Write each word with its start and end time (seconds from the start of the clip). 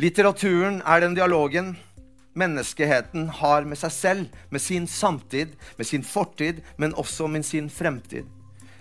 Litteraturen 0.00 0.78
er 0.88 1.02
den 1.02 1.12
dialogen 1.12 1.74
menneskeheten 2.38 3.26
har 3.36 3.66
med 3.68 3.76
seg 3.76 3.92
selv, 3.92 4.36
med 4.48 4.62
sin 4.64 4.86
samtid, 4.88 5.50
med 5.76 5.88
sin 5.90 6.06
fortid, 6.06 6.62
men 6.80 6.94
også 6.96 7.26
med 7.28 7.44
sin 7.44 7.68
fremtid. 7.68 8.24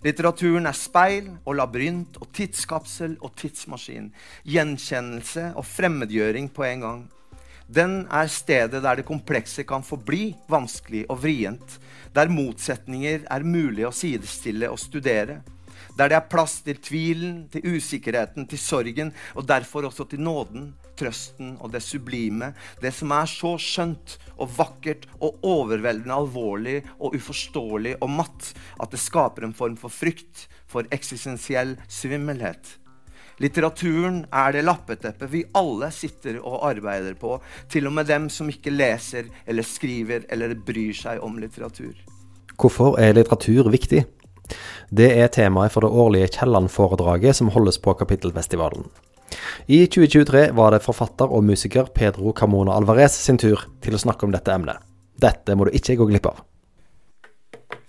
Litteraturen 0.05 0.69
er 0.69 0.77
speil 0.79 1.27
og 1.43 1.57
labyrint 1.59 2.15
og 2.21 2.29
tidskapsel 2.37 3.17
og 3.19 3.33
tidsmaskin. 3.41 4.13
Gjenkjennelse 4.47 5.49
og 5.59 5.67
fremmedgjøring 5.67 6.47
på 6.55 6.63
en 6.69 6.87
gang. 6.87 7.03
Den 7.67 8.05
er 8.07 8.31
stedet 8.31 8.79
der 8.79 9.01
det 9.01 9.09
komplekse 9.09 9.67
kan 9.67 9.83
forbli 9.83 10.29
vanskelig 10.47 11.03
og 11.09 11.19
vrient. 11.25 11.79
Der 12.15 12.31
motsetninger 12.31 13.27
er 13.27 13.43
mulig 13.43 13.89
å 13.89 13.91
sidestille 13.91 14.71
og 14.71 14.79
studere. 14.79 15.41
Der 15.99 16.07
det 16.07 16.15
er 16.15 16.27
plass 16.31 16.61
til 16.63 16.77
tvilen, 16.79 17.49
til 17.51 17.75
usikkerheten, 17.75 18.45
til 18.47 18.59
sorgen, 18.59 19.11
og 19.35 19.47
derfor 19.47 19.83
også 19.89 20.05
til 20.07 20.21
nåden, 20.23 20.69
trøsten 20.95 21.57
og 21.59 21.73
det 21.73 21.81
sublime. 21.83 22.53
Det 22.79 22.93
som 22.95 23.11
er 23.11 23.27
så 23.27 23.57
skjønt 23.59 24.15
og 24.39 24.53
vakkert 24.55 25.07
og 25.19 25.43
overveldende 25.43 26.15
alvorlig 26.15 26.77
og 26.99 27.17
uforståelig 27.19 27.97
og 27.99 28.13
matt 28.15 28.53
at 28.79 28.93
det 28.95 29.01
skaper 29.03 29.43
en 29.43 29.55
form 29.55 29.75
for 29.79 29.91
frykt, 29.91 30.47
for 30.69 30.87
eksistensiell 30.95 31.75
svimmelhet. 31.91 32.77
Litteraturen 33.39 34.21
er 34.35 34.55
det 34.55 34.63
lappeteppet 34.67 35.31
vi 35.31 35.43
alle 35.55 35.89
sitter 35.95 36.39
og 36.39 36.63
arbeider 36.69 37.15
på, 37.19 37.37
til 37.71 37.87
og 37.87 37.95
med 37.95 38.07
dem 38.07 38.29
som 38.31 38.47
ikke 38.51 38.71
leser 38.71 39.27
eller 39.47 39.67
skriver 39.67 40.27
eller 40.31 40.55
bryr 40.55 40.95
seg 40.95 41.19
om 41.23 41.39
litteratur. 41.43 41.95
Hvorfor 42.59 42.99
er 42.99 43.15
litteratur 43.15 43.71
viktig? 43.71 44.05
Det 44.89 45.11
er 45.21 45.29
temaet 45.33 45.73
for 45.73 45.85
det 45.85 45.93
årlige 45.93 46.31
Kielland-foredraget 46.37 47.37
som 47.37 47.51
holdes 47.53 47.77
på 47.81 47.93
Kapittelfestivalen. 47.99 48.89
I 49.69 49.85
2023 49.85 50.49
var 50.57 50.73
det 50.73 50.83
forfatter 50.83 51.29
og 51.29 51.43
musiker 51.45 51.89
Pedro 51.93 52.33
Camona 52.33 52.77
Alvarez 52.77 53.17
sin 53.21 53.37
tur 53.37 53.67
til 53.83 53.95
å 53.95 54.01
snakke 54.01 54.25
om 54.25 54.33
dette 54.33 54.53
emnet. 54.53 54.81
Dette 55.19 55.55
må 55.57 55.67
du 55.67 55.75
ikke 55.75 55.97
gå 55.99 56.07
glipp 56.09 56.29
av. 56.31 56.41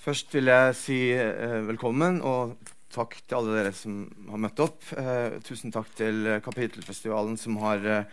Først 0.00 0.32
vil 0.34 0.50
jeg 0.50 0.76
si 0.76 0.98
eh, 1.12 1.60
velkommen 1.68 2.20
og 2.26 2.56
takk 2.90 3.18
til 3.20 3.38
alle 3.38 3.56
dere 3.58 3.72
som 3.76 4.02
har 4.32 4.42
møtt 4.44 4.62
opp. 4.64 4.80
Eh, 4.98 5.38
tusen 5.46 5.72
takk 5.72 5.92
til 5.96 6.26
Kapittelfestivalen 6.44 7.36
som 7.40 7.58
har 7.62 7.84
eh, 7.86 8.08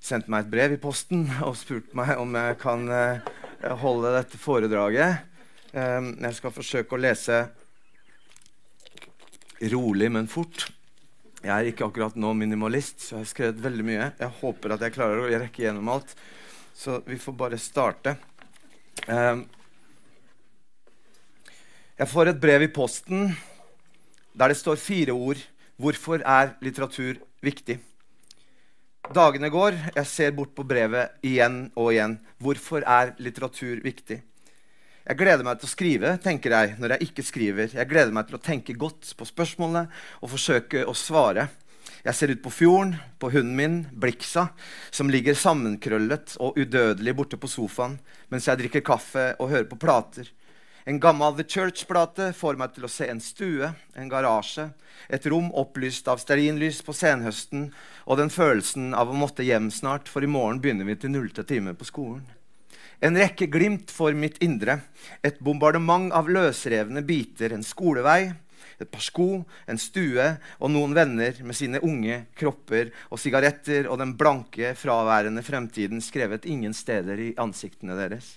sendt 0.00 0.30
meg 0.32 0.46
et 0.46 0.52
brev 0.52 0.76
i 0.76 0.80
posten 0.80 1.26
og 1.46 1.56
spurt 1.60 1.92
meg 1.96 2.14
om 2.20 2.36
jeg 2.38 2.60
kan 2.62 2.86
holde 3.82 4.14
dette 4.14 4.38
foredraget. 4.40 5.26
Eh, 5.70 6.10
jeg 6.26 6.36
skal 6.38 6.54
forsøke 6.54 6.96
å 6.96 7.00
lese 7.00 7.40
rolig, 9.70 10.10
men 10.10 10.28
fort. 10.30 10.66
Jeg 11.40 11.52
er 11.54 11.70
ikke 11.70 11.86
akkurat 11.86 12.16
nå 12.20 12.32
minimalist, 12.36 13.00
så 13.00 13.14
jeg 13.14 13.22
har 13.22 13.30
skrevet 13.30 13.62
veldig 13.64 13.86
mye. 13.86 14.08
Jeg 14.18 14.36
håper 14.40 14.74
at 14.74 14.82
jeg 14.84 14.96
klarer 14.96 15.22
å 15.22 15.30
rekke 15.30 15.64
gjennom 15.64 15.88
alt. 15.92 16.12
Så 16.76 16.98
vi 17.06 17.16
får 17.20 17.36
bare 17.36 17.60
starte. 17.60 18.16
Um, 19.06 19.46
jeg 22.00 22.08
får 22.08 22.30
et 22.30 22.40
brev 22.40 22.64
i 22.64 22.72
posten 22.72 23.30
der 24.36 24.52
det 24.52 24.58
står 24.60 24.80
fire 24.80 25.16
ord. 25.16 25.40
Hvorfor 25.80 26.20
er 26.28 26.54
litteratur 26.64 27.20
viktig? 27.44 27.78
Dagene 29.16 29.48
går, 29.50 29.76
jeg 29.96 30.06
ser 30.06 30.34
bort 30.36 30.52
på 30.54 30.64
brevet 30.68 31.16
igjen 31.26 31.70
og 31.72 31.94
igjen. 31.94 32.18
Hvorfor 32.40 32.84
er 32.84 33.14
litteratur 33.18 33.80
viktig? 33.84 34.20
Jeg 35.00 35.16
gleder 35.16 35.46
meg 35.46 35.60
til 35.60 35.68
å 35.68 35.72
skrive, 35.72 36.10
tenker 36.20 36.52
jeg 36.52 36.74
når 36.80 36.94
jeg 36.94 37.08
ikke 37.08 37.24
skriver. 37.24 37.72
Jeg 37.72 37.88
gleder 37.88 38.12
meg 38.12 38.28
til 38.28 38.36
å 38.36 38.42
tenke 38.44 38.76
godt 38.76 39.14
på 39.16 39.26
spørsmålene 39.28 39.86
og 40.20 40.32
forsøke 40.34 40.84
å 40.84 40.92
svare. 40.96 41.48
Jeg 42.04 42.16
ser 42.16 42.32
ut 42.32 42.42
på 42.44 42.52
fjorden, 42.52 42.94
på 43.20 43.30
hunden 43.32 43.56
min, 43.56 43.78
Bliksa, 43.92 44.50
som 44.92 45.10
ligger 45.12 45.36
sammenkrøllet 45.36 46.36
og 46.40 46.56
udødelig 46.60 47.16
borte 47.16 47.40
på 47.40 47.48
sofaen 47.50 47.98
mens 48.32 48.46
jeg 48.48 48.60
drikker 48.60 48.84
kaffe 48.86 49.32
og 49.38 49.50
hører 49.52 49.68
på 49.68 49.80
plater. 49.80 50.28
En 50.88 51.00
gammel 51.00 51.36
The 51.36 51.44
Church-plate 51.44 52.30
får 52.36 52.56
meg 52.60 52.72
til 52.76 52.86
å 52.86 52.92
se 52.92 53.08
en 53.12 53.20
stue, 53.20 53.68
en 53.96 54.08
garasje, 54.12 54.70
et 55.12 55.28
rom 55.28 55.50
opplyst 55.52 56.08
av 56.08 56.20
stearinlys 56.22 56.80
på 56.84 56.96
senhøsten 56.96 57.68
og 58.06 58.20
den 58.20 58.32
følelsen 58.32 58.94
av 58.96 59.12
å 59.12 59.16
måtte 59.16 59.44
hjem 59.44 59.68
snart, 59.72 60.08
for 60.08 60.24
i 60.24 60.30
morgen 60.30 60.60
begynner 60.60 60.88
vi 60.88 60.96
til 61.00 61.12
nullte 61.12 61.44
time 61.44 61.76
på 61.76 61.88
skolen. 61.88 62.24
En 63.00 63.16
rekke 63.16 63.48
glimt 63.48 63.88
for 63.92 64.12
mitt 64.12 64.36
indre. 64.44 64.80
Et 65.24 65.38
bombardement 65.40 66.10
av 66.12 66.28
løsrevne 66.28 67.00
biter. 67.08 67.54
En 67.56 67.64
skolevei, 67.64 68.28
et 68.80 68.90
par 68.92 69.04
sko, 69.04 69.42
en 69.68 69.80
stue 69.80 70.26
og 70.58 70.72
noen 70.72 70.92
venner 70.96 71.40
med 71.44 71.56
sine 71.56 71.80
unge 71.84 72.22
kropper 72.36 72.92
og 73.08 73.20
sigaretter 73.20 73.88
og 73.88 74.00
den 74.02 74.14
blanke, 74.20 74.74
fraværende 74.76 75.44
fremtiden 75.44 76.04
skrevet 76.04 76.48
ingen 76.48 76.76
steder 76.76 77.20
i 77.20 77.32
ansiktene 77.40 77.96
deres. 77.98 78.36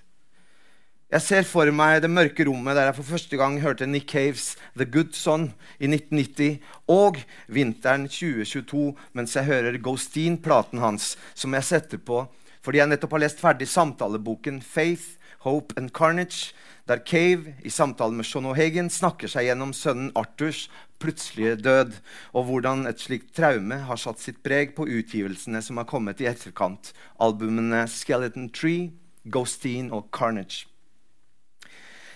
Jeg 1.13 1.22
ser 1.22 1.44
for 1.46 1.69
meg 1.69 2.00
det 2.02 2.09
mørke 2.09 2.46
rommet 2.47 2.73
der 2.73 2.88
jeg 2.88 2.97
for 2.97 3.12
første 3.13 3.38
gang 3.38 3.59
hørte 3.62 3.85
Nick 3.85 4.07
Caves 4.09 4.56
The 4.73 4.88
Good 4.90 5.12
Son 5.13 5.52
i 5.78 5.85
1990, 5.85 6.57
og 6.90 7.19
vinteren 7.53 8.07
2022 8.09 8.88
mens 9.13 9.35
jeg 9.38 9.46
hører 9.52 9.78
Ghosteen-platen 9.78 10.81
hans, 10.81 11.12
som 11.38 11.53
jeg 11.53 11.68
setter 11.68 12.02
på 12.02 12.23
fordi 12.63 12.79
jeg 12.79 12.90
nettopp 12.90 13.18
har 13.18 13.25
lest 13.25 13.41
ferdig 13.44 13.68
samtaleboken 13.68 14.62
'Faith, 14.62 15.19
Hope 15.44 15.75
and 15.78 15.91
Carnage', 15.91 16.53
der 16.88 17.00
Cave 17.00 17.56
i 17.63 17.69
samtale 17.69 18.16
med 18.16 18.25
Sean 18.25 18.47
O'Hagan 18.47 18.90
snakker 18.91 19.28
seg 19.31 19.47
gjennom 19.47 19.72
sønnen 19.75 20.12
Arthurs 20.19 20.69
plutselige 21.00 21.56
død, 21.56 21.94
og 22.34 22.47
hvordan 22.47 22.88
et 22.88 23.00
slikt 23.00 23.31
traume 23.35 23.78
har 23.88 24.00
satt 24.00 24.19
sitt 24.19 24.41
preg 24.44 24.75
på 24.75 24.88
utgivelsene 24.88 25.62
som 25.63 25.79
har 25.79 25.88
kommet 25.88 26.23
i 26.23 26.28
etterkant, 26.28 26.94
albumene 27.19 27.85
'Skeleton 27.88 28.50
Tree', 28.50 28.91
'Ghosteen' 29.28 29.91
og 29.91 30.07
'Carnage'. 30.12 30.68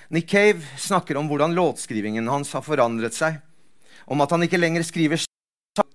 Nick 0.09 0.30
Cave 0.31 0.63
snakker 0.78 1.18
om 1.18 1.28
hvordan 1.28 1.56
låtskrivingen 1.56 2.28
hans 2.28 2.53
har 2.56 2.63
forandret 2.63 3.13
seg, 3.13 3.41
om 4.07 4.22
at 4.22 4.31
han 4.31 4.44
ikke 4.44 4.59
lenger 4.59 4.84
skriver 4.88 5.19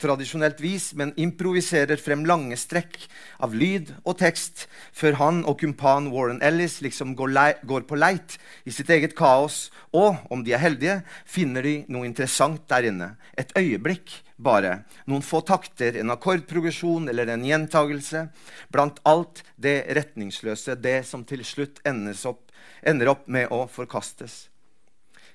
tradisjonelt 0.02 0.58
vis, 0.62 0.90
men 0.98 1.14
improviserer 1.20 2.00
frem 2.02 2.24
lange 2.28 2.58
strekk 2.58 2.98
av 3.42 3.54
lyd 3.54 3.92
og 4.02 4.18
tekst 4.20 4.66
før 4.96 5.16
han 5.20 5.40
og 5.48 5.60
kumpan 5.62 6.10
Warren 6.12 6.42
Ellis 6.44 6.80
liksom 6.84 7.14
går, 7.18 7.62
går, 7.68 7.86
på 7.86 7.98
leit 7.98 8.36
i 8.66 8.74
sitt 8.74 8.90
eget 8.90 9.16
kaos, 9.18 9.70
og, 9.94 10.18
om 10.32 10.42
de 10.44 10.54
er 10.56 10.62
heldige, 10.62 11.00
finner 11.24 11.62
de 11.64 11.76
noe 11.92 12.08
interessant 12.08 12.66
der 12.70 12.90
inne. 12.90 13.12
Et 13.38 13.50
øyeblikk, 13.58 14.18
bare. 14.42 14.82
Noen 15.06 15.22
få 15.24 15.42
takter, 15.46 15.96
en 16.00 16.12
akkordprogresjon 16.14 17.08
eller 17.12 17.30
en 17.30 17.44
gjentagelse. 17.46 18.26
Blant 18.74 18.98
alt 19.08 19.44
det 19.56 19.84
retningsløse, 19.94 20.76
det 20.82 21.02
som 21.08 21.24
til 21.28 21.44
slutt 21.46 21.82
opp, 21.86 22.48
ender 22.82 23.12
opp 23.12 23.28
med 23.30 23.52
å 23.54 23.64
forkastes. 23.70 24.48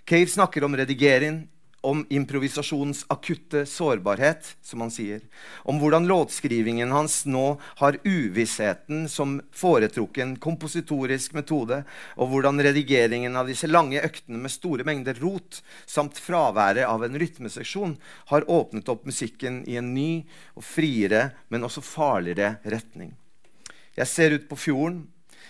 Cave 0.07 0.27
snakker 0.31 0.63
om 0.63 0.75
redigering, 0.75 1.47
om 1.81 2.05
improvisasjonens 2.09 3.05
akutte 3.07 3.65
sårbarhet, 3.65 4.55
som 4.61 4.81
han 4.81 4.91
sier. 4.91 5.21
Om 5.67 5.79
hvordan 5.81 6.07
låtskrivingen 6.09 6.91
hans 6.91 7.21
nå 7.29 7.59
har 7.81 7.99
uvissheten 8.03 9.05
som 9.11 9.37
foretrukken 9.55 10.35
kompositorisk 10.43 11.35
metode, 11.37 11.83
og 12.17 12.31
hvordan 12.31 12.63
redigeringen 12.65 13.37
av 13.37 13.51
disse 13.51 13.69
lange 13.69 14.01
øktene 14.01 14.41
med 14.41 14.53
store 14.53 14.87
mengder 14.87 15.19
rot 15.21 15.61
samt 15.85 16.19
fraværet 16.21 16.87
av 16.89 17.05
en 17.05 17.19
rytmeseksjon 17.19 17.97
har 18.33 18.49
åpnet 18.49 18.89
opp 18.89 19.05
musikken 19.07 19.61
i 19.69 19.77
en 19.77 19.93
ny 19.93 20.23
og 20.57 20.65
friere, 20.65 21.29
men 21.49 21.67
også 21.67 21.85
farligere 21.85 22.57
retning. 22.65 23.13
Jeg 23.97 24.09
ser 24.09 24.35
ut 24.35 24.49
på 24.49 24.59
fjorden 24.59 25.05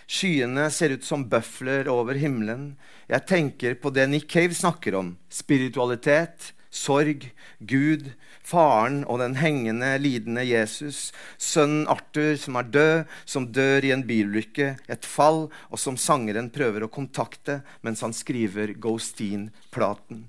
Skyene 0.07 0.69
ser 0.71 0.93
ut 0.95 1.03
som 1.03 1.25
bøfler 1.27 1.89
over 1.91 2.15
himmelen. 2.15 2.77
Jeg 3.11 3.27
tenker 3.27 3.75
på 3.75 3.91
det 3.91 4.05
Nick 4.07 4.29
Cave 4.31 4.55
snakker 4.55 4.95
om. 4.95 5.17
Spiritualitet, 5.27 6.53
sorg, 6.71 7.25
Gud, 7.59 8.13
faren 8.47 9.01
og 9.03 9.19
den 9.19 9.35
hengende, 9.41 9.89
lidende 9.99 10.45
Jesus. 10.47 11.11
Sønnen 11.35 11.83
Arthur 11.91 12.39
som 12.39 12.55
er 12.55 12.71
død, 12.71 12.95
som 13.27 13.49
dør 13.51 13.83
i 13.83 13.91
en 13.91 14.05
bilulykke, 14.07 14.77
et 14.87 15.05
fall, 15.05 15.49
og 15.67 15.81
som 15.81 15.99
sangeren 15.99 16.47
prøver 16.55 16.87
å 16.87 16.91
kontakte 16.91 17.59
mens 17.83 18.05
han 18.05 18.15
skriver 18.15 18.77
Ghosteen-platen. 18.79 20.23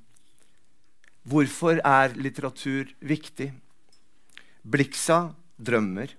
Hvorfor 1.29 1.79
er 1.87 2.19
litteratur 2.19 2.91
viktig? 2.99 3.53
Bliksa 4.67 5.37
drømmer. 5.55 6.11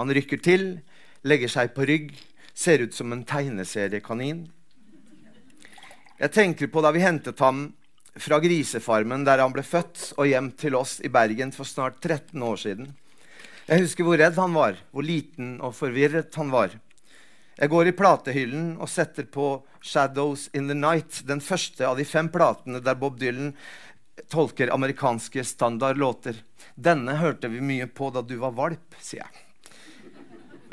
Han 0.00 0.12
rykker 0.14 0.40
til, 0.40 0.68
legger 1.28 1.50
seg 1.50 1.74
på 1.76 1.84
rygg 1.88 2.14
ser 2.54 2.84
ut 2.84 2.94
som 2.94 3.12
en 3.12 3.24
tegneseriekanin. 3.24 4.46
Jeg 6.22 6.32
tenker 6.32 6.70
på 6.70 6.82
da 6.84 6.92
vi 6.94 7.02
hentet 7.02 7.40
ham 7.42 7.72
fra 8.14 8.38
grisefarmen 8.42 9.24
der 9.26 9.40
han 9.42 9.54
ble 9.54 9.64
født, 9.66 10.12
og 10.20 10.28
hjem 10.28 10.52
til 10.60 10.76
oss 10.78 11.00
i 11.02 11.10
Bergen 11.12 11.52
for 11.54 11.68
snart 11.68 12.00
13 12.02 12.42
år 12.44 12.60
siden. 12.60 12.92
Jeg 13.66 13.84
husker 13.84 14.06
hvor 14.06 14.18
redd 14.20 14.38
han 14.38 14.54
var, 14.54 14.78
hvor 14.90 15.06
liten 15.06 15.56
og 15.62 15.74
forvirret 15.78 16.34
han 16.36 16.50
var. 16.52 16.74
Jeg 17.56 17.70
går 17.70 17.88
i 17.88 17.94
platehyllen 17.96 18.76
og 18.80 18.88
setter 18.88 19.24
på 19.24 19.62
'Shadows 19.82 20.48
in 20.54 20.68
the 20.68 20.74
Night', 20.74 21.22
den 21.26 21.40
første 21.40 21.86
av 21.86 21.96
de 21.96 22.04
fem 22.04 22.28
platene 22.28 22.80
der 22.80 22.94
Bob 22.94 23.18
Dylan 23.20 23.52
tolker 24.28 24.72
amerikanske 24.72 25.44
standardlåter. 25.44 26.36
Denne 26.74 27.16
hørte 27.16 27.48
vi 27.48 27.60
mye 27.60 27.86
på 27.86 28.10
da 28.10 28.22
du 28.22 28.36
var 28.40 28.54
valp, 28.56 28.94
sier 29.00 29.24
jeg. 29.24 29.51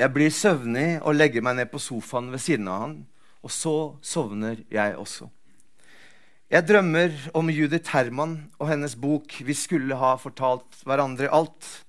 Jeg 0.00 0.14
blir 0.14 0.32
søvnig 0.32 0.94
og 1.04 1.12
legger 1.12 1.44
meg 1.44 1.58
ned 1.58 1.68
på 1.68 1.80
sofaen 1.82 2.30
ved 2.32 2.40
siden 2.40 2.70
av 2.72 2.84
han, 2.86 2.94
og 3.44 3.52
så 3.52 3.74
sovner 4.00 4.62
jeg 4.72 4.94
også. 4.96 5.26
Jeg 6.50 6.64
drømmer 6.66 7.12
om 7.36 7.50
Judith 7.52 7.92
Herman 7.92 8.32
og 8.58 8.70
hennes 8.72 8.96
bok 8.96 9.36
'Vi 9.44 9.54
skulle 9.54 9.96
ha 10.00 10.16
fortalt 10.16 10.80
hverandre 10.88 11.28
alt', 11.28 11.84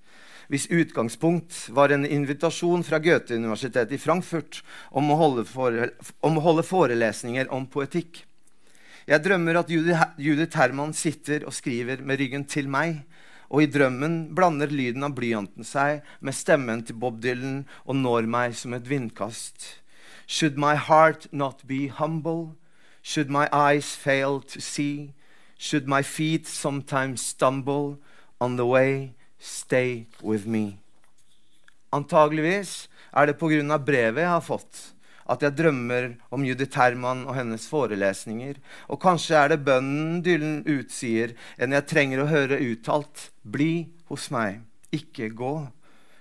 hvis 0.49 0.67
utgangspunkt 0.67 1.71
var 1.71 1.89
en 1.89 2.05
invitasjon 2.05 2.83
fra 2.83 2.99
Goethe-universitetet 2.99 3.95
i 3.95 3.97
Frankfurt 3.97 4.61
om 4.91 5.07
å, 5.11 5.15
om 6.21 6.37
å 6.37 6.43
holde 6.43 6.67
forelesninger 6.67 7.47
om 7.47 7.65
poetikk. 7.65 8.25
Jeg 9.07 9.23
drømmer 9.23 9.55
at 9.55 9.71
Judith 9.71 10.57
Herman 10.57 10.93
sitter 10.93 11.45
og 11.47 11.53
skriver 11.53 12.03
med 12.03 12.19
ryggen 12.19 12.43
til 12.43 12.67
meg, 12.67 13.05
og 13.51 13.65
i 13.65 13.67
drømmen 13.67 14.31
blander 14.35 14.71
lyden 14.71 15.03
av 15.03 15.13
blyanten 15.17 15.67
seg 15.67 16.05
med 16.23 16.35
stemmen 16.37 16.85
til 16.87 16.95
Bob 16.95 17.19
Dylan 17.23 17.65
og 17.83 17.97
når 17.99 18.29
meg 18.31 18.55
som 18.55 18.73
et 18.77 18.87
vindkast. 18.87 19.81
Should 20.25 20.55
my 20.55 20.77
heart 20.79 21.27
not 21.31 21.67
be 21.67 21.89
humble? 21.91 22.55
Should 23.03 23.29
my 23.29 23.49
eyes 23.51 23.91
fail 23.95 24.39
to 24.53 24.61
see? 24.61 25.13
Should 25.59 25.87
my 25.87 26.01
feet 26.01 26.47
sometimes 26.47 27.21
stumble 27.21 27.99
on 28.39 28.55
the 28.55 28.65
way? 28.65 29.11
Stay 29.37 30.07
with 30.23 30.47
me. 30.47 30.79
Antageligvis 31.91 32.87
er 33.11 33.25
det 33.25 33.37
pga. 33.37 33.77
brevet 33.77 34.21
jeg 34.21 34.29
har 34.29 34.39
fått, 34.39 34.93
at 35.31 35.45
jeg 35.45 35.55
drømmer 35.55 36.09
om 36.33 36.43
Judith 36.45 36.77
Herman 36.79 37.23
og 37.27 37.37
hennes 37.37 37.67
forelesninger. 37.71 38.59
Og 38.91 38.99
kanskje 39.01 39.37
er 39.39 39.53
det 39.53 39.61
bønnen 39.65 40.19
Dylan 40.25 40.61
utsier, 40.69 41.35
enn 41.57 41.75
jeg 41.77 41.87
trenger 41.89 42.23
å 42.23 42.31
høre 42.31 42.59
uttalt. 42.71 43.29
Bli 43.41 43.91
hos 44.11 44.27
meg, 44.33 44.59
ikke 44.91 45.31
gå. 45.31 45.55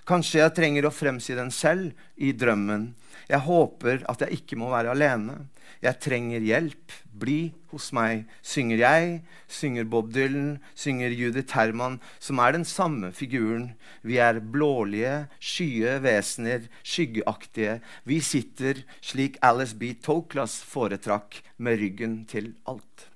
Kanskje 0.08 0.40
jeg 0.40 0.56
trenger 0.56 0.86
å 0.86 0.94
fremsi 0.94 1.36
den 1.38 1.52
selv 1.54 1.92
i 2.16 2.32
drømmen. 2.34 2.92
Jeg 3.30 3.46
håper 3.46 4.02
at 4.10 4.24
jeg 4.24 4.40
ikke 4.40 4.58
må 4.58 4.72
være 4.72 4.90
alene. 4.90 5.36
Jeg 5.80 6.00
trenger 6.02 6.42
hjelp. 6.42 6.94
Bli 7.20 7.52
hos 7.70 7.90
meg, 7.94 8.24
synger 8.42 8.80
jeg, 8.80 9.20
synger 9.50 9.86
Bob 9.92 10.08
Dylan, 10.14 10.56
synger 10.74 11.12
Judith 11.14 11.54
Herman, 11.54 11.98
som 12.18 12.40
er 12.42 12.56
den 12.56 12.64
samme 12.66 13.12
figuren. 13.14 13.74
Vi 14.02 14.18
er 14.18 14.40
blålige, 14.40 15.28
skye 15.38 15.98
vesener, 16.02 16.66
skyggeaktige. 16.82 17.78
Vi 18.08 18.18
sitter, 18.24 18.82
slik 19.04 19.38
Alice 19.44 19.76
B. 19.76 19.92
Toklas 20.02 20.58
foretrakk, 20.66 21.42
med 21.60 21.78
ryggen 21.82 22.22
til 22.24 22.54
alt. 22.70 23.10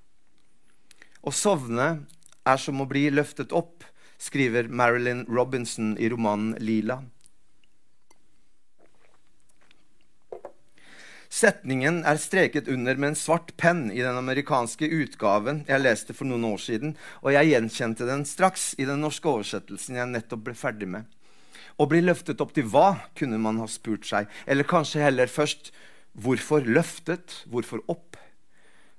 Å 1.25 1.33
sovne 1.33 1.89
er 2.45 2.61
som 2.61 2.85
å 2.85 2.89
bli 2.89 3.09
løftet 3.09 3.57
opp, 3.57 3.87
skriver 4.21 4.69
Marilyn 4.69 5.25
Robinson 5.27 5.97
i 5.99 6.13
romanen 6.13 6.55
'Lila'. 6.61 7.01
Setningen 11.35 12.05
er 12.07 12.19
streket 12.23 12.69
under 12.71 12.95
med 12.95 13.11
en 13.11 13.17
svart 13.19 13.49
penn 13.59 13.89
i 13.91 13.99
den 14.05 14.15
amerikanske 14.15 14.87
utgaven 14.87 15.65
jeg 15.67 15.83
leste 15.83 16.15
for 16.15 16.31
noen 16.31 16.45
år 16.47 16.61
siden, 16.63 16.93
og 17.27 17.35
jeg 17.35 17.49
gjenkjente 17.51 18.07
den 18.07 18.23
straks 18.29 18.69
i 18.79 18.87
den 18.87 19.03
norske 19.03 19.27
oversettelsen 19.27 19.99
jeg 19.99 20.13
nettopp 20.13 20.45
ble 20.47 20.55
ferdig 20.55 20.87
med. 20.93 21.09
Å 21.75 21.89
bli 21.91 22.05
løftet 22.05 22.39
opp 22.45 22.53
til 22.55 22.69
hva, 22.71 23.09
kunne 23.19 23.41
man 23.43 23.59
ha 23.59 23.67
spurt 23.67 24.07
seg. 24.07 24.31
Eller 24.47 24.69
kanskje 24.71 25.03
heller 25.03 25.27
først 25.27 25.73
hvorfor 26.15 26.63
løftet? 26.71 27.41
Hvorfor 27.51 27.83
opp? 27.91 28.15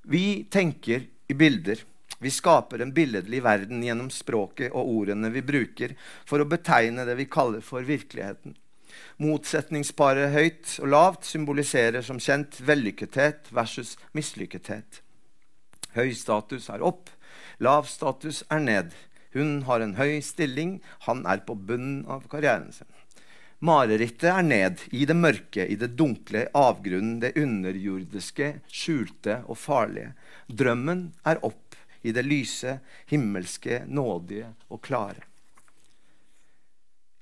Vi 0.03 0.43
tenker 0.51 1.07
i 1.31 1.39
bilder. 1.39 1.79
Vi 2.19 2.35
skaper 2.35 2.83
en 2.83 2.91
billedlig 2.95 3.45
verden 3.47 3.79
gjennom 3.85 4.11
språket 4.11 4.75
og 4.75 4.91
ordene 4.91 5.31
vi 5.31 5.45
bruker 5.45 5.95
for 6.27 6.43
å 6.43 6.51
betegne 6.51 7.07
det 7.07 7.15
vi 7.15 7.31
kaller 7.31 7.63
for 7.63 7.88
virkeligheten. 7.88 8.59
Motsetningsparet 9.15 10.33
høyt 10.33 10.71
og 10.83 10.89
lavt 10.91 11.27
symboliserer 11.29 12.03
som 12.03 12.17
kjent 12.19 12.57
vellykkethet 12.67 13.47
versus 13.56 13.94
mislykkethet. 14.17 15.00
Høy 15.95 16.12
status 16.19 16.67
er 16.67 16.83
opp, 16.83 17.07
lav 17.63 17.88
status 17.88 18.41
er 18.51 18.59
ned. 18.59 18.89
Hun 19.31 19.62
har 19.69 19.79
en 19.79 19.95
høy 19.95 20.19
stilling, 20.19 20.81
han 21.07 21.23
er 21.31 21.45
på 21.47 21.56
bunnen 21.56 22.03
av 22.12 22.25
karrieren 22.31 22.73
sin. 22.75 22.91
Marerittet 23.63 24.27
er 24.33 24.44
ned, 24.44 24.83
i 24.91 25.06
det 25.07 25.15
mørke, 25.15 25.63
i 25.63 25.77
det 25.79 25.94
dunkle, 25.95 26.50
avgrunnen, 26.51 27.21
det 27.23 27.38
underjordiske, 27.39 28.50
skjulte 28.67 29.39
og 29.47 29.56
farlige. 29.57 30.12
Drømmen 30.51 31.07
er 31.23 31.39
opp, 31.47 31.79
i 32.03 32.12
det 32.12 32.25
lyse, 32.27 32.81
himmelske, 33.07 33.85
nådige 33.88 34.51
og 34.67 34.83
klare. 34.83 35.23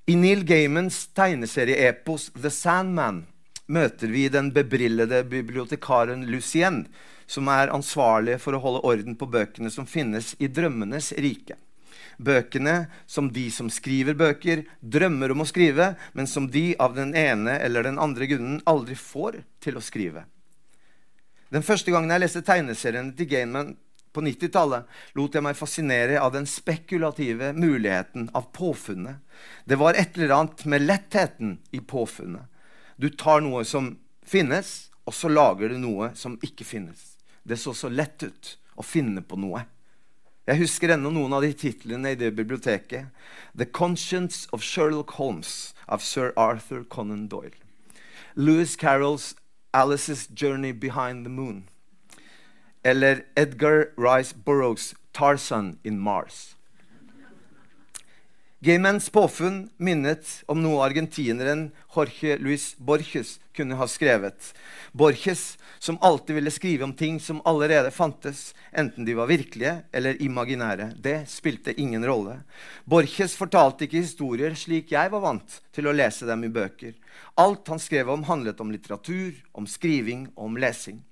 I 0.06 0.16
Neil 0.16 0.42
Gaimans 0.44 1.06
tegneserieepos 1.16 2.26
The 2.36 2.50
Sandman 2.52 3.22
møter 3.72 4.10
vi 4.12 4.26
den 4.28 4.50
bebrillede 4.52 5.22
bibliotekaren 5.24 6.26
Lucien, 6.28 6.82
som 7.24 7.48
er 7.48 7.72
ansvarlig 7.72 8.34
for 8.42 8.52
å 8.52 8.60
holde 8.60 8.82
orden 8.84 9.16
på 9.16 9.30
bøkene 9.32 9.72
som 9.72 9.88
finnes 9.88 10.34
i 10.44 10.50
drømmenes 10.52 11.14
rike. 11.24 11.56
Bøkene 12.20 12.90
som 13.08 13.30
de 13.32 13.46
som 13.48 13.70
skriver 13.72 14.12
bøker, 14.20 14.66
drømmer 14.84 15.32
om 15.32 15.40
å 15.40 15.48
skrive, 15.48 15.94
men 16.12 16.28
som 16.28 16.50
de 16.52 16.74
av 16.76 16.92
den 17.00 17.16
ene 17.16 17.56
eller 17.64 17.88
den 17.88 17.96
andre 17.96 18.28
grunnen 18.28 18.60
aldri 18.68 19.00
får 19.00 19.40
til 19.64 19.80
å 19.80 19.86
skrive. 19.88 20.26
Den 21.48 21.64
første 21.64 21.96
gangen 21.96 22.12
jeg 22.12 22.26
leste 22.26 22.44
tegneseriene 22.44 23.16
til 23.16 23.32
Gaiman, 23.32 23.72
på 24.14 24.22
90-tallet 24.22 24.86
lot 25.18 25.34
jeg 25.34 25.44
meg 25.44 25.58
fascinere 25.58 26.20
av 26.22 26.32
den 26.34 26.46
spekulative 26.48 27.52
muligheten 27.56 28.28
av 28.32 28.48
påfunnet. 28.54 29.20
Det 29.64 29.78
var 29.80 29.98
et 29.98 30.16
eller 30.16 30.36
annet 30.38 30.64
med 30.70 30.86
lettheten 30.86 31.58
i 31.74 31.80
påfunnet. 31.80 32.46
Du 32.96 33.10
tar 33.10 33.42
noe 33.42 33.64
som 33.66 33.96
finnes, 34.22 34.90
og 35.04 35.14
så 35.14 35.28
lager 35.28 35.74
du 35.74 35.78
noe 35.82 36.12
som 36.14 36.38
ikke 36.46 36.66
finnes. 36.66 37.16
Det 37.42 37.58
så 37.60 37.74
så 37.74 37.90
lett 37.90 38.22
ut 38.22 38.54
å 38.78 38.86
finne 38.86 39.22
på 39.26 39.36
noe. 39.36 39.66
Jeg 40.44 40.60
husker 40.60 40.92
ennå 40.92 41.10
noen 41.12 41.32
av 41.32 41.42
de 41.44 41.54
titlene 41.56 42.12
i 42.12 42.18
det 42.20 42.34
biblioteket. 42.36 43.10
The 43.56 43.66
Conscience 43.66 44.46
of 44.52 44.62
Sherlock 44.62 45.16
Holmes 45.18 45.74
av 45.88 46.04
sir 46.04 46.32
Arthur 46.36 46.84
Conan 46.84 47.28
Doyle. 47.28 47.56
Louis 48.36 48.76
Carrolls 48.76 49.34
Alice's 49.72 50.28
Journey 50.28 50.72
Behind 50.72 51.24
the 51.24 51.30
Moon 51.30 51.64
eller 52.84 53.24
Edgar 53.34 53.86
Rice 53.96 54.34
Burroughs' 54.44 54.94
'Tarzan 55.12 55.78
in 55.82 56.00
Mars'. 56.00 56.54
Gaymans 58.64 59.10
påfunn 59.12 59.66
minnet 59.76 60.24
om 60.48 60.62
noe 60.64 60.80
argentineren 60.86 61.66
Jorge 61.92 62.38
Luis 62.40 62.70
Borges 62.80 63.34
kunne 63.52 63.76
ha 63.76 63.84
skrevet. 63.84 64.54
Borges 64.92 65.58
som 65.78 65.98
alltid 66.00 66.38
ville 66.38 66.52
skrive 66.52 66.86
om 66.86 66.94
ting 66.96 67.18
som 67.20 67.42
allerede 67.44 67.90
fantes, 67.92 68.54
enten 68.72 69.04
de 69.04 69.18
var 69.20 69.28
virkelige 69.28 69.74
eller 69.92 70.16
imaginære. 70.22 70.94
Det 70.96 71.28
spilte 71.28 71.76
ingen 71.76 72.06
rolle. 72.08 72.38
Borges 72.88 73.36
fortalte 73.36 73.84
ikke 73.84 74.00
historier 74.00 74.56
slik 74.56 74.96
jeg 74.96 75.12
var 75.12 75.24
vant 75.24 75.60
til 75.68 75.88
å 75.88 75.96
lese 75.96 76.24
dem 76.24 76.48
i 76.48 76.52
bøker. 76.52 76.96
Alt 77.36 77.68
han 77.68 77.82
skrev 77.82 78.16
om, 78.16 78.24
handlet 78.24 78.64
om 78.64 78.72
litteratur, 78.72 79.36
om 79.52 79.68
skriving 79.68 80.30
og 80.38 80.48
om 80.48 80.56
lesing 80.64 81.04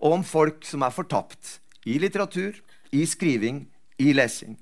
og 0.00 0.18
om 0.18 0.24
folk 0.26 0.64
som 0.66 0.82
er 0.82 0.94
fortapt 0.94 1.58
i 1.88 1.98
litteratur, 2.00 2.56
i 2.92 3.04
skriving, 3.06 3.64
i 4.00 4.12
lesing. 4.16 4.56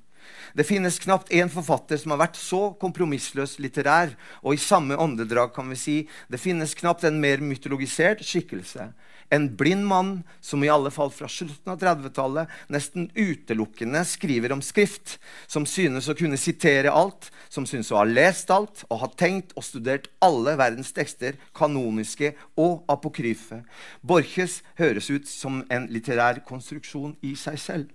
Det 0.52 0.66
finnes 0.66 0.98
knapt 1.00 1.30
én 1.32 1.50
forfatter 1.52 2.00
som 2.00 2.12
har 2.12 2.20
vært 2.22 2.38
så 2.40 2.72
kompromissløs 2.80 3.56
litterær, 3.62 4.14
og 4.42 4.56
i 4.56 4.60
samme 4.62 4.96
åndedrag 4.98 5.54
kan 5.54 5.68
vi 5.70 5.78
si 5.78 5.96
det 6.28 6.40
finnes 6.42 6.74
knapt 6.78 7.06
en 7.08 7.20
mer 7.20 7.42
mytologisert 7.44 8.24
skikkelse. 8.26 8.90
En 9.30 9.56
blind 9.56 9.84
mann 9.86 10.22
som 10.40 10.62
i 10.64 10.70
alle 10.72 10.90
fall 10.90 11.10
fra 11.12 11.28
slutten 11.28 11.72
av 11.72 11.80
30-tallet 11.82 12.48
nesten 12.72 13.10
utelukkende 13.12 14.00
skriver 14.08 14.54
om 14.54 14.62
skrift, 14.64 15.18
som 15.46 15.66
synes 15.68 16.08
å 16.08 16.16
kunne 16.16 16.40
sitere 16.40 16.92
alt, 16.94 17.28
som 17.52 17.66
synes 17.68 17.92
å 17.92 18.00
ha 18.00 18.06
lest 18.08 18.48
alt 18.54 18.86
og 18.88 19.02
ha 19.02 19.10
tenkt 19.20 19.52
og 19.56 19.66
studert 19.68 20.08
alle 20.24 20.56
verdens 20.60 20.94
tekster, 20.96 21.36
kanoniske 21.52 22.32
og 22.56 22.88
apokryfe. 22.88 23.60
Borches 24.00 24.62
høres 24.80 25.12
ut 25.12 25.28
som 25.28 25.60
en 25.68 25.90
litterær 25.92 26.40
konstruksjon 26.48 27.18
i 27.20 27.36
seg 27.36 27.60
selv. 27.60 27.94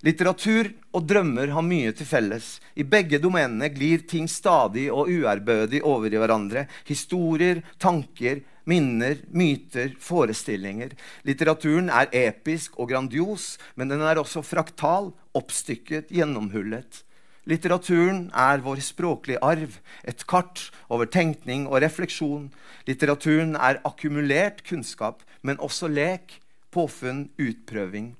Litteratur 0.00 0.70
og 0.96 1.04
drømmer 1.04 1.50
har 1.52 1.64
mye 1.64 1.90
til 1.92 2.08
felles. 2.08 2.54
I 2.72 2.86
begge 2.88 3.18
domenene 3.20 3.68
glir 3.68 4.06
ting 4.08 4.28
stadig 4.32 4.86
og 4.88 5.10
uærbødig 5.12 5.82
over 5.84 6.08
i 6.08 6.20
hverandre. 6.20 6.64
Historier, 6.88 7.60
tanker, 7.76 8.40
minner, 8.70 9.18
myter, 9.34 9.94
forestillinger. 10.00 10.94
Litteraturen 11.26 11.90
er 11.90 12.10
episk 12.14 12.78
og 12.78 12.92
grandios, 12.92 13.56
men 13.74 13.90
den 13.90 14.02
er 14.06 14.20
også 14.22 14.44
fraktal, 14.46 15.10
oppstykket, 15.36 16.12
gjennomhullet. 16.14 17.02
Litteraturen 17.50 18.28
er 18.36 18.60
vår 18.62 18.82
språklige 18.84 19.40
arv, 19.42 19.80
et 20.04 20.22
kart 20.28 20.68
over 20.92 21.08
tenkning 21.10 21.66
og 21.66 21.80
refleksjon. 21.82 22.50
Litteraturen 22.86 23.56
er 23.56 23.80
akkumulert 23.88 24.62
kunnskap, 24.68 25.24
men 25.42 25.58
også 25.58 25.88
lek, 25.88 26.38
påfunn, 26.70 27.30
utprøving. 27.40 28.12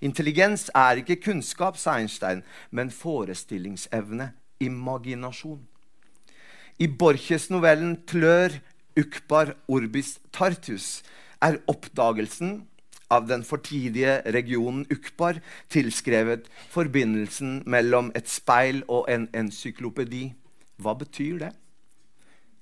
Intelligens 0.00 0.68
er 0.78 1.02
ikke 1.02 1.18
kunnskap, 1.26 1.76
sa 1.76 1.98
Einstein, 1.98 2.44
men 2.70 2.92
forestillingsevne, 2.94 4.30
imaginasjon. 4.62 5.66
I 6.78 6.86
Borches-novellen 6.86 7.96
'Tlør 8.06 8.60
Ukbar 8.98 9.54
Orbis 9.68 10.18
Tartus' 10.34 11.04
er 11.40 11.60
oppdagelsen 11.70 12.66
av 13.14 13.28
den 13.28 13.44
fortidige 13.46 14.18
regionen 14.34 14.84
Ukbar 14.90 15.38
tilskrevet 15.72 16.48
forbindelsen 16.72 17.62
mellom 17.66 18.10
et 18.18 18.28
speil 18.28 18.82
og 18.88 19.06
en 19.12 19.28
encyklopedi. 19.36 20.32
Hva 20.82 20.96
betyr 20.98 21.38
det? 21.46 21.52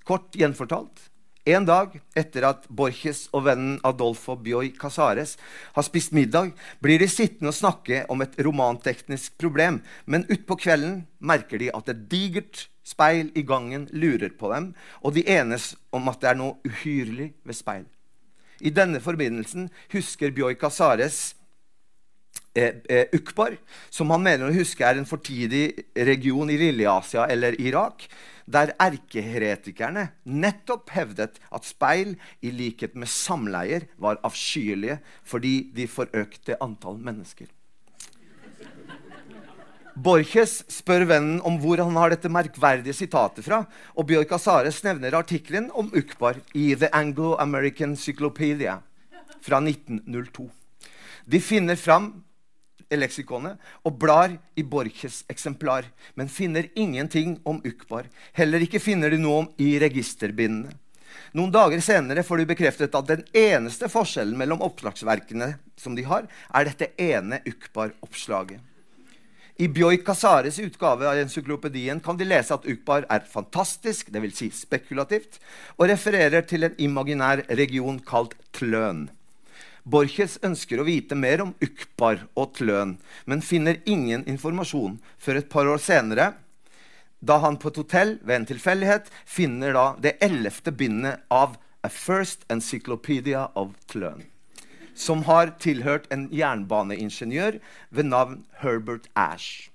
Kort 0.07 0.37
gjenfortalt. 0.37 1.09
En 1.47 1.63
dag 1.63 1.93
etter 2.19 2.43
at 2.49 2.65
Borges 2.67 3.29
og 3.31 3.45
vennen 3.47 3.77
Adolfo 3.87 4.35
Bioy 4.35 4.73
Casares 4.75 5.37
har 5.77 5.85
spist 5.87 6.11
middag, 6.11 6.51
blir 6.83 6.99
de 6.99 7.07
sittende 7.07 7.53
og 7.53 7.55
snakke 7.55 8.01
om 8.11 8.25
et 8.25 8.35
romanteknisk 8.43 9.37
problem, 9.39 9.79
men 10.11 10.27
utpå 10.27 10.57
kvelden 10.65 11.05
merker 11.23 11.63
de 11.63 11.71
at 11.71 11.93
et 11.93 12.03
digert 12.11 12.65
speil 12.83 13.31
i 13.39 13.47
gangen 13.47 13.87
lurer 13.95 14.35
på 14.35 14.51
dem, 14.51 14.73
og 15.07 15.15
de 15.15 15.23
enes 15.23 15.77
om 15.95 16.11
at 16.11 16.19
det 16.19 16.33
er 16.33 16.41
noe 16.43 16.59
uhyrlig 16.67 17.31
ved 17.47 17.61
speil. 17.61 17.87
I 18.59 18.75
denne 18.75 18.99
forbindelsen 19.05 19.71
husker 19.95 20.35
Bioy 20.35 20.59
Casares 20.59 21.36
Ukbar, 23.13 23.59
som 23.93 24.11
han 24.15 24.23
mener 24.25 24.49
å 24.49 24.55
huske 24.57 24.85
er 24.87 24.97
en 24.97 25.09
fortidig 25.09 25.89
region 26.09 26.49
i 26.49 26.57
Lille-Asia 26.61 27.27
eller 27.33 27.59
Irak, 27.61 28.07
der 28.47 28.73
erkeheretikerne 28.81 30.07
nettopp 30.25 30.93
hevdet 30.95 31.41
at 31.51 31.67
speil, 31.67 32.15
i 32.41 32.53
likhet 32.55 32.95
med 32.95 33.11
samleier, 33.11 33.89
var 33.99 34.21
avskyelige 34.25 35.01
fordi 35.27 35.73
de 35.75 35.89
forøkte 35.91 36.57
antall 36.63 37.01
mennesker. 37.03 37.51
Borges 39.97 40.59
spør 40.69 41.07
vennen 41.09 41.39
om 41.49 41.57
hvor 41.63 41.81
han 41.81 41.97
har 41.97 42.13
dette 42.13 42.29
merkverdige 42.29 42.95
sitatet 42.97 43.47
fra, 43.47 43.63
og 43.97 44.09
Bjørk 44.11 44.35
Asares 44.37 44.83
nevner 44.85 45.17
artikkelen 45.17 45.71
om 45.73 45.89
Ukbar 45.97 46.43
i 46.53 46.75
The 46.77 46.91
Anglo-American 46.93 47.97
Cyclopedia 47.97 48.77
fra 49.41 49.63
1902. 49.65 50.51
De 51.27 51.41
finner 51.41 51.81
fram 51.81 52.13
leksikonet 52.95 53.59
og 53.83 53.99
blar 53.99 54.37
i 54.55 54.63
Borches 54.63 55.25
eksemplar, 55.33 55.89
men 56.15 56.31
finner 56.31 56.69
ingenting 56.75 57.41
om 57.45 57.59
Ukbar. 57.67 58.07
Heller 58.37 58.63
ikke 58.63 58.83
finner 58.83 59.11
de 59.11 59.19
noe 59.19 59.43
om 59.43 59.49
i 59.59 59.75
registerbindene. 59.83 60.77
Noen 61.37 61.51
dager 61.53 61.81
senere 61.83 62.23
får 62.25 62.43
du 62.43 62.49
bekreftet 62.53 62.95
at 62.95 63.09
den 63.09 63.25
eneste 63.35 63.91
forskjellen 63.91 64.37
mellom 64.39 64.63
oppslagsverkene 64.65 65.57
som 65.81 65.97
de 65.97 66.07
har, 66.07 66.29
er 66.55 66.69
dette 66.69 66.93
ene 67.03 67.43
Ukbar-oppslaget. 67.49 68.63
I 69.57 69.71
Bjoi 69.73 69.97
Casares 70.05 70.59
utgave 70.61 71.07
av 71.09 71.17
encyklopedien 71.17 72.01
kan 72.05 72.19
de 72.21 72.27
lese 72.29 72.53
at 72.53 72.67
Ukbar 72.69 73.07
er 73.09 73.25
fantastisk, 73.25 74.11
dvs. 74.13 74.35
Si 74.37 74.51
spekulativt, 74.53 75.39
og 75.79 75.89
refererer 75.89 76.45
til 76.45 76.69
en 76.69 76.77
imaginær 76.77 77.41
region 77.57 77.97
kalt 78.05 78.37
Tløn. 78.53 79.07
Borches 79.87 80.35
ønsker 80.43 80.81
å 80.83 80.87
vite 80.89 81.15
mer 81.15 81.45
om 81.45 81.53
Ukbar 81.63 82.25
og 82.35 82.57
Tløn, 82.59 82.97
men 83.25 83.45
finner 83.45 83.79
ingen 83.87 84.25
informasjon 84.27 84.97
før 85.23 85.39
et 85.39 85.53
par 85.53 85.71
år 85.71 85.79
senere, 85.79 86.33
da 87.23 87.39
han 87.45 87.55
på 87.57 87.71
et 87.71 87.79
hotell 87.79 88.17
ved 88.27 88.35
en 88.41 88.49
tilfeldighet 88.51 89.07
finner 89.25 89.79
det 90.03 90.17
ellevte 90.27 90.75
bindet 90.75 91.23
av 91.31 91.55
A 91.87 91.91
First 91.93 92.43
Encyclopedia 92.51 93.47
of 93.55 93.79
Tløn, 93.87 94.27
som 94.99 95.23
har 95.31 95.55
tilhørt 95.63 96.11
en 96.11 96.27
jernbaneingeniør 96.35 97.61
ved 97.95 98.11
navn 98.11 98.43
Herbert 98.59 99.07
Ash. 99.15 99.71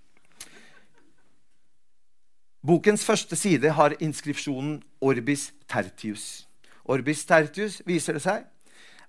Bokens 2.68 3.08
første 3.08 3.40
side 3.40 3.72
har 3.80 3.96
inskripsjonen 4.04 4.82
Orbis 5.02 5.54
Tertius. 5.72 6.50
Orbis 6.84 7.24
Tertius 7.26 7.80
viser 7.88 8.20
det 8.20 8.28
seg 8.28 8.44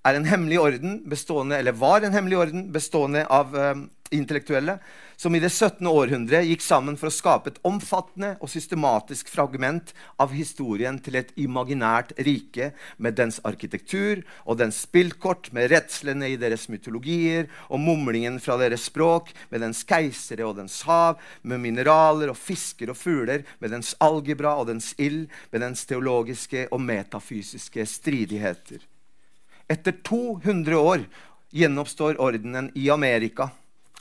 er 0.02 0.18
en 0.18 0.26
hemmelig 0.26 0.60
orden 0.60 1.00
bestående, 1.08 1.58
eller 1.58 1.78
var 1.78 2.02
en 2.02 2.14
hemmelig 2.14 2.38
orden 2.38 2.68
bestående 2.74 3.24
av 3.30 3.54
um, 3.54 3.88
intellektuelle 4.12 4.78
som 5.16 5.34
i 5.34 5.40
det 5.40 5.52
17. 5.52 5.86
århundre 5.86 6.40
gikk 6.42 6.64
sammen 6.64 6.96
for 6.98 7.06
å 7.06 7.14
skape 7.14 7.52
et 7.52 7.60
omfattende 7.68 8.32
og 8.42 8.50
systematisk 8.50 9.30
fragment 9.30 9.92
av 10.20 10.34
historien 10.34 10.98
til 10.98 11.20
et 11.20 11.30
imaginært 11.38 12.10
rike 12.26 12.72
med 12.98 13.14
dens 13.20 13.38
arkitektur 13.46 14.24
og 14.42 14.58
dens 14.58 14.82
spillkort, 14.82 15.52
med 15.54 15.70
redslene 15.70 16.32
i 16.32 16.38
deres 16.40 16.66
mytologier 16.72 17.46
og 17.68 17.82
mumlingen 17.84 18.40
fra 18.42 18.58
deres 18.58 18.88
språk, 18.90 19.30
med 19.54 19.62
dens 19.62 19.84
keisere 19.86 20.48
og 20.48 20.58
dens 20.58 20.80
hav, 20.88 21.20
med 21.46 21.62
mineraler 21.62 22.32
og 22.32 22.40
fisker 22.40 22.90
og 22.90 22.98
fugler, 22.98 23.46
med 23.62 23.76
dens 23.76 23.94
algebra 24.02 24.56
og 24.58 24.72
dens 24.72 24.90
ild, 24.98 25.28
med 25.54 25.62
dens 25.62 25.86
teologiske 25.86 26.66
og 26.72 26.82
metafysiske 26.82 27.86
stridigheter. 27.86 28.82
Etter 29.68 29.94
200 30.02 30.78
år 30.78 31.04
gjenoppstår 31.50 32.20
ordenen 32.20 32.70
i 32.74 32.90
Amerika. 32.90 33.50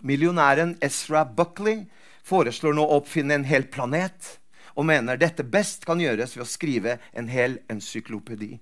Millionæren 0.02 0.78
Ezra 0.82 1.26
Buckley 1.26 1.86
foreslår 2.24 2.74
nå 2.78 2.86
å 2.86 3.02
oppfinne 3.02 3.38
en 3.38 3.48
hel 3.48 3.68
planet 3.70 4.38
og 4.72 4.88
mener 4.88 5.20
dette 5.20 5.44
best 5.44 5.86
kan 5.86 6.02
gjøres 6.02 6.36
ved 6.38 6.46
å 6.46 6.50
skrive 6.50 6.98
en 7.14 7.30
hel 7.30 7.60
encyklopedi. 7.70 8.58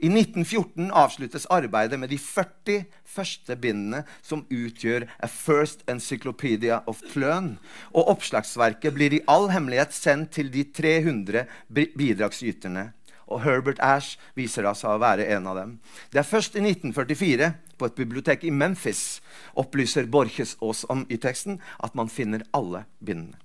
I 0.00 0.08
1914 0.08 0.90
avsluttes 0.96 1.46
arbeidet 1.52 1.98
med 2.00 2.10
de 2.12 2.18
40 2.20 2.84
første 3.06 3.56
bindene 3.60 4.02
som 4.22 4.42
utgjør 4.50 5.06
A 5.22 5.28
First 5.30 5.84
Encyclopedia 5.90 6.80
of 6.90 7.02
Pløn, 7.12 7.54
og 7.94 8.10
oppslagsverket 8.14 8.96
blir 8.96 9.16
i 9.16 9.22
all 9.30 9.50
hemmelighet 9.52 9.94
sendt 9.96 10.34
til 10.36 10.50
de 10.52 10.66
300 10.76 11.46
bidragsyterne 11.70 12.90
og 13.30 13.44
Herbert 13.44 13.80
Ash 13.84 14.18
viser 14.36 14.66
seg 14.74 14.90
å 14.90 15.00
være 15.00 15.28
en 15.36 15.46
av 15.50 15.58
dem. 15.60 15.76
Det 16.10 16.20
er 16.20 16.28
først 16.28 16.58
i 16.58 16.64
1944, 16.64 17.52
på 17.80 17.88
et 17.88 17.96
bibliotek 17.96 18.44
i 18.44 18.52
Memphis, 18.52 19.20
opplyser 19.56 20.10
Borches 20.10 20.56
oss 20.60 20.84
om 20.92 21.06
i 21.08 21.16
teksten 21.16 21.60
at 21.80 21.96
man 21.96 22.12
finner 22.12 22.44
alle 22.56 22.84
bindene. 22.98 23.38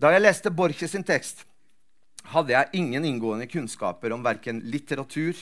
Da 0.00 0.10
jeg 0.14 0.24
leste 0.24 0.50
Borches 0.50 0.96
sin 0.96 1.04
tekst, 1.06 1.44
hadde 2.32 2.54
jeg 2.54 2.80
ingen 2.80 3.04
inngående 3.04 3.48
kunnskaper 3.50 4.14
om 4.14 4.24
verken 4.24 4.62
litteratur 4.72 5.36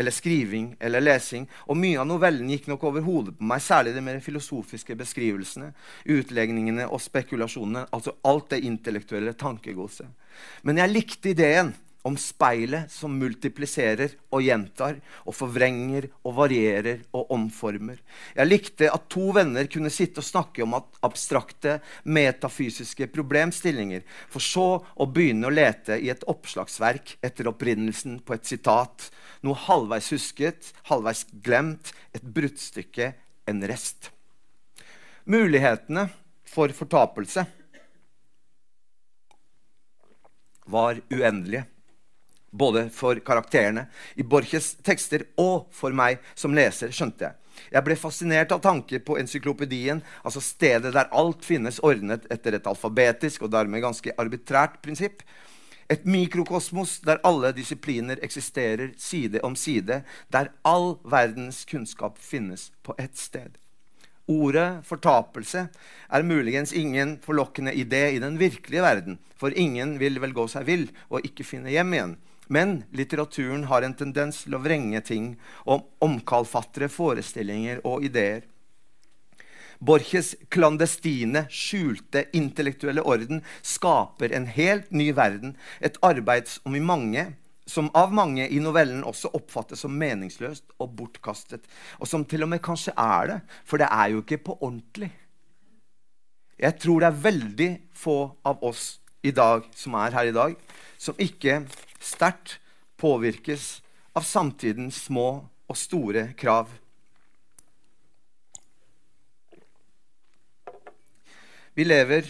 eller 0.00 0.14
skriving 0.14 0.72
eller 0.80 1.04
lesing, 1.04 1.44
og 1.68 1.76
mye 1.76 2.00
av 2.00 2.08
novellen 2.08 2.48
gikk 2.50 2.70
nok 2.70 2.86
over 2.88 3.04
hodet 3.04 3.36
på 3.36 3.46
meg, 3.46 3.60
særlig 3.62 3.92
de 3.94 4.02
mer 4.04 4.20
filosofiske 4.24 4.96
beskrivelsene, 4.98 5.72
utlegningene 6.08 6.88
og 6.88 7.02
spekulasjonene, 7.04 7.84
altså 7.92 8.16
alt 8.28 8.54
det 8.54 8.62
intellektuelle 8.66 9.36
tankegodset. 9.38 10.08
Men 10.64 10.80
jeg 10.80 10.94
likte 10.94 11.34
ideen 11.34 11.74
om 12.02 12.16
speilet 12.18 12.90
som 12.90 13.14
multipliserer 13.14 14.16
og 14.34 14.42
gjentar 14.42 14.98
og 15.22 15.36
forvrenger 15.36 16.08
og 16.26 16.34
varierer 16.40 17.04
og 17.14 17.30
omformer. 17.34 18.00
Jeg 18.34 18.48
likte 18.48 18.90
at 18.90 19.06
to 19.12 19.28
venner 19.36 19.68
kunne 19.70 19.92
sitte 19.92 20.22
og 20.22 20.26
snakke 20.26 20.64
om 20.64 20.74
abstrakte, 20.76 21.78
metafysiske 22.02 23.06
problemstillinger, 23.14 24.02
for 24.28 24.42
så 24.42 24.66
å 24.82 25.06
begynne 25.06 25.46
å 25.46 25.54
lete 25.54 25.98
i 26.02 26.10
et 26.12 26.26
oppslagsverk 26.30 27.16
etter 27.22 27.50
opprinnelsen 27.50 28.18
på 28.26 28.34
et 28.34 28.50
sitat, 28.50 29.08
noe 29.46 29.58
halvveis 29.68 30.10
husket, 30.14 30.72
halvveis 30.90 31.24
glemt, 31.44 31.94
et 32.12 32.22
bruddstykke, 32.22 33.12
en 33.46 33.66
rest. 33.70 34.10
Mulighetene 35.30 36.08
for 36.50 36.72
fortapelse 36.74 37.44
var 40.72 40.98
uendelige 41.10 41.64
både 42.52 42.86
for 42.92 43.18
karakterene 43.24 43.86
i 44.14 44.22
Borches 44.22 44.74
tekster 44.84 45.24
og 45.40 45.70
for 45.72 45.94
meg 45.96 46.20
som 46.34 46.54
leser, 46.54 46.92
skjønte 46.92 47.26
jeg. 47.26 47.38
Jeg 47.72 47.84
ble 47.84 47.96
fascinert 47.96 48.52
av 48.52 48.60
tanker 48.64 49.02
på 49.04 49.16
encyklopedien, 49.20 50.02
altså 50.24 50.40
stedet 50.44 50.92
der 50.94 51.10
alt 51.12 51.44
finnes 51.44 51.80
ordnet 51.84 52.26
etter 52.32 52.56
et 52.56 52.68
alfabetisk 52.68 53.46
og 53.46 53.52
dermed 53.54 53.84
ganske 53.84 54.14
arbitrært 54.20 54.80
prinsipp. 54.84 55.22
Et 55.92 56.04
mikrokosmos 56.08 57.00
der 57.04 57.20
alle 57.26 57.52
disipliner 57.56 58.20
eksisterer 58.24 58.94
side 58.96 59.42
om 59.44 59.56
side, 59.56 60.02
der 60.32 60.52
all 60.64 60.96
verdens 61.04 61.64
kunnskap 61.68 62.18
finnes 62.18 62.70
på 62.82 62.96
ett 62.98 63.18
sted. 63.20 63.58
Ordet 64.30 64.84
fortapelse 64.86 65.66
er 66.08 66.24
muligens 66.24 66.72
ingen 66.72 67.16
forlokkende 67.24 67.74
idé 67.74 68.04
i 68.14 68.20
den 68.22 68.38
virkelige 68.40 68.84
verden, 68.84 69.18
for 69.36 69.50
ingen 69.50 69.98
vil 70.00 70.20
vel 70.22 70.32
gå 70.32 70.46
seg 70.48 70.68
vill 70.68 70.86
og 71.10 71.26
ikke 71.26 71.44
finne 71.44 71.72
hjem 71.74 71.96
igjen. 71.96 72.14
Men 72.52 72.82
litteraturen 72.92 73.64
har 73.70 73.84
en 73.86 73.94
tendens 73.96 74.42
til 74.44 74.56
å 74.58 74.60
vrenge 74.60 75.00
ting 75.08 75.34
og 75.64 75.86
omkalfatre 76.04 76.90
forestillinger 76.92 77.80
og 77.88 78.04
ideer. 78.04 78.44
Borches 79.82 80.34
klandestine, 80.52 81.46
skjulte 81.50 82.26
intellektuelle 82.36 83.02
orden 83.08 83.40
skaper 83.66 84.34
en 84.36 84.46
helt 84.46 84.92
ny 84.94 85.08
verden, 85.16 85.56
et 85.80 85.96
arbeid 86.06 86.46
som, 86.50 86.76
mange, 86.86 87.24
som 87.66 87.88
av 87.98 88.12
mange 88.14 88.46
i 88.46 88.60
novellen 88.62 89.02
også 89.08 89.32
oppfattes 89.34 89.82
som 89.82 89.96
meningsløst 89.98 90.76
og 90.78 90.92
bortkastet. 91.00 91.64
Og 91.98 92.06
som 92.06 92.28
til 92.28 92.44
og 92.44 92.52
med 92.52 92.62
kanskje 92.62 92.94
er 92.94 93.32
det, 93.32 93.40
for 93.64 93.82
det 93.82 93.88
er 93.88 94.12
jo 94.12 94.22
ikke 94.22 94.42
på 94.44 94.58
ordentlig. 94.60 95.10
Jeg 96.62 96.78
tror 96.78 97.02
det 97.02 97.08
er 97.08 97.22
veldig 97.24 97.70
få 98.04 98.18
av 98.46 98.62
oss 98.62 99.00
i 99.22 99.30
dag, 99.30 99.66
som 99.76 99.94
er 99.94 100.14
her 100.14 100.30
i 100.30 100.34
dag, 100.34 100.56
som 100.98 101.18
ikke 101.18 101.62
sterkt 102.02 102.58
påvirkes 103.00 103.80
av 104.14 104.26
samtidens 104.26 105.04
små 105.06 105.28
og 105.70 105.78
store 105.78 106.32
krav. 106.38 106.70
Vi 111.72 111.84
lever 111.86 112.28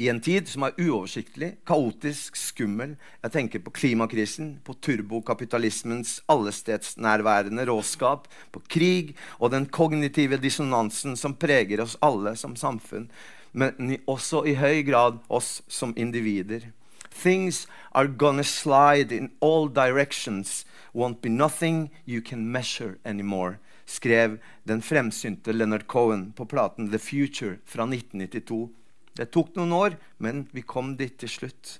i 0.00 0.08
en 0.08 0.20
tid 0.24 0.48
som 0.48 0.64
er 0.66 0.76
uoversiktlig, 0.80 1.54
kaotisk, 1.68 2.36
skummel. 2.36 2.94
Jeg 3.24 3.32
tenker 3.34 3.62
på 3.64 3.72
klimakrisen, 3.76 4.54
på 4.64 4.74
turbokapitalismens 4.84 6.18
allestedsnærværende 6.32 7.66
råskap, 7.68 8.26
på 8.52 8.62
krig 8.72 9.14
og 9.38 9.52
den 9.52 9.68
kognitive 9.72 10.40
dissonansen 10.40 11.16
som 11.16 11.36
preger 11.36 11.84
oss 11.84 11.98
alle 12.04 12.34
som 12.40 12.56
samfunn, 12.56 13.08
men 13.52 13.98
også 14.08 14.44
i 14.48 14.56
høy 14.56 14.82
grad 14.86 15.20
oss 15.28 15.60
som 15.68 15.94
individer. 15.96 16.70
Things 17.12 17.66
are 17.92 18.08
gonna 18.08 18.42
slide 18.42 19.12
in 19.12 19.30
all 19.40 19.68
directions. 19.68 20.64
Won't 20.94 21.20
be 21.22 21.28
nothing 21.28 21.90
you 22.06 22.20
can 22.20 22.50
measure 22.50 22.96
anymore, 23.04 23.58
skrev 23.86 24.38
den 24.68 24.82
fremsynte 24.82 25.52
Leonard 25.52 25.86
Cohen 25.86 26.32
på 26.32 26.44
platen 26.44 26.90
The 26.90 26.98
Future 26.98 27.58
fra 27.64 27.84
1992. 27.84 28.68
Det 29.16 29.28
tok 29.32 29.56
noen 29.56 29.72
år, 29.72 29.96
men 30.18 30.46
vi 30.52 30.64
kom 30.64 30.96
dit 30.96 31.18
til 31.20 31.28
slutt. 31.28 31.78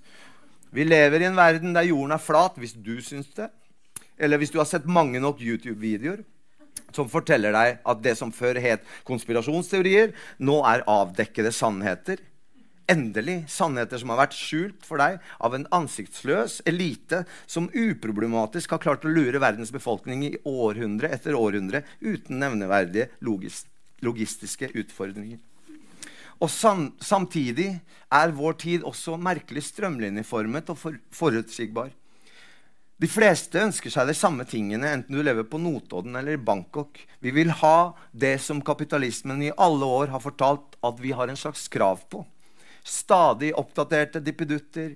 Vi 0.72 0.84
lever 0.84 1.20
i 1.20 1.28
en 1.28 1.36
verden 1.36 1.74
der 1.76 1.88
jorden 1.88 2.12
er 2.12 2.20
flat, 2.20 2.56
hvis 2.56 2.76
du 2.76 3.00
syns 3.00 3.32
det. 3.36 3.48
Eller 4.18 4.40
hvis 4.40 4.52
du 4.52 4.58
har 4.60 4.68
sett 4.68 4.88
mange 4.88 5.20
nok 5.20 5.40
YouTube-videoer 5.40 6.22
som 6.92 7.08
forteller 7.08 7.54
deg 7.56 7.80
at 7.88 8.02
det 8.04 8.16
som 8.18 8.32
før 8.34 8.60
het 8.60 8.84
konspirasjonsteorier, 9.08 10.12
nå 10.38 10.60
er 10.68 10.84
avdekkede 10.90 11.52
sannheter. 11.54 12.20
Endelig 12.90 13.44
sannheter 13.48 14.00
som 14.00 14.10
har 14.12 14.24
vært 14.24 14.36
skjult 14.36 14.82
for 14.84 15.00
deg 15.00 15.20
av 15.40 15.54
en 15.56 15.68
ansiktsløs 15.72 16.60
elite 16.68 17.22
som 17.46 17.70
uproblematisk 17.70 18.74
har 18.74 18.82
klart 18.82 19.06
å 19.06 19.12
lure 19.12 19.40
verdens 19.40 19.72
befolkning 19.72 20.26
i 20.26 20.34
århundre 20.48 21.12
etter 21.14 21.38
århundre 21.38 21.84
uten 22.02 22.42
nevneverdige 22.42 23.08
logis 23.24 23.62
logistiske 24.02 24.72
utfordringer. 24.74 25.38
Og 26.42 26.50
sam 26.50 26.88
samtidig 26.98 27.68
er 28.10 28.32
vår 28.34 28.56
tid 28.58 28.86
også 28.86 29.14
merkelig 29.14 29.62
strømlinjeformet 29.68 30.72
og 30.74 30.78
for 30.80 30.98
forutsigbar. 31.14 31.92
De 33.02 33.08
fleste 33.10 33.58
ønsker 33.58 33.90
seg 33.90 34.06
de 34.06 34.14
samme 34.14 34.44
tingene, 34.46 34.92
enten 34.94 35.16
du 35.16 35.24
lever 35.26 35.42
på 35.50 35.58
Notodden 35.58 36.14
eller 36.20 36.36
i 36.36 36.44
Bangkok. 36.46 37.00
Vi 37.18 37.32
vil 37.34 37.50
ha 37.58 37.96
det 38.14 38.36
som 38.44 38.60
kapitalismen 38.62 39.42
i 39.42 39.50
alle 39.58 39.88
år 39.90 40.12
har 40.12 40.22
fortalt 40.22 40.76
at 40.86 41.00
vi 41.02 41.10
har 41.10 41.26
en 41.26 41.40
slags 41.40 41.64
krav 41.72 42.04
på. 42.12 42.20
Stadig 42.86 43.50
oppdaterte 43.58 44.22
dippedutter, 44.22 44.94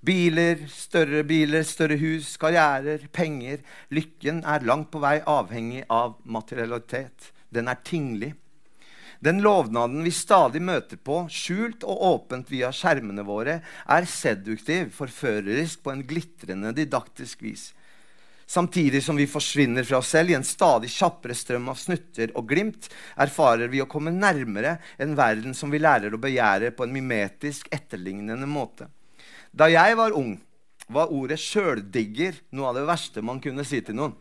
biler, 0.00 0.64
større 0.72 1.20
biler, 1.28 1.66
større 1.68 2.00
hus, 2.00 2.38
karrierer, 2.40 3.04
penger. 3.12 3.60
Lykken 3.92 4.40
er 4.48 4.64
langt 4.64 4.88
på 4.94 5.04
vei 5.04 5.18
avhengig 5.20 5.84
av 5.92 6.16
materialitet. 6.24 7.34
Den 7.52 7.68
er 7.68 7.84
tinglig. 7.84 8.32
Den 9.22 9.38
lovnaden 9.38 10.02
vi 10.02 10.10
stadig 10.10 10.58
møter 10.66 10.98
på, 10.98 11.20
skjult 11.30 11.84
og 11.86 12.00
åpent 12.08 12.48
via 12.50 12.72
skjermene 12.74 13.22
våre, 13.22 13.60
er 13.62 14.08
seduktiv, 14.10 14.88
forførerisk 14.96 15.84
på 15.84 15.92
en 15.92 16.02
glitrende 16.02 16.72
didaktisk 16.74 17.44
vis. 17.46 17.68
Samtidig 18.50 18.98
som 19.06 19.16
vi 19.16 19.28
forsvinner 19.30 19.86
fra 19.86 20.00
oss 20.02 20.10
selv 20.12 20.32
i 20.32 20.34
en 20.34 20.44
stadig 20.44 20.90
kjappere 20.90 21.36
strøm 21.38 21.70
av 21.70 21.78
snutter 21.78 22.34
og 22.34 22.50
glimt, 22.50 22.90
erfarer 23.14 23.70
vi 23.70 23.80
å 23.80 23.86
komme 23.88 24.10
nærmere 24.10 24.74
en 24.98 25.14
verden 25.16 25.54
som 25.54 25.70
vi 25.70 25.80
lærer 25.80 26.12
å 26.12 26.20
begjære 26.20 26.72
på 26.74 26.84
en 26.84 26.92
mimetisk, 26.92 27.70
etterlignende 27.72 28.50
måte. 28.50 28.90
Da 29.54 29.70
jeg 29.70 29.96
var 30.02 30.18
ung, 30.18 30.34
var 30.90 31.14
ordet 31.14 31.38
'sjøldigger' 31.38 32.42
noe 32.50 32.74
av 32.74 32.74
det 32.74 32.88
verste 32.90 33.22
man 33.22 33.40
kunne 33.40 33.64
si 33.64 33.80
til 33.80 33.96
noen. 34.02 34.18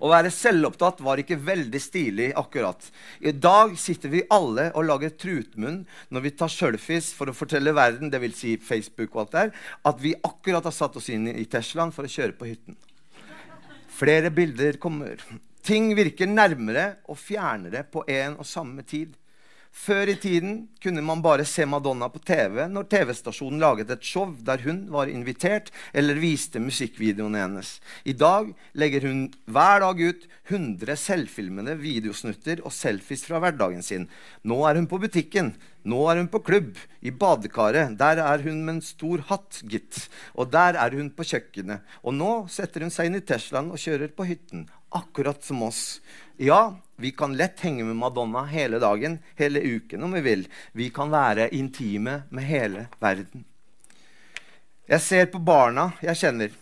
Å 0.00 0.10
være 0.12 0.32
selvopptatt 0.34 1.00
var 1.04 1.20
ikke 1.22 1.38
veldig 1.40 1.80
stilig 1.82 2.28
akkurat. 2.36 2.88
I 3.20 3.32
dag 3.32 3.76
sitter 3.80 4.12
vi 4.12 4.24
alle 4.32 4.68
og 4.74 4.88
lager 4.88 5.14
trutmunn 5.16 5.82
når 6.12 6.26
vi 6.26 6.34
tar 6.36 6.52
selfies 6.52 7.12
for 7.16 7.30
å 7.30 7.36
fortelle 7.36 7.74
verden, 7.76 8.12
dvs. 8.12 8.36
Si 8.36 8.56
Facebook 8.60 9.14
og 9.14 9.26
alt 9.26 9.36
der, 9.36 9.52
at 9.88 10.02
vi 10.02 10.16
akkurat 10.26 10.66
har 10.66 10.74
satt 10.74 10.98
oss 11.00 11.10
inn 11.12 11.28
i 11.32 11.46
Teslaen 11.50 11.94
for 11.94 12.06
å 12.06 12.12
kjøre 12.12 12.36
på 12.36 12.50
hytten. 12.50 12.76
Flere 13.96 14.30
bilder 14.34 14.76
kommer. 14.82 15.22
Ting 15.66 15.88
virker 15.96 16.28
nærmere 16.28 16.98
og 17.10 17.18
fjernere 17.18 17.86
på 17.88 18.04
en 18.12 18.36
og 18.36 18.46
samme 18.46 18.84
tid. 18.86 19.14
Før 19.76 20.08
i 20.08 20.14
tiden 20.16 20.54
kunne 20.82 21.02
man 21.04 21.20
bare 21.22 21.44
se 21.46 21.66
Madonna 21.68 22.08
på 22.08 22.22
TV 22.24 22.62
når 22.72 22.86
TV-stasjonen 22.90 23.60
laget 23.60 23.90
et 23.92 24.06
show 24.08 24.30
der 24.46 24.62
hun 24.64 24.86
var 24.90 25.10
invitert 25.12 25.68
eller 25.92 26.16
viste 26.16 26.62
musikkvideoene 26.64 27.42
hennes. 27.42 27.74
I 28.08 28.14
dag 28.16 28.48
legger 28.72 29.04
hun 29.04 29.26
hver 29.44 29.84
dag 29.84 30.00
ut 30.00 30.24
100 30.48 30.96
selvfilmede 31.02 31.76
videosnutter 31.82 32.64
og 32.64 32.72
selfies 32.72 33.26
fra 33.28 33.42
hverdagen 33.44 33.84
sin. 33.84 34.08
Nå 34.48 34.62
er 34.64 34.80
hun 34.80 34.88
på 34.88 34.98
butikken. 35.02 35.52
Nå 35.84 36.00
er 36.08 36.22
hun 36.22 36.32
på 36.32 36.40
klubb. 36.48 36.72
I 37.04 37.12
badekaret. 37.12 37.98
Der 38.00 38.22
er 38.24 38.42
hun 38.42 38.64
med 38.64 38.78
en 38.78 38.82
stor 38.82 39.22
hatt, 39.28 39.60
gitt. 39.68 40.06
Og 40.34 40.50
der 40.56 40.80
er 40.80 40.96
hun 40.96 41.12
på 41.14 41.26
kjøkkenet. 41.28 41.84
Og 42.02 42.16
nå 42.16 42.32
setter 42.50 42.82
hun 42.82 42.90
seg 42.94 43.10
inn 43.10 43.20
i 43.20 43.22
Teslaen 43.28 43.70
og 43.70 43.82
kjører 43.82 44.10
på 44.16 44.26
hytten. 44.26 44.66
Akkurat 44.96 45.44
som 45.44 45.62
oss. 45.68 46.00
Ja, 46.40 46.78
vi 46.96 47.10
kan 47.10 47.36
lett 47.36 47.60
henge 47.60 47.84
med 47.84 47.96
Madonna 47.96 48.44
hele 48.48 48.78
dagen, 48.78 49.18
hele 49.36 49.60
uken 49.60 50.02
om 50.02 50.12
vi 50.16 50.20
vil. 50.20 50.46
Vi 50.72 50.90
kan 50.90 51.10
være 51.12 51.50
intime 51.54 52.22
med 52.30 52.44
hele 52.48 52.86
verden. 53.00 53.44
Jeg 54.88 55.02
ser 55.02 55.26
på 55.26 55.42
barna 55.42 55.90
jeg 56.00 56.16
kjenner. 56.16 56.54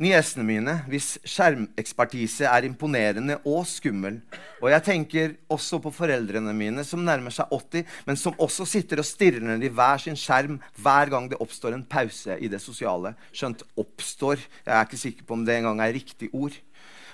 Niesene 0.00 0.46
mine, 0.48 0.74
hvis 0.88 1.18
skjermekspertise 1.28 2.46
er 2.48 2.64
imponerende 2.64 3.36
og 3.44 3.66
skummel. 3.68 4.16
Og 4.62 4.70
jeg 4.72 4.84
tenker 4.86 5.34
også 5.52 5.76
på 5.84 5.92
foreldrene 5.92 6.54
mine, 6.56 6.86
som 6.88 7.04
nærmer 7.04 7.34
seg 7.36 7.52
80, 7.52 7.84
men 8.08 8.16
som 8.16 8.38
også 8.40 8.64
sitter 8.64 9.02
og 9.02 9.06
stirrer 9.06 9.44
ned 9.44 9.66
i 9.66 9.68
hver 9.68 10.00
sin 10.00 10.16
skjerm 10.16 10.56
hver 10.80 11.12
gang 11.12 11.28
det 11.28 11.36
oppstår 11.44 11.76
en 11.76 11.84
pause 11.84 12.38
i 12.40 12.48
det 12.48 12.62
sosiale. 12.64 13.12
Skjønt 13.28 13.62
'oppstår'. 13.76 14.48
Jeg 14.64 14.72
er 14.72 14.88
ikke 14.88 15.04
sikker 15.04 15.28
på 15.28 15.36
om 15.36 15.44
det 15.44 15.58
engang 15.60 15.84
er 15.84 15.92
riktig 15.92 16.32
ord. 16.32 16.56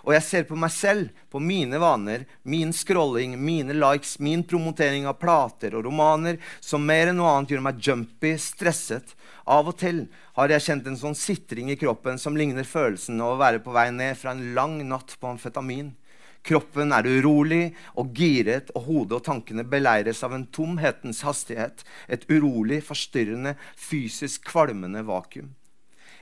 Og 0.07 0.15
jeg 0.15 0.23
ser 0.23 0.45
på 0.47 0.55
meg 0.55 0.71
selv, 0.71 1.11
på 1.35 1.41
mine 1.43 1.81
vaner, 1.83 2.29
min 2.47 2.71
scrolling, 2.71 3.35
mine 3.43 3.75
likes, 3.75 4.21
min 4.23 4.45
promotering 4.47 5.09
av 5.11 5.19
plater 5.19 5.75
og 5.75 5.83
romaner, 5.89 6.39
som 6.63 6.87
mer 6.87 7.11
enn 7.11 7.19
noe 7.19 7.33
annet 7.35 7.57
gjør 7.57 7.65
meg 7.67 7.81
jumpy, 7.83 8.37
stresset. 8.39 9.17
Av 9.51 9.67
og 9.67 9.75
til 9.83 10.05
har 10.39 10.55
jeg 10.55 10.63
kjent 10.69 10.87
en 10.87 11.01
sånn 11.01 11.19
sitring 11.19 11.75
i 11.75 11.79
kroppen 11.81 12.23
som 12.23 12.39
ligner 12.39 12.67
følelsen 12.67 13.19
av 13.19 13.35
å 13.35 13.41
være 13.43 13.65
på 13.67 13.75
vei 13.75 13.89
ned 13.95 14.15
fra 14.21 14.37
en 14.37 14.53
lang 14.55 14.79
natt 14.87 15.19
på 15.19 15.33
amfetamin. 15.35 15.91
Kroppen 16.47 16.95
er 16.95 17.11
urolig 17.11 17.75
og 17.99 18.15
giret, 18.15 18.71
og 18.79 18.87
hodet 18.87 19.19
og 19.19 19.27
tankene 19.27 19.67
beleires 19.67 20.23
av 20.23 20.37
en 20.37 20.47
tomhetens 20.47 21.25
hastighet. 21.27 21.83
Et 22.07 22.23
urolig, 22.31 22.85
forstyrrende, 22.87 23.57
fysisk 23.75 24.47
kvalmende 24.53 25.03
vakuum. 25.09 25.57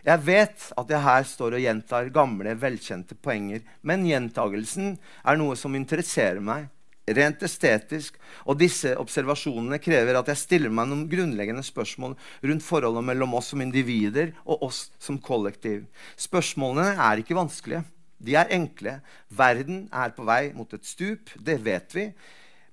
Jeg 0.04 0.20
vet 0.26 0.68
at 0.76 0.90
jeg 0.92 1.00
her 1.00 1.24
står 1.24 1.56
og 1.56 1.64
gjentar 1.64 2.12
gamle, 2.12 2.52
velkjente 2.60 3.16
poenger, 3.24 3.62
men 3.80 4.04
gjentagelsen 4.04 4.98
er 5.24 5.38
noe 5.40 5.56
som 5.56 5.76
interesserer 5.78 6.42
meg 6.44 6.68
rent 7.04 7.42
estetisk, 7.44 8.16
og 8.48 8.58
disse 8.60 8.94
observasjonene 9.00 9.78
krever 9.82 10.16
at 10.16 10.30
jeg 10.32 10.40
stiller 10.40 10.72
meg 10.72 10.88
noen 10.88 11.06
grunnleggende 11.10 11.64
spørsmål 11.64 12.14
rundt 12.44 12.64
forholdet 12.64 13.04
mellom 13.04 13.36
oss 13.36 13.50
som 13.52 13.64
individer 13.64 14.32
og 14.44 14.64
oss 14.68 14.86
som 15.02 15.18
kollektiv. 15.20 15.84
Spørsmålene 16.16 16.94
er 16.96 17.20
ikke 17.20 17.36
vanskelige. 17.36 17.84
De 18.24 18.36
er 18.40 18.52
enkle. 18.56 18.98
Verden 19.28 19.84
er 19.92 20.14
på 20.16 20.24
vei 20.24 20.54
mot 20.56 20.70
et 20.72 20.86
stup, 20.88 21.34
det 21.36 21.58
vet 21.64 21.96
vi. 21.96 22.08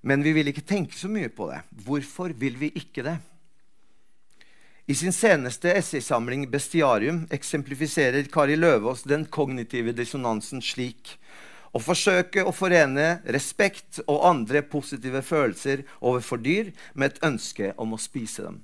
Men 0.02 0.24
vi 0.24 0.34
vil 0.34 0.50
ikke 0.50 0.66
tenke 0.66 0.96
så 0.98 1.12
mye 1.12 1.30
på 1.30 1.50
det. 1.52 1.60
Hvorfor 1.84 2.32
vil 2.38 2.56
vi 2.58 2.72
ikke 2.80 3.04
det? 3.06 3.18
I 4.92 4.96
sin 4.96 5.14
seneste 5.14 5.72
essaysamling 5.72 6.50
'Bestiarium' 6.52 7.28
eksemplifiserer 7.32 8.24
Kari 8.24 8.58
Løvaas 8.58 9.06
den 9.08 9.24
kognitive 9.26 9.94
dissonansen 9.96 10.60
slik. 10.60 11.14
Å 11.72 11.80
forsøke 11.80 12.44
å 12.44 12.52
forene 12.52 13.06
respekt 13.38 14.02
og 14.04 14.26
andre 14.28 14.64
positive 14.74 15.22
følelser 15.24 15.86
overfor 16.02 16.44
dyr 16.44 16.74
med 16.92 17.14
et 17.14 17.24
ønske 17.30 17.72
om 17.78 17.96
å 17.96 18.02
spise 18.08 18.44
dem. 18.50 18.60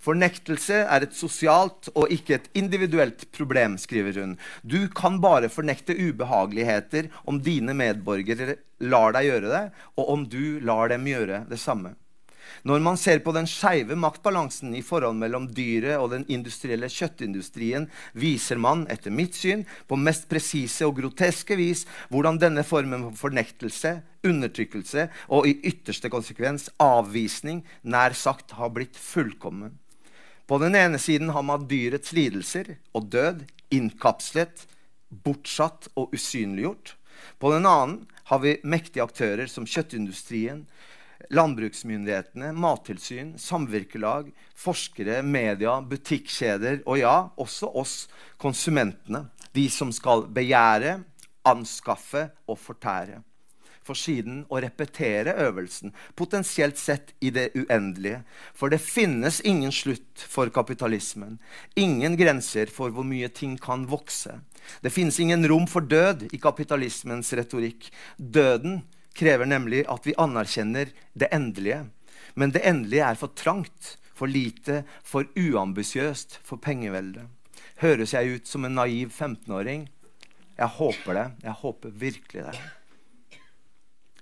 Fornektelse 0.00 0.80
er 0.96 1.04
et 1.04 1.20
sosialt 1.20 1.92
og 1.92 2.08
ikke 2.14 2.38
et 2.38 2.50
individuelt 2.56 3.28
problem, 3.36 3.76
skriver 3.76 4.22
hun. 4.22 4.36
Du 4.64 4.88
kan 4.88 5.20
bare 5.20 5.52
fornekte 5.52 5.92
ubehageligheter 5.92 7.12
om 7.28 7.44
dine 7.44 7.76
medborgere 7.76 8.62
lar 8.80 9.12
deg 9.12 9.28
gjøre 9.28 9.56
det, 9.58 9.64
og 9.98 10.14
om 10.16 10.24
du 10.24 10.56
lar 10.64 10.88
dem 10.88 11.04
gjøre 11.04 11.44
det 11.52 11.60
samme. 11.60 11.98
Når 12.68 12.82
man 12.84 12.98
ser 13.00 13.22
på 13.24 13.32
den 13.36 13.48
skeive 13.48 13.96
maktbalansen 13.98 14.74
i 14.76 14.82
forhold 14.84 15.18
mellom 15.20 15.48
dyret 15.54 15.98
og 15.98 16.12
den 16.14 16.26
industrielle 16.32 16.90
kjøttindustrien, 16.92 17.88
viser 18.12 18.60
man, 18.60 18.86
etter 18.92 19.14
mitt 19.14 19.38
syn, 19.38 19.64
på 19.88 19.98
mest 20.00 20.28
presise 20.30 20.86
og 20.86 20.98
groteske 21.00 21.58
vis 21.58 21.84
hvordan 22.12 22.40
denne 22.42 22.64
formen 22.66 23.08
for 23.10 23.28
fornektelse, 23.28 23.98
undertrykkelse 24.26 25.08
og 25.34 25.46
i 25.48 25.58
ytterste 25.70 26.10
konsekvens 26.12 26.68
avvisning 26.82 27.62
nær 27.82 28.16
sagt 28.18 28.56
har 28.58 28.72
blitt 28.74 28.98
fullkommen. 28.98 29.76
På 30.48 30.56
den 30.62 30.74
ene 30.78 30.98
siden 30.98 31.30
har 31.36 31.44
man 31.44 31.66
dyrets 31.68 32.14
lidelser 32.16 32.78
og 32.96 33.10
død 33.12 33.44
innkapslet, 33.74 34.64
bortsatt 35.08 35.90
og 35.94 36.14
usynliggjort. 36.16 36.94
På 37.38 37.52
den 37.52 37.66
annen 37.68 38.06
har 38.30 38.40
vi 38.40 38.56
mektige 38.64 39.04
aktører 39.04 39.48
som 39.50 39.66
kjøttindustrien, 39.68 40.64
landbruksmyndighetene, 41.34 42.52
mattilsyn, 42.56 43.34
samvirkelag, 43.38 44.30
forskere, 44.56 45.20
media, 45.22 45.78
butikkjeder 45.84 46.82
og 46.86 47.00
ja, 47.00 47.16
også 47.36 47.72
oss 47.78 47.96
konsumentene. 48.40 49.26
De 49.54 49.66
som 49.72 49.92
skal 49.94 50.26
begjære, 50.34 50.98
anskaffe 51.48 52.28
og 52.48 52.58
fortære. 52.60 53.22
For 53.88 53.96
siden 53.96 54.42
å 54.52 54.58
repetere 54.60 55.32
øvelsen, 55.46 55.94
potensielt 56.18 56.76
sett 56.76 57.14
i 57.24 57.30
det 57.32 57.46
uendelige. 57.56 58.20
For 58.52 58.68
det 58.68 58.82
finnes 58.84 59.40
ingen 59.48 59.72
slutt 59.72 60.26
for 60.28 60.52
kapitalismen. 60.52 61.38
Ingen 61.80 62.18
grenser 62.20 62.68
for 62.68 62.92
hvor 62.92 63.06
mye 63.08 63.30
ting 63.32 63.56
kan 63.56 63.86
vokse. 63.88 64.36
Det 64.84 64.92
finnes 64.92 65.16
ingen 65.24 65.46
rom 65.48 65.64
for 65.70 65.88
død 65.88 66.26
i 66.28 66.42
kapitalismens 66.42 67.32
retorikk. 67.38 67.88
Døden 68.20 68.82
krever 69.18 69.48
nemlig 69.50 69.84
at 69.90 70.06
vi 70.06 70.16
anerkjenner 70.18 70.92
det 71.18 71.30
endelige. 71.34 71.84
Men 72.38 72.54
det 72.54 72.62
endelige 72.66 73.06
er 73.10 73.18
for 73.18 73.34
trangt, 73.34 73.96
for 74.14 74.30
lite, 74.30 74.82
for 75.06 75.26
uambisiøst 75.38 76.40
for 76.46 76.62
pengeveldet. 76.62 77.26
Høres 77.82 78.14
jeg 78.14 78.38
ut 78.38 78.50
som 78.50 78.66
en 78.66 78.78
naiv 78.78 79.10
15-åring? 79.10 79.86
Jeg 80.58 80.74
håper 80.78 81.14
det. 81.14 81.26
Jeg 81.44 81.58
håper 81.60 81.94
virkelig 81.94 82.46
det. 82.48 82.56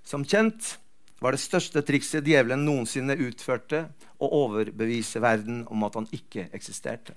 Som 0.05 0.25
kjent 0.25 0.75
var 1.19 1.33
det 1.33 1.41
største 1.41 1.81
trikset 1.85 2.25
djevelen 2.27 2.65
noensinne 2.65 3.17
utførte, 3.25 3.87
å 4.17 4.27
overbevise 4.33 5.21
verden 5.21 5.63
om 5.69 5.83
at 5.85 5.97
han 5.97 6.07
ikke 6.13 6.47
eksisterte. 6.57 7.13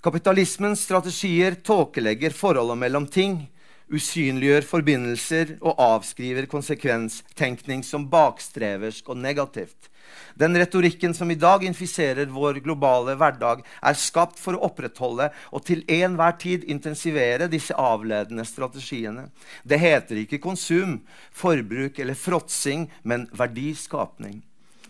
Kapitalismens 0.00 0.84
strategier 0.86 1.58
tåkelegger 1.66 2.32
forholdet 2.34 2.78
mellom 2.78 3.08
ting 3.10 3.42
usynliggjør 3.90 4.66
forbindelser 4.66 5.56
og 5.60 5.78
avskriver 5.82 6.46
konsekvenstenkning 6.50 7.84
som 7.86 8.06
bakstreversk 8.10 9.08
og 9.10 9.18
negativt. 9.20 9.90
Den 10.34 10.56
retorikken 10.58 11.12
som 11.14 11.30
i 11.30 11.38
dag 11.38 11.64
infiserer 11.66 12.30
vår 12.32 12.60
globale 12.64 13.16
hverdag, 13.18 13.62
er 13.82 13.98
skapt 13.98 14.38
for 14.40 14.56
å 14.56 14.64
opprettholde 14.70 15.28
og 15.50 15.64
til 15.66 15.82
enhver 15.90 16.36
tid 16.40 16.66
intensivere 16.70 17.50
disse 17.50 17.76
avledende 17.76 18.46
strategiene. 18.48 19.28
Det 19.62 19.80
heter 19.80 20.22
ikke 20.22 20.42
konsum, 20.42 21.00
forbruk 21.30 21.98
eller 21.98 22.18
fråtsing, 22.18 22.88
men 23.02 23.28
verdiskapning. 23.36 24.40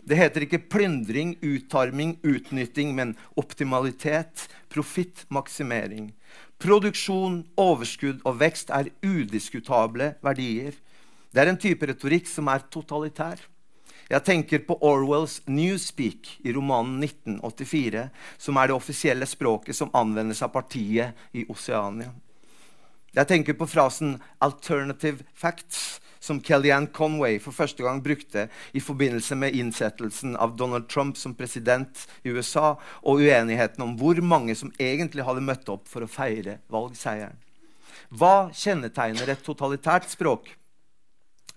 Det 0.04 0.16
heter 0.16 0.46
ikke 0.46 0.62
plyndring, 0.72 1.36
utarming, 1.44 2.16
utnytting, 2.24 2.94
men 2.96 3.12
optimalitet, 3.38 4.48
profittmaksimering. 4.72 6.10
Produksjon, 6.60 7.38
overskudd 7.56 8.20
og 8.28 8.36
vekst 8.42 8.68
er 8.76 8.90
udiskutable 9.00 10.14
verdier. 10.20 10.74
Det 11.32 11.40
er 11.40 11.48
en 11.48 11.60
type 11.60 11.86
retorikk 11.88 12.28
som 12.28 12.50
er 12.52 12.66
totalitær. 12.68 13.40
Jeg 14.10 14.26
tenker 14.26 14.64
på 14.66 14.74
Orwells 14.82 15.38
Newspeak 15.46 16.32
i 16.42 16.52
romanen 16.52 16.98
1984, 17.06 18.08
som 18.36 18.58
er 18.58 18.68
det 18.68 18.76
offisielle 18.76 19.28
språket 19.30 19.78
som 19.78 19.92
anvendes 19.94 20.42
av 20.42 20.50
partiet 20.52 21.16
i 21.32 21.46
Oseania. 21.48 22.10
Jeg 23.14 23.26
tenker 23.26 23.54
på 23.54 23.66
frasen 23.66 24.20
'alternative 24.40 25.24
facts', 25.34 26.00
som 26.20 26.40
Kellyanne 26.44 26.92
Conway 26.92 27.38
for 27.40 27.56
første 27.56 27.82
gang 27.82 28.02
brukte 28.04 28.46
i 28.76 28.82
forbindelse 28.84 29.38
med 29.40 29.56
innsettelsen 29.56 30.36
av 30.36 30.54
Donald 30.60 30.88
Trump 30.92 31.16
som 31.16 31.34
president 31.34 32.04
i 32.22 32.34
USA, 32.34 32.74
og 33.02 33.24
uenigheten 33.24 33.82
om 33.84 33.96
hvor 33.98 34.20
mange 34.20 34.54
som 34.58 34.72
egentlig 34.78 35.24
hadde 35.26 35.44
møtt 35.44 35.68
opp 35.72 35.88
for 35.88 36.04
å 36.04 36.10
feire 36.10 36.60
valgseieren. 36.70 37.38
Hva 38.10 38.50
kjennetegner 38.54 39.30
et 39.32 39.44
totalitært 39.46 40.08
språk? 40.10 40.48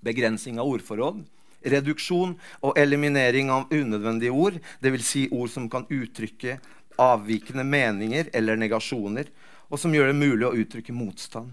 Begrensning 0.04 0.60
av 0.62 0.70
ordforråd, 0.70 1.24
reduksjon 1.64 2.36
og 2.62 2.78
eliminering 2.80 3.50
av 3.54 3.72
unødvendige 3.72 4.36
ord, 4.36 4.60
dvs. 4.84 5.08
Si 5.08 5.24
ord 5.32 5.52
som 5.52 5.70
kan 5.72 5.88
uttrykke 5.90 6.60
avvikende 7.02 7.66
meninger 7.66 8.30
eller 8.36 8.60
negasjoner, 8.60 9.32
og 9.72 9.80
som 9.82 9.94
gjør 9.96 10.12
det 10.12 10.20
mulig 10.20 10.46
å 10.46 10.56
uttrykke 10.62 10.94
motstand. 10.94 11.52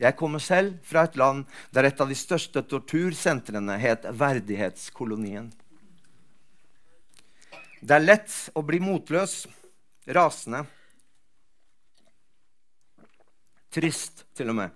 Jeg 0.00 0.16
kommer 0.18 0.42
selv 0.42 0.80
fra 0.82 1.04
et 1.06 1.16
land 1.16 1.44
der 1.74 1.86
et 1.86 2.00
av 2.02 2.10
de 2.10 2.16
største 2.18 2.64
tortursentrene 2.66 3.76
het 3.78 4.08
Verdighetskolonien. 4.10 5.52
Det 7.84 7.94
er 7.94 8.02
lett 8.02 8.32
å 8.56 8.64
bli 8.66 8.80
motløs, 8.82 9.44
rasende, 10.16 10.64
trist 13.74 14.24
til 14.34 14.50
og 14.50 14.58
med, 14.58 14.74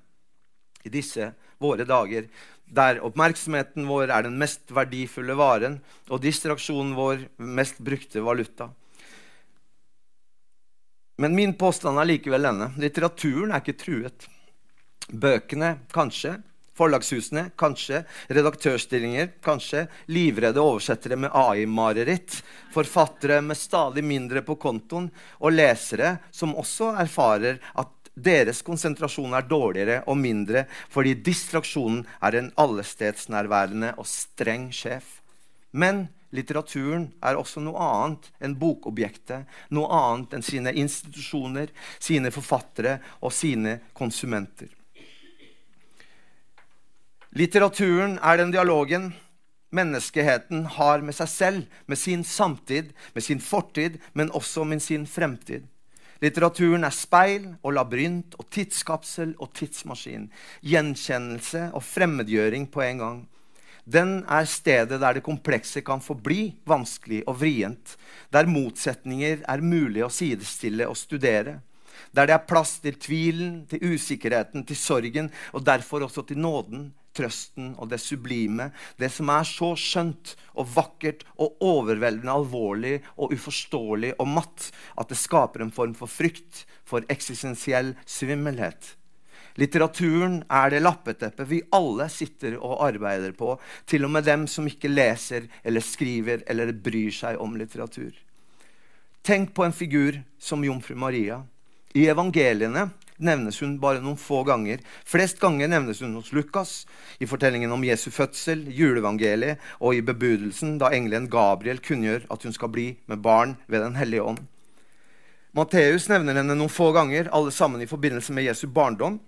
i 0.85 0.93
disse 0.93 1.33
våre 1.63 1.87
dager, 1.89 2.29
der 2.69 3.01
oppmerksomheten 3.03 3.87
vår 3.89 4.13
er 4.13 4.27
den 4.27 4.37
mest 4.39 4.69
verdifulle 4.75 5.35
varen, 5.39 5.79
og 6.13 6.21
distraksjonen 6.23 6.95
vår 6.99 7.25
mest 7.41 7.81
brukte 7.83 8.23
valuta. 8.23 8.69
Men 11.19 11.35
min 11.35 11.57
påstand 11.59 11.99
er 11.99 12.07
likevel 12.07 12.45
denne. 12.47 12.69
Litteraturen 12.79 13.51
er 13.51 13.65
ikke 13.65 13.81
truet. 13.81 14.29
Bøkene 15.09 15.79
kanskje. 15.93 16.37
Forlagshusene 16.79 17.49
kanskje. 17.59 18.05
Redaktørstillinger 18.31 19.33
kanskje. 19.43 19.87
Livredde 20.13 20.63
oversettere 20.63 21.19
med 21.19 21.35
AI-mareritt. 21.35 22.41
Forfattere 22.75 23.41
med 23.43 23.59
stadig 23.59 24.05
mindre 24.05 24.45
på 24.47 24.59
kontoen. 24.61 25.09
Og 25.43 25.57
lesere 25.57 26.19
som 26.31 26.55
også 26.57 26.93
erfarer 27.03 27.59
at 27.75 27.95
deres 28.19 28.63
konsentrasjon 28.67 29.35
er 29.39 29.47
dårligere 29.47 30.01
og 30.11 30.17
mindre 30.19 30.65
fordi 30.91 31.13
distraksjonen 31.23 32.01
er 32.27 32.39
en 32.39 32.49
allestedsnærværende 32.59 33.93
og 33.95 34.09
streng 34.11 34.69
sjef. 34.75 35.21
Men 35.71 36.09
litteraturen 36.35 37.09
er 37.25 37.39
også 37.39 37.63
noe 37.65 37.79
annet 37.79 38.27
enn 38.45 38.57
bokobjektet, 38.59 39.47
noe 39.75 39.89
annet 39.95 40.35
enn 40.37 40.45
sine 40.45 40.75
institusjoner, 40.83 41.71
sine 41.99 42.33
forfattere 42.35 42.99
og 43.23 43.33
sine 43.35 43.79
konsumenter. 43.97 44.78
Litteraturen 47.37 48.17
er 48.25 48.39
den 48.41 48.53
dialogen 48.55 49.11
menneskeheten 49.75 50.63
har 50.79 51.03
med 51.05 51.13
seg 51.13 51.29
selv, 51.29 51.65
med 51.85 52.01
sin 52.01 52.23
samtid, 52.25 52.95
med 53.13 53.25
sin 53.25 53.43
fortid, 53.45 53.99
men 54.17 54.33
også 54.33 54.65
med 54.65 54.81
sin 54.81 55.05
fremtid. 55.07 55.67
Litteraturen 56.25 56.89
er 56.89 56.95
speil 56.95 57.45
og 57.61 57.77
labyrint 57.77 58.33
og 58.41 58.49
tidskapsel 58.51 59.37
og 59.39 59.53
tidsmaskin. 59.55 60.31
Gjenkjennelse 60.65 61.69
og 61.77 61.85
fremmedgjøring 61.85 62.67
på 62.73 62.83
en 62.87 63.05
gang. 63.05 63.21
Den 63.89 64.25
er 64.25 64.49
stedet 64.49 64.99
der 65.01 65.17
det 65.17 65.25
komplekse 65.25 65.85
kan 65.85 66.03
forbli 66.05 66.57
vanskelig 66.69 67.23
og 67.29 67.39
vrient. 67.41 67.95
Der 68.33 68.49
motsetninger 68.49 69.45
er 69.45 69.65
mulig 69.65 70.03
å 70.05 70.13
sidestille 70.13 70.89
og 70.89 70.97
studere. 70.97 71.61
Der 72.13 72.29
det 72.29 72.37
er 72.37 72.47
plass 72.49 72.79
til 72.85 72.99
tvilen, 73.01 73.67
til 73.71 73.95
usikkerheten, 73.95 74.65
til 74.65 74.77
sorgen 74.77 75.31
og 75.53 75.65
derfor 75.67 76.07
også 76.07 76.27
til 76.29 76.39
nåden, 76.39 76.91
trøsten 77.19 77.73
og 77.79 77.91
det 77.91 78.01
sublime. 78.03 78.71
Det 78.99 79.11
som 79.13 79.31
er 79.33 79.47
så 79.49 79.73
skjønt 79.79 80.35
og 80.55 80.69
vakkert 80.77 81.25
og 81.37 81.59
overveldende 81.65 82.35
alvorlig 82.35 82.99
og 83.17 83.35
uforståelig 83.35 84.15
og 84.19 84.31
matt 84.37 84.71
at 84.99 85.11
det 85.11 85.19
skaper 85.19 85.65
en 85.65 85.75
form 85.75 85.97
for 85.99 86.11
frykt, 86.11 86.65
for 86.89 87.05
eksistensiell 87.13 87.93
svimmelhet. 88.09 88.95
Litteraturen 89.59 90.39
er 90.55 90.71
det 90.71 90.85
lappeteppet 90.85 91.49
vi 91.51 91.59
alle 91.75 92.07
sitter 92.15 92.55
og 92.61 92.79
arbeider 92.87 93.35
på, 93.35 93.57
til 93.91 94.07
og 94.07 94.13
med 94.15 94.25
dem 94.29 94.47
som 94.47 94.69
ikke 94.71 94.91
leser 94.91 95.49
eller 95.67 95.83
skriver 95.83 96.45
eller 96.47 96.71
bryr 96.73 97.11
seg 97.15 97.41
om 97.43 97.59
litteratur. 97.59 98.13
Tenk 99.27 99.51
på 99.57 99.67
en 99.67 99.75
figur 99.75 100.21
som 100.39 100.63
jomfru 100.65 100.95
Maria. 100.97 101.43
I 101.95 102.09
evangeliene 102.13 102.91
nevnes 103.19 103.61
hun 103.63 103.79
bare 103.81 104.03
noen 104.03 104.19
få 104.21 104.43
ganger. 104.47 104.83
Flest 105.09 105.41
ganger 105.41 105.71
nevnes 105.71 106.03
hun 106.05 106.15
hos 106.19 106.33
Lukas, 106.37 106.85
i 107.19 107.27
fortellingen 107.27 107.73
om 107.73 107.85
Jesu 107.85 108.11
fødsel, 108.15 108.67
juleevangeliet 108.75 109.63
og 109.81 109.97
i 109.97 110.05
bebudelsen 110.05 110.77
da 110.81 110.93
engelen 110.95 111.31
Gabriel 111.33 111.83
kunngjør 111.83 112.29
at 112.31 112.45
hun 112.47 112.55
skal 112.55 112.73
bli 112.75 112.93
med 113.07 113.23
barn 113.25 113.57
ved 113.67 113.83
Den 113.83 113.99
hellige 113.99 114.23
ånd. 114.23 114.45
Matteus 115.57 116.07
nevner 116.11 116.37
henne 116.39 116.55
noen 116.55 116.71
få 116.71 116.93
ganger, 116.93 117.31
alle 117.33 117.51
sammen 117.51 117.83
i 117.83 117.89
forbindelse 117.89 118.35
med 118.37 118.47
Jesu 118.47 118.69
barndom. 118.69 119.19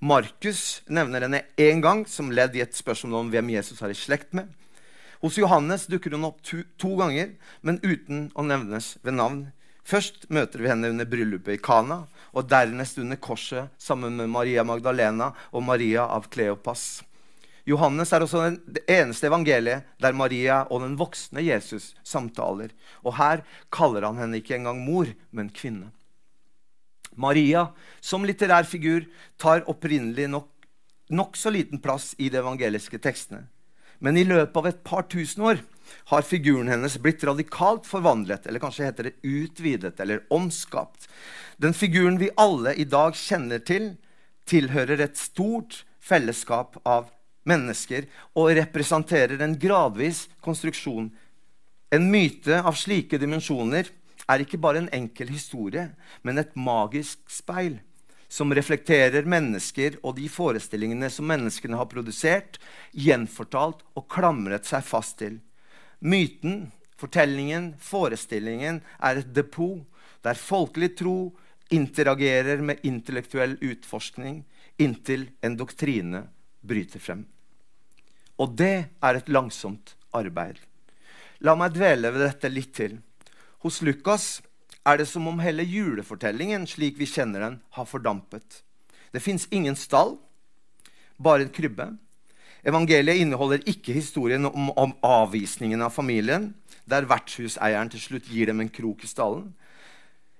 Markus 0.00 0.82
nevner 0.88 1.24
henne 1.24 1.44
én 1.56 1.82
gang 1.84 2.06
som 2.08 2.32
ledd 2.32 2.56
i 2.56 2.62
et 2.64 2.74
spørsmål 2.74 3.20
om 3.20 3.30
hvem 3.32 3.52
Jesus 3.54 3.82
er 3.84 3.92
i 3.92 3.96
slekt 3.96 4.34
med. 4.34 4.48
Hos 5.22 5.38
Johannes 5.38 5.86
dukker 5.88 6.12
hun 6.12 6.26
opp 6.28 6.42
to, 6.44 6.62
to 6.80 6.96
ganger, 6.98 7.30
men 7.62 7.78
uten 7.84 8.26
å 8.36 8.44
nevnes 8.44 8.96
ved 9.04 9.16
navn. 9.16 9.46
Først 9.86 10.24
møter 10.34 10.62
vi 10.62 10.70
henne 10.70 10.90
under 10.90 11.06
bryllupet 11.06 11.54
i 11.54 11.62
Kana, 11.62 12.00
og 12.34 12.48
dernest 12.50 12.98
under 12.98 13.18
korset 13.22 13.70
sammen 13.78 14.16
med 14.18 14.32
Maria 14.32 14.64
Magdalena 14.66 15.30
og 15.54 15.62
Maria 15.62 16.08
av 16.10 16.26
Kleopas. 16.32 17.04
Johannes 17.66 18.12
er 18.14 18.22
også 18.22 18.42
det 18.66 18.82
eneste 18.90 19.26
evangeliet 19.26 19.86
der 20.02 20.14
Maria 20.14 20.60
og 20.70 20.82
den 20.84 20.96
voksne 20.98 21.42
Jesus 21.42 21.94
samtaler. 22.06 22.70
Og 23.02 23.16
her 23.18 23.42
kaller 23.74 24.06
han 24.06 24.18
henne 24.20 24.38
ikke 24.38 24.54
engang 24.58 24.82
mor, 24.82 25.10
men 25.30 25.50
kvinne. 25.54 25.92
Maria 27.16 27.70
som 28.04 28.26
litterær 28.26 28.66
figur 28.68 29.06
tar 29.40 29.64
opprinnelig 29.70 30.28
nok 30.30 30.50
nokså 31.14 31.52
liten 31.54 31.80
plass 31.82 32.12
i 32.18 32.28
de 32.30 32.42
evangeliske 32.42 32.98
tekstene. 33.02 33.46
Men 34.02 34.18
i 34.18 34.26
løpet 34.26 34.58
av 34.58 34.66
et 34.68 34.82
par 34.84 35.06
tusen 35.10 35.46
år 35.46 35.62
har 36.12 36.22
figuren 36.22 36.68
hennes 36.68 36.98
blitt 36.98 37.24
radikalt 37.24 37.86
forvandlet, 37.86 38.46
eller 38.46 38.62
kanskje 38.62 38.88
heter 38.88 39.08
det 39.08 39.16
utvidet 39.22 40.00
eller 40.00 40.24
omskapt. 40.30 41.08
Den 41.56 41.74
figuren 41.74 42.18
vi 42.18 42.30
alle 42.36 42.74
i 42.74 42.84
dag 42.84 43.16
kjenner 43.16 43.62
til, 43.64 43.94
tilhører 44.46 45.02
et 45.02 45.18
stort 45.18 45.84
fellesskap 46.02 46.78
av 46.86 47.10
mennesker 47.46 48.06
og 48.38 48.52
representerer 48.58 49.42
en 49.42 49.58
gradvis 49.58 50.26
konstruksjon. 50.44 51.10
En 51.94 52.10
myte 52.10 52.60
av 52.62 52.78
slike 52.78 53.18
dimensjoner 53.22 53.90
er 54.26 54.42
ikke 54.42 54.58
bare 54.58 54.82
en 54.82 54.92
enkel 54.94 55.30
historie, 55.30 55.88
men 56.22 56.38
et 56.42 56.54
magisk 56.58 57.22
speil 57.30 57.78
som 58.28 58.50
reflekterer 58.54 59.26
mennesker 59.28 60.00
og 60.02 60.16
de 60.18 60.26
forestillingene 60.30 61.10
som 61.12 61.28
menneskene 61.30 61.78
har 61.78 61.88
produsert, 61.90 62.58
gjenfortalt 62.90 63.84
og 63.94 64.08
klamret 64.10 64.66
seg 64.66 64.84
fast 64.86 65.18
til. 65.22 65.38
Myten, 66.00 66.70
fortellingen, 66.96 67.74
forestillingen 67.80 68.82
er 68.98 69.20
et 69.20 69.32
depot 69.34 69.84
der 70.24 70.38
folkelig 70.38 70.94
tro 70.98 71.16
interagerer 71.72 72.60
med 72.62 72.82
intellektuell 72.86 73.56
utforskning 73.64 74.44
inntil 74.78 75.28
en 75.42 75.56
doktrine 75.56 76.26
bryter 76.66 77.02
frem. 77.02 77.24
Og 78.36 78.52
det 78.58 78.88
er 79.00 79.18
et 79.18 79.30
langsomt 79.32 79.94
arbeid. 80.16 80.58
La 81.40 81.56
meg 81.56 81.74
dvele 81.76 82.12
ved 82.12 82.26
dette 82.26 82.50
litt 82.52 82.74
til. 82.76 82.98
Hos 83.64 83.80
Lukas 83.84 84.40
er 84.86 85.00
det 85.00 85.08
som 85.10 85.26
om 85.28 85.40
hele 85.42 85.64
julefortellingen 85.66 86.66
slik 86.68 87.00
vi 87.00 87.08
kjenner 87.08 87.42
den, 87.42 87.58
har 87.76 87.88
fordampet. 87.88 88.62
Det 89.12 89.22
fins 89.24 89.48
ingen 89.50 89.76
stall, 89.76 90.16
bare 91.16 91.46
en 91.46 91.52
krybbe. 91.52 91.88
Evangeliet 92.66 93.22
inneholder 93.22 93.62
ikke 93.70 93.94
historien 93.94 94.48
om, 94.48 94.72
om 94.74 94.94
avvisningen 95.06 95.84
av 95.86 95.94
familien, 95.94 96.50
der 96.86 97.06
vertshuseieren 97.06 97.92
til 97.92 98.02
slutt 98.02 98.26
gir 98.30 98.50
dem 98.50 98.62
en 98.62 98.72
krok 98.72 99.04
i 99.06 99.10
stallen. 99.10 99.52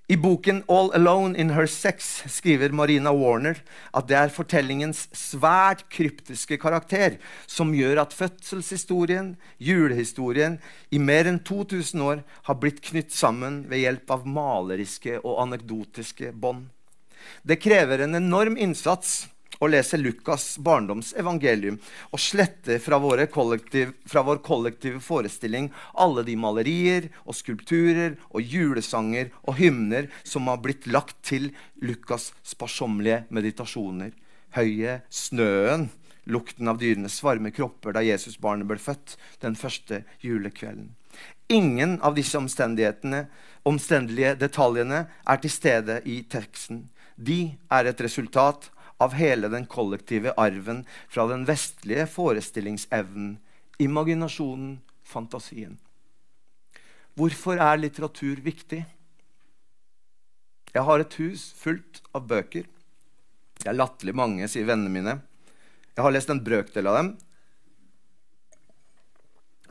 I 0.08 0.14
boken 0.14 0.62
'All 0.68 0.92
Alone 0.94 1.34
in 1.34 1.50
Her 1.50 1.66
Sex' 1.66 2.28
skriver 2.30 2.70
Marina 2.70 3.10
Warner 3.10 3.58
at 3.92 4.06
det 4.06 4.14
er 4.14 4.30
fortellingens 4.30 5.08
svært 5.10 5.82
kryptiske 5.90 6.60
karakter 6.62 7.16
som 7.46 7.74
gjør 7.74 8.04
at 8.04 8.14
fødselshistorien, 8.14 9.34
julehistorien, 9.58 10.60
i 10.94 10.98
mer 10.98 11.26
enn 11.26 11.40
2000 11.42 12.02
år 12.02 12.22
har 12.46 12.54
blitt 12.62 12.82
knytt 12.86 13.10
sammen 13.10 13.64
ved 13.66 13.82
hjelp 13.82 14.14
av 14.14 14.26
maleriske 14.26 15.18
og 15.24 15.42
anekdotiske 15.42 16.30
bånd. 16.38 16.70
Det 17.42 17.58
krever 17.58 18.06
en 18.06 18.14
enorm 18.14 18.54
innsats 18.56 19.26
og 19.60 19.70
lese 19.72 19.98
Lukas' 20.00 20.58
barndomsevangelium 20.62 21.78
og 22.10 22.20
slette 22.20 22.78
fra, 22.82 22.98
kollektiv, 23.32 23.92
fra, 24.04 24.22
vår 24.26 24.42
kollektive 24.44 25.00
forestilling 25.00 25.70
alle 25.94 26.24
de 26.26 26.36
malerier 26.36 27.08
og 27.24 27.36
skulpturer 27.38 28.16
og 28.30 28.42
julesanger 28.42 29.32
og 29.44 29.56
hymner 29.60 30.10
som 30.24 30.48
har 30.50 30.60
blitt 30.64 30.86
lagt 30.86 31.16
til 31.22 31.52
Lukas' 31.82 32.32
sparsommelige 32.44 33.24
meditasjoner. 33.30 34.12
Høye, 34.56 35.00
snøen, 35.10 35.90
lukten 36.26 36.68
av 36.68 36.78
dyrenes 36.80 37.22
varme 37.22 37.52
kropper 37.54 37.94
da 37.96 38.04
Jesusbarnet 38.04 38.68
ble 38.68 38.78
født 38.82 39.16
den 39.42 39.56
første 39.56 40.02
julekvelden. 40.24 40.94
Ingen 41.48 42.00
av 42.02 42.16
disse 42.16 42.36
omstendelige 42.36 44.34
detaljene 44.40 45.04
er 45.06 45.40
til 45.40 45.52
stede 45.52 46.00
i 46.04 46.22
teksten. 46.28 46.88
De 47.16 47.56
er 47.72 47.88
et 47.88 48.00
resultat 48.02 48.68
av 49.02 49.16
hele 49.18 49.50
den 49.52 49.66
kollektive 49.68 50.32
arven 50.40 50.84
fra 51.08 51.26
den 51.28 51.44
vestlige 51.48 52.06
forestillingsevnen, 52.08 53.36
imaginasjonen, 53.82 54.78
fantasien. 55.04 55.76
Hvorfor 57.16 57.60
er 57.60 57.80
litteratur 57.80 58.40
viktig? 58.44 58.82
Jeg 60.74 60.84
har 60.84 61.00
et 61.00 61.14
hus 61.20 61.48
fullt 61.56 62.02
av 62.16 62.26
bøker. 62.28 62.66
Det 63.56 63.70
er 63.70 63.78
latterlig 63.78 64.12
mange, 64.16 64.48
sier 64.52 64.68
vennene 64.68 64.92
mine. 64.92 65.14
Jeg 65.96 66.04
har 66.04 66.12
lest 66.12 66.32
en 66.32 66.42
brøkdel 66.44 66.90
av 66.90 66.98
dem. 66.98 67.14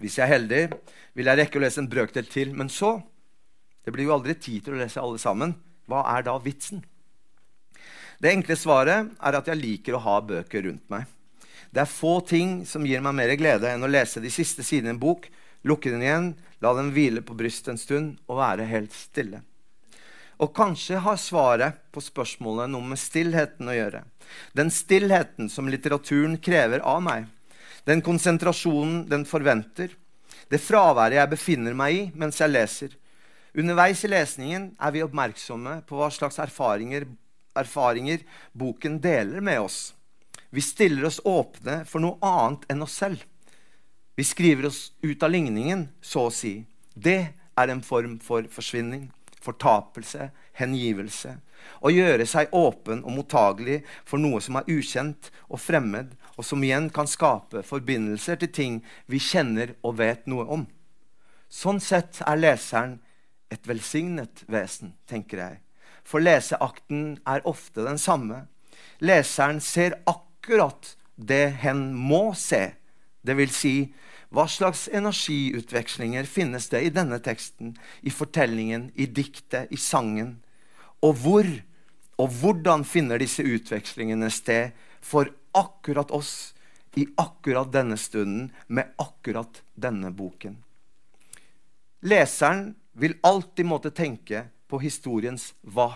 Hvis 0.02 0.18
jeg 0.18 0.26
er 0.26 0.34
heldig, 0.34 0.64
vil 1.16 1.30
jeg 1.30 1.40
rekke 1.40 1.60
å 1.60 1.64
lese 1.64 1.84
en 1.84 1.92
brøkdel 1.92 2.26
til. 2.30 2.56
Men 2.58 2.70
så 2.70 2.98
Det 3.86 3.94
blir 3.94 4.08
jo 4.08 4.16
aldri 4.16 4.34
tid 4.34 4.64
til 4.66 4.74
å 4.74 4.80
lese 4.80 4.98
alle 4.98 5.20
sammen. 5.22 5.52
Hva 5.86 6.00
er 6.16 6.24
da 6.26 6.40
vitsen? 6.42 6.80
Det 8.20 8.32
enkle 8.32 8.56
svaret 8.60 9.12
er 9.20 9.38
at 9.38 9.50
jeg 9.52 9.60
liker 9.60 9.98
å 9.98 10.04
ha 10.06 10.20
bøker 10.24 10.68
rundt 10.68 10.86
meg. 10.92 11.06
Det 11.72 11.84
er 11.84 11.92
få 11.92 12.20
ting 12.24 12.62
som 12.68 12.86
gir 12.88 13.02
meg 13.04 13.18
mer 13.18 13.34
glede 13.36 13.68
enn 13.72 13.84
å 13.84 13.92
lese 13.92 14.22
de 14.24 14.32
siste 14.32 14.64
sidene 14.64 14.94
i 14.94 14.96
en 14.96 15.02
bok, 15.02 15.28
lukke 15.68 15.92
den 15.92 16.06
igjen, 16.06 16.30
la 16.64 16.72
den 16.78 16.94
hvile 16.96 17.24
på 17.26 17.36
brystet 17.36 17.74
en 17.74 17.82
stund 17.82 18.16
og 18.30 18.40
være 18.40 18.68
helt 18.70 18.96
stille. 18.96 19.42
Og 20.40 20.52
kanskje 20.56 21.00
har 21.04 21.20
svaret 21.20 21.80
på 21.96 22.04
spørsmålet 22.04 22.72
noe 22.72 22.84
med 22.84 23.00
stillheten 23.00 23.72
å 23.72 23.76
gjøre. 23.76 24.04
Den 24.56 24.72
stillheten 24.72 25.50
som 25.52 25.70
litteraturen 25.72 26.38
krever 26.44 26.84
av 26.84 27.02
meg. 27.04 27.28
Den 27.88 28.02
konsentrasjonen 28.04 29.06
den 29.12 29.24
forventer. 29.28 29.94
Det 30.52 30.60
fraværet 30.62 31.20
jeg 31.22 31.32
befinner 31.32 31.76
meg 31.78 31.96
i 31.96 32.06
mens 32.20 32.42
jeg 32.42 32.52
leser. 32.52 32.96
Underveis 33.56 34.04
i 34.04 34.12
lesningen 34.12 34.74
er 34.76 34.92
vi 34.92 35.04
oppmerksomme 35.06 35.78
på 35.88 36.00
hva 36.00 36.10
slags 36.12 36.42
erfaringer 36.44 37.08
erfaringer 37.56 38.24
boken 38.54 39.00
deler 39.04 39.42
med 39.42 39.62
oss. 39.66 39.94
Vi 40.50 40.62
stiller 40.62 41.06
oss 41.06 41.22
åpne 41.24 41.82
for 41.86 42.04
noe 42.04 42.16
annet 42.24 42.64
enn 42.72 42.84
oss 42.86 42.96
selv. 43.02 43.24
Vi 44.16 44.24
skriver 44.24 44.70
oss 44.70 44.94
ut 45.02 45.24
av 45.24 45.34
ligningen, 45.34 45.90
så 46.02 46.30
å 46.30 46.32
si. 46.32 46.64
Det 46.94 47.20
er 47.60 47.72
en 47.72 47.82
form 47.84 48.20
for 48.24 48.48
forsvinning, 48.52 49.10
fortapelse, 49.44 50.30
hengivelse. 50.56 51.34
Å 51.84 51.92
gjøre 51.92 52.28
seg 52.30 52.56
åpen 52.56 53.04
og 53.04 53.18
mottagelig 53.18 53.82
for 54.08 54.22
noe 54.22 54.40
som 54.44 54.62
er 54.62 54.72
ukjent 54.72 55.32
og 55.50 55.60
fremmed, 55.60 56.16
og 56.40 56.48
som 56.48 56.64
igjen 56.64 56.88
kan 56.96 57.10
skape 57.10 57.66
forbindelser 57.68 58.40
til 58.40 58.54
ting 58.56 58.80
vi 59.12 59.20
kjenner 59.20 59.76
og 59.84 60.00
vet 60.00 60.24
noe 60.32 60.48
om. 60.48 60.66
Sånn 61.52 61.84
sett 61.84 62.24
er 62.24 62.40
leseren 62.40 63.02
et 63.52 63.68
velsignet 63.68 64.44
vesen, 64.48 64.96
tenker 65.08 65.44
jeg 65.44 65.65
for 66.06 66.24
leseakten 66.24 67.18
er 67.26 67.46
ofte 67.50 67.84
den 67.86 68.00
samme. 68.02 68.46
Leseren 69.02 69.60
ser 69.62 69.98
akkurat 70.06 70.96
det 71.16 71.58
hen 71.66 71.90
må 71.98 72.34
se. 72.38 72.76
Det 73.26 73.36
vil 73.40 73.52
si, 73.52 73.76
hva 74.30 74.46
slags 74.52 74.88
energiutvekslinger 74.94 76.28
finnes 76.30 76.70
det 76.70 76.84
i 76.86 76.92
denne 76.94 77.18
teksten, 77.24 77.74
i 78.06 78.12
fortellingen, 78.14 78.92
i 78.96 79.08
diktet, 79.08 79.72
i 79.72 79.80
sangen? 79.80 80.38
Og 81.02 81.18
hvor 81.24 81.50
og 82.16 82.32
hvordan 82.32 82.86
finner 82.88 83.20
disse 83.20 83.44
utvekslingene 83.44 84.30
sted 84.32 84.76
for 85.04 85.28
akkurat 85.56 86.12
oss 86.16 86.54
i 86.96 87.04
akkurat 87.20 87.74
denne 87.74 87.98
stunden 88.00 88.54
med 88.68 88.94
akkurat 89.02 89.60
denne 89.76 90.14
boken? 90.16 90.56
Leseren 92.08 92.70
vil 92.96 93.18
alltid 93.26 93.68
måtte 93.68 93.92
tenke 93.92 94.46
på 94.70 94.80
historiens 94.84 95.52
hva. 95.62 95.92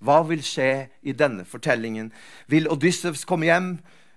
Hva 0.00 0.22
vil 0.28 0.40
skje 0.44 0.88
i 1.04 1.12
denne 1.12 1.44
fortellingen? 1.48 2.08
Vil 2.48 2.70
Odyssevs 2.72 3.26
komme 3.28 3.50
hjem? 3.50 3.74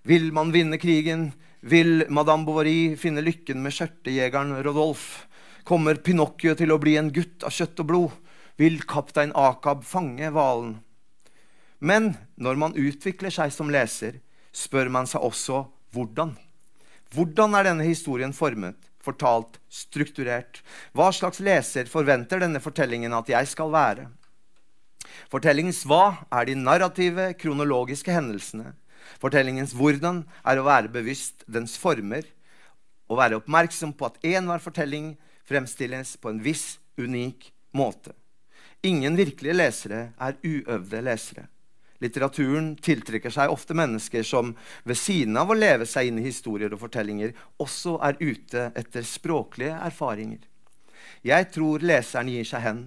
Vil 0.07 0.31
man 0.35 0.53
vinne 0.55 0.79
krigen? 0.79 1.31
Vil 1.59 2.05
Madame 2.11 2.47
Bovary 2.47 2.95
finne 2.99 3.23
lykken 3.23 3.59
med 3.63 3.75
skjørtejegeren 3.75 4.55
Rodolf? 4.63 5.25
Kommer 5.67 5.99
Pinocchio 6.03 6.55
til 6.59 6.71
å 6.71 6.79
bli 6.79 6.97
en 6.99 7.11
gutt 7.15 7.43
av 7.47 7.55
kjøtt 7.55 7.83
og 7.83 7.89
blod? 7.91 8.15
Vil 8.59 8.81
kaptein 8.87 9.31
Akab 9.35 9.83
fange 9.87 10.29
hvalen? 10.31 10.77
Men 11.83 12.13
når 12.39 12.59
man 12.59 12.75
utvikler 12.79 13.33
seg 13.33 13.51
som 13.51 13.71
leser, 13.71 14.21
spør 14.55 14.91
man 14.93 15.07
seg 15.09 15.23
også 15.25 15.65
hvordan. 15.95 16.35
Hvordan 17.13 17.57
er 17.57 17.67
denne 17.67 17.87
historien 17.87 18.31
formet? 18.35 18.77
Fortalt, 19.03 19.59
strukturert. 19.69 20.61
Hva 20.95 21.11
slags 21.15 21.41
leser 21.43 21.89
forventer 21.91 22.43
denne 22.43 22.61
fortellingen 22.63 23.15
at 23.15 23.31
jeg 23.31 23.49
skal 23.51 23.73
være? 23.73 24.07
Fortellingens 25.31 25.83
hva 25.89 26.25
er 26.31 26.47
de 26.47 26.55
narrative, 26.55 27.33
kronologiske 27.39 28.13
hendelsene. 28.13 28.73
Fortellingens 29.19 29.75
hvordan 29.75 30.23
er 30.47 30.59
å 30.59 30.67
være 30.67 30.93
bevisst 30.93 31.43
dens 31.47 31.77
former. 31.79 32.23
og 33.11 33.17
være 33.19 33.35
oppmerksom 33.37 33.91
på 33.93 34.07
at 34.07 34.15
enhver 34.25 34.61
fortelling 34.63 35.09
fremstilles 35.45 36.15
på 36.17 36.31
en 36.31 36.39
viss, 36.41 36.79
unik 36.97 37.49
måte. 37.75 38.13
Ingen 38.81 39.17
virkelige 39.19 39.53
lesere 39.53 40.13
er 40.17 40.39
uøvde 40.41 41.01
lesere. 41.03 41.45
Litteraturen 42.03 42.73
tiltrekker 42.83 43.31
seg 43.31 43.51
ofte 43.53 43.75
mennesker 43.77 44.25
som 44.27 44.51
ved 44.83 44.99
siden 44.99 45.37
av 45.39 45.53
å 45.53 45.57
leve 45.57 45.87
seg 45.87 46.09
inn 46.09 46.19
i 46.19 46.25
historier 46.25 46.73
og 46.75 46.81
fortellinger, 46.81 47.31
også 47.63 47.95
er 48.03 48.19
ute 48.19 48.65
etter 48.75 49.07
språklige 49.07 49.77
erfaringer. 49.87 50.41
Jeg 51.23 51.47
tror 51.53 51.85
leseren 51.85 52.31
gir 52.33 52.47
seg 52.47 52.65
hen. 52.65 52.83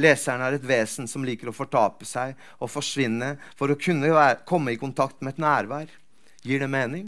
Leseren 0.00 0.44
er 0.44 0.56
et 0.56 0.64
vesen 0.64 1.08
som 1.08 1.24
liker 1.24 1.50
å 1.52 1.56
fortape 1.56 2.08
seg 2.08 2.34
og 2.60 2.72
forsvinne 2.72 3.34
for 3.56 3.72
å 3.72 3.78
kunne 3.80 4.10
komme 4.48 4.72
i 4.72 4.80
kontakt 4.80 5.20
med 5.20 5.36
et 5.36 5.44
nærvær. 5.44 5.92
Gir 6.44 6.64
det 6.64 6.72
mening? 6.72 7.06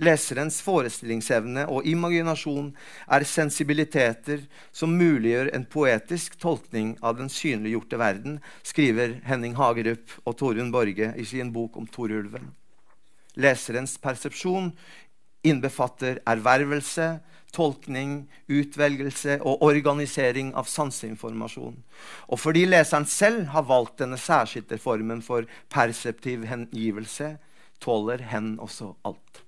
Leserens 0.00 0.62
forestillingsevne 0.64 1.66
og 1.68 1.84
imaginasjon 1.88 2.70
er 3.12 3.24
sensibiliteter 3.28 4.46
som 4.72 4.94
muliggjør 4.96 5.50
en 5.56 5.66
poetisk 5.68 6.38
tolkning 6.40 6.94
av 7.04 7.18
den 7.18 7.28
synliggjorte 7.28 7.98
verden, 8.00 8.38
skriver 8.64 9.18
Henning 9.28 9.58
Hagerup 9.58 10.14
og 10.24 10.38
Torunn 10.40 10.70
Borge 10.72 11.10
i 11.20 11.26
sin 11.28 11.50
bok 11.52 11.76
om 11.76 11.88
Torulven. 11.92 12.48
Leserens 13.36 13.98
persepsjon 14.00 14.70
innbefatter 15.44 16.22
ervervelse, 16.28 17.10
tolkning, 17.52 18.24
utvelgelse 18.48 19.36
og 19.42 19.66
organisering 19.66 20.54
av 20.56 20.70
sanseinformasjon. 20.70 21.76
Og 22.32 22.40
fordi 22.40 22.64
leseren 22.70 23.04
selv 23.04 23.50
har 23.52 23.68
valgt 23.68 24.00
denne 24.00 24.20
særskilte 24.20 24.80
formen 24.80 25.20
for 25.20 25.44
perseptiv 25.68 26.48
hengivelse, 26.48 27.34
tåler 27.84 28.24
hen 28.32 28.54
også 28.64 28.94
alt 29.04 29.44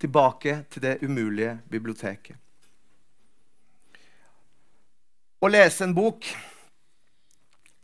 tilbake 0.00 0.58
til 0.70 0.84
det 0.84 0.98
umulige 1.02 1.56
biblioteket. 1.70 2.36
Å 5.40 5.50
lese 5.50 5.84
en 5.84 5.94
bok 5.94 6.26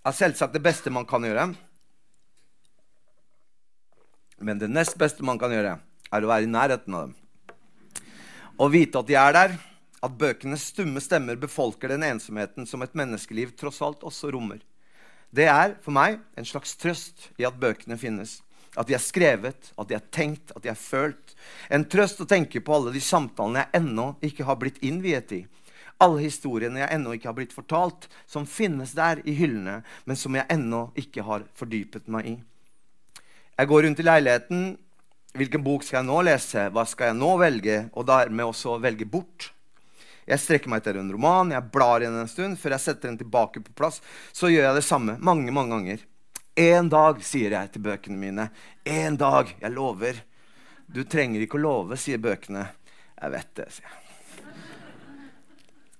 er 0.02 0.14
selvsagt 0.16 0.54
det 0.56 0.62
beste 0.64 0.90
man 0.90 1.06
kan 1.06 1.24
gjøre. 1.24 1.50
Men 4.42 4.58
det 4.58 4.70
nest 4.72 4.96
beste 4.98 5.22
man 5.22 5.38
kan 5.38 5.52
gjøre, 5.54 5.76
er 6.12 6.24
å 6.24 6.30
være 6.30 6.48
i 6.48 6.50
nærheten 6.50 6.96
av 6.96 7.10
dem. 7.10 7.18
Å 8.58 8.68
vite 8.72 8.98
at 8.98 9.08
de 9.08 9.16
er 9.18 9.36
der, 9.36 9.54
at 10.02 10.16
bøkenes 10.18 10.64
stumme 10.72 11.00
stemmer 11.00 11.38
befolker 11.38 11.92
den 11.92 12.02
ensomheten 12.02 12.66
som 12.66 12.82
et 12.82 12.96
menneskeliv 12.98 13.54
tross 13.58 13.78
alt 13.84 14.02
også 14.02 14.32
rommer. 14.34 14.58
Det 15.30 15.46
er 15.48 15.76
for 15.84 15.94
meg 15.94 16.18
en 16.36 16.48
slags 16.48 16.74
trøst 16.76 17.30
i 17.38 17.46
at 17.46 17.56
bøkene 17.60 17.96
finnes. 18.00 18.40
At 18.76 18.88
de 18.88 18.96
er 18.96 19.02
skrevet, 19.04 19.72
at 19.76 19.88
de 19.88 19.96
er 19.96 20.04
tenkt, 20.14 20.52
at 20.56 20.64
de 20.64 20.70
er 20.72 20.78
følt. 20.78 21.34
En 21.68 21.84
trøst 21.84 22.22
å 22.24 22.28
tenke 22.28 22.62
på 22.64 22.72
alle 22.72 22.94
de 22.94 23.02
samtalene 23.04 23.66
jeg 23.66 23.82
ennå 23.82 24.06
ikke 24.24 24.46
har 24.48 24.56
blitt 24.60 24.80
innviet 24.84 25.34
i. 25.36 25.42
Alle 26.02 26.22
historiene 26.24 26.80
jeg 26.80 26.96
ennå 26.96 27.12
ikke 27.14 27.28
har 27.30 27.36
blitt 27.36 27.52
fortalt, 27.54 28.08
som 28.26 28.48
finnes 28.48 28.94
der 28.96 29.20
i 29.28 29.36
hyllene, 29.38 29.82
men 30.08 30.18
som 30.18 30.34
jeg 30.34 30.48
ennå 30.50 30.86
ikke 30.98 31.24
har 31.26 31.44
fordypet 31.58 32.08
meg 32.10 32.30
i. 32.32 32.36
Jeg 33.60 33.68
går 33.68 33.84
rundt 33.86 34.00
i 34.00 34.06
leiligheten. 34.08 34.62
Hvilken 35.36 35.62
bok 35.64 35.84
skal 35.84 36.00
jeg 36.00 36.08
nå 36.08 36.22
lese? 36.26 36.64
Hva 36.72 36.84
skal 36.88 37.12
jeg 37.12 37.20
nå 37.20 37.34
velge? 37.40 37.76
Og 37.92 38.08
dermed 38.08 38.48
også 38.48 38.78
velge 38.82 39.06
bort. 39.08 39.52
Jeg 40.26 40.40
strekker 40.40 40.70
meg 40.70 40.82
etter 40.82 41.00
en 41.00 41.10
roman, 41.12 41.50
jeg 41.50 41.70
blar 41.74 42.02
i 42.02 42.08
den 42.08 42.20
en 42.22 42.30
stund. 42.30 42.58
Før 42.60 42.76
jeg 42.76 42.84
setter 42.84 43.10
den 43.10 43.20
tilbake 43.20 43.62
på 43.62 43.74
plass, 43.76 44.00
så 44.32 44.50
gjør 44.50 44.68
jeg 44.68 44.78
det 44.78 44.86
samme 44.86 45.16
mange, 45.20 45.54
mange 45.54 45.76
ganger. 45.76 46.04
En 46.54 46.88
dag, 46.92 47.22
sier 47.24 47.54
jeg 47.54 47.72
til 47.72 47.84
bøkene 47.86 48.18
mine. 48.20 48.50
En 48.84 49.16
dag. 49.16 49.54
Jeg 49.60 49.72
lover. 49.72 50.18
Du 50.84 51.00
trenger 51.08 51.40
ikke 51.40 51.56
å 51.56 51.64
love, 51.64 51.96
sier 51.96 52.20
bøkene. 52.20 52.66
Jeg 53.16 53.32
vet 53.32 53.52
det, 53.56 53.68
sier 53.72 53.88
jeg. 53.88 53.98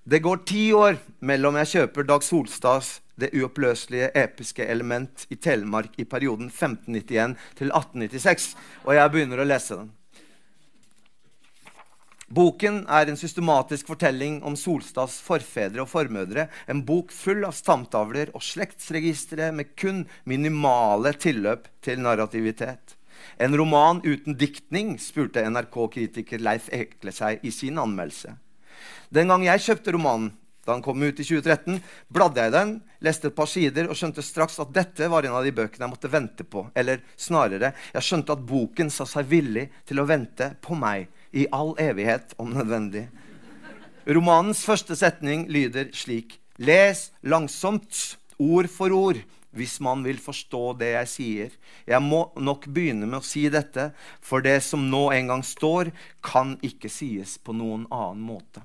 Det 0.03 0.19
går 0.19 0.43
ti 0.45 0.65
år 0.75 0.99
mellom 1.23 1.57
jeg 1.61 1.71
kjøper 1.73 2.07
Dag 2.09 2.25
Solstads 2.27 2.97
Det 3.15 3.29
uoppløselige 3.39 4.09
episke 4.19 4.67
element 4.67 5.29
i 5.31 5.39
Telemark 5.39 5.95
i 6.03 6.05
perioden 6.11 6.49
1591 6.51 7.37
til 7.55 7.71
1896, 7.71 8.49
og 8.83 8.97
jeg 8.97 9.13
begynner 9.15 9.45
å 9.45 9.47
lese 9.47 9.79
den. 9.79 9.93
Boken 12.33 12.87
er 12.89 13.11
en 13.11 13.19
systematisk 13.21 13.91
fortelling 13.93 14.39
om 14.47 14.55
Solstads 14.57 15.19
forfedre 15.21 15.83
og 15.83 15.91
formødre. 15.91 16.47
En 16.71 16.81
bok 16.89 17.11
full 17.13 17.45
av 17.45 17.53
stamtavler 17.53 18.31
og 18.33 18.45
slektsregistre 18.47 19.51
med 19.53 19.75
kun 19.77 20.07
minimale 20.25 21.13
tilløp 21.21 21.69
til 21.85 22.01
narrativitet. 22.01 22.97
En 23.37 23.53
roman 23.59 24.01
uten 24.07 24.39
diktning, 24.39 24.95
spurte 24.97 25.45
NRK-kritiker 25.45 26.41
Leif 26.41 26.71
Ekle 26.73 27.13
seg 27.13 27.45
i 27.45 27.53
sin 27.53 27.77
anmeldelse. 27.79 28.33
Den 29.13 29.29
gang 29.29 29.45
jeg 29.45 29.67
kjøpte 29.67 29.93
romanen, 29.93 30.33
da 30.65 30.73
den 30.73 30.85
kom 30.87 31.03
ut 31.03 31.21
i 31.21 31.27
2013, 31.27 31.83
bladde 32.09 32.47
jeg 32.47 32.55
den, 32.55 32.77
leste 33.05 33.29
et 33.29 33.37
par 33.37 33.51
sider 33.51 33.91
og 33.91 33.99
skjønte 33.99 34.25
straks 34.25 34.61
at 34.63 34.73
dette 34.73 35.09
var 35.11 35.27
en 35.27 35.37
av 35.37 35.45
de 35.45 35.53
bøkene 35.53 35.85
jeg 35.85 35.93
måtte 35.93 36.11
vente 36.11 36.47
på. 36.49 36.65
Eller 36.73 37.05
snarere, 37.19 37.75
jeg 37.93 38.09
skjønte 38.09 38.39
at 38.39 38.47
boken 38.49 38.93
sa 38.95 39.05
seg 39.11 39.29
villig 39.29 39.69
til 39.85 40.01
å 40.01 40.09
vente 40.09 40.55
på 40.65 40.79
meg 40.79 41.11
i 41.33 41.47
all 41.53 41.75
evighet 41.81 42.35
om 42.39 42.53
nødvendig. 42.53 43.09
Romanens 44.07 44.65
første 44.67 44.97
setning 44.99 45.47
lyder 45.49 45.93
slik.: 45.95 46.41
Les 46.59 47.13
langsomt, 47.23 48.19
ord 48.39 48.69
for 48.69 48.93
ord, 48.93 49.21
hvis 49.53 49.79
man 49.81 50.05
vil 50.05 50.19
forstå 50.21 50.63
det 50.81 50.91
jeg 50.95 51.09
sier. 51.09 51.55
Jeg 51.87 52.03
må 52.03 52.25
nok 52.37 52.67
begynne 52.73 53.07
med 53.07 53.21
å 53.21 53.27
si 53.27 53.47
dette, 53.53 53.91
for 54.21 54.45
det 54.45 54.61
som 54.65 54.85
nå 54.91 55.11
en 55.13 55.33
gang 55.33 55.45
står, 55.45 55.93
kan 56.25 56.57
ikke 56.65 56.91
sies 56.93 57.39
på 57.39 57.55
noen 57.57 57.87
annen 57.91 58.23
måte. 58.25 58.65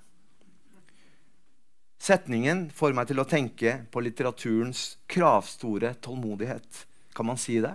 Setningen 1.97 2.67
får 2.71 2.93
meg 2.95 3.09
til 3.09 3.19
å 3.19 3.27
tenke 3.27 3.73
på 3.91 4.03
litteraturens 4.05 4.97
kravstore 5.09 5.95
tålmodighet. 6.01 6.85
Kan 7.17 7.27
man 7.27 7.39
si 7.41 7.57
det? 7.59 7.73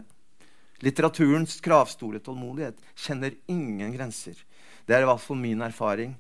Litteraturens 0.83 1.59
kravstore 1.63 2.23
tålmodighet 2.23 2.79
kjenner 2.97 3.35
ingen 3.51 3.93
grenser. 3.95 4.39
Det 4.87 4.97
er 4.97 5.05
i 5.05 5.09
hvert 5.09 5.23
fall 5.23 5.41
min 5.41 5.63
erfaring. 5.65 6.15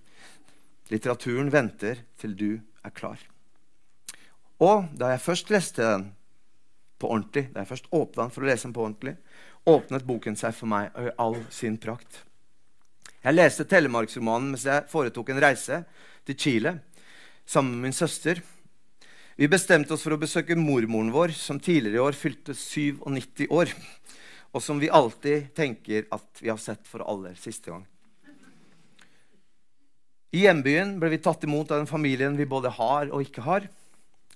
Litteraturen 0.92 1.50
venter 1.52 2.02
til 2.20 2.34
du 2.38 2.50
er 2.84 2.94
klar. 2.94 3.20
Og 4.62 4.90
da 4.98 5.10
jeg 5.12 5.24
først 5.24 5.50
leste 5.50 5.82
den 5.82 6.10
på 7.02 7.10
ordentlig, 7.10 7.48
da 7.50 7.62
jeg 7.62 7.72
først 7.72 7.88
åpna 7.90 8.26
den 8.26 8.34
for 8.34 8.44
å 8.44 8.50
lese 8.50 8.68
den 8.68 8.76
på 8.76 8.84
ordentlig, 8.84 9.16
åpnet 9.66 10.06
boken 10.06 10.38
seg 10.38 10.54
for 10.54 10.70
meg 10.70 10.94
i 10.98 11.10
all 11.22 11.38
sin 11.54 11.78
prakt. 11.82 12.22
Jeg 13.22 13.34
leste 13.34 13.66
Telemarksromanen 13.70 14.54
mens 14.54 14.66
jeg 14.66 14.88
foretok 14.90 15.30
en 15.30 15.42
reise 15.42 15.82
til 16.26 16.38
Chile 16.38 16.76
sammen 17.46 17.76
med 17.76 17.88
min 17.88 17.96
søster. 17.96 18.42
Vi 19.38 19.48
bestemte 19.50 19.94
oss 19.94 20.02
for 20.04 20.14
å 20.14 20.20
besøke 20.20 20.58
mormoren 20.58 21.12
vår, 21.14 21.32
som 21.34 21.60
tidligere 21.62 21.98
i 21.98 22.02
år 22.02 22.18
fylte 22.18 22.54
97 22.54 23.46
år, 23.48 23.72
og 24.52 24.62
som 24.62 24.82
vi 24.82 24.90
alltid 24.92 25.54
tenker 25.56 26.06
at 26.12 26.42
vi 26.42 26.50
har 26.52 26.60
sett 26.60 26.86
for 26.86 27.06
aller 27.06 27.38
siste 27.40 27.72
gang. 27.72 27.86
I 30.32 30.46
hjembyen 30.46 30.94
ble 30.96 31.10
vi 31.12 31.18
tatt 31.20 31.42
imot 31.44 31.68
av 31.74 31.82
den 31.82 31.90
familien 31.90 32.38
vi 32.38 32.48
både 32.48 32.70
har 32.72 33.10
og 33.12 33.20
ikke 33.20 33.42
har, 33.44 33.66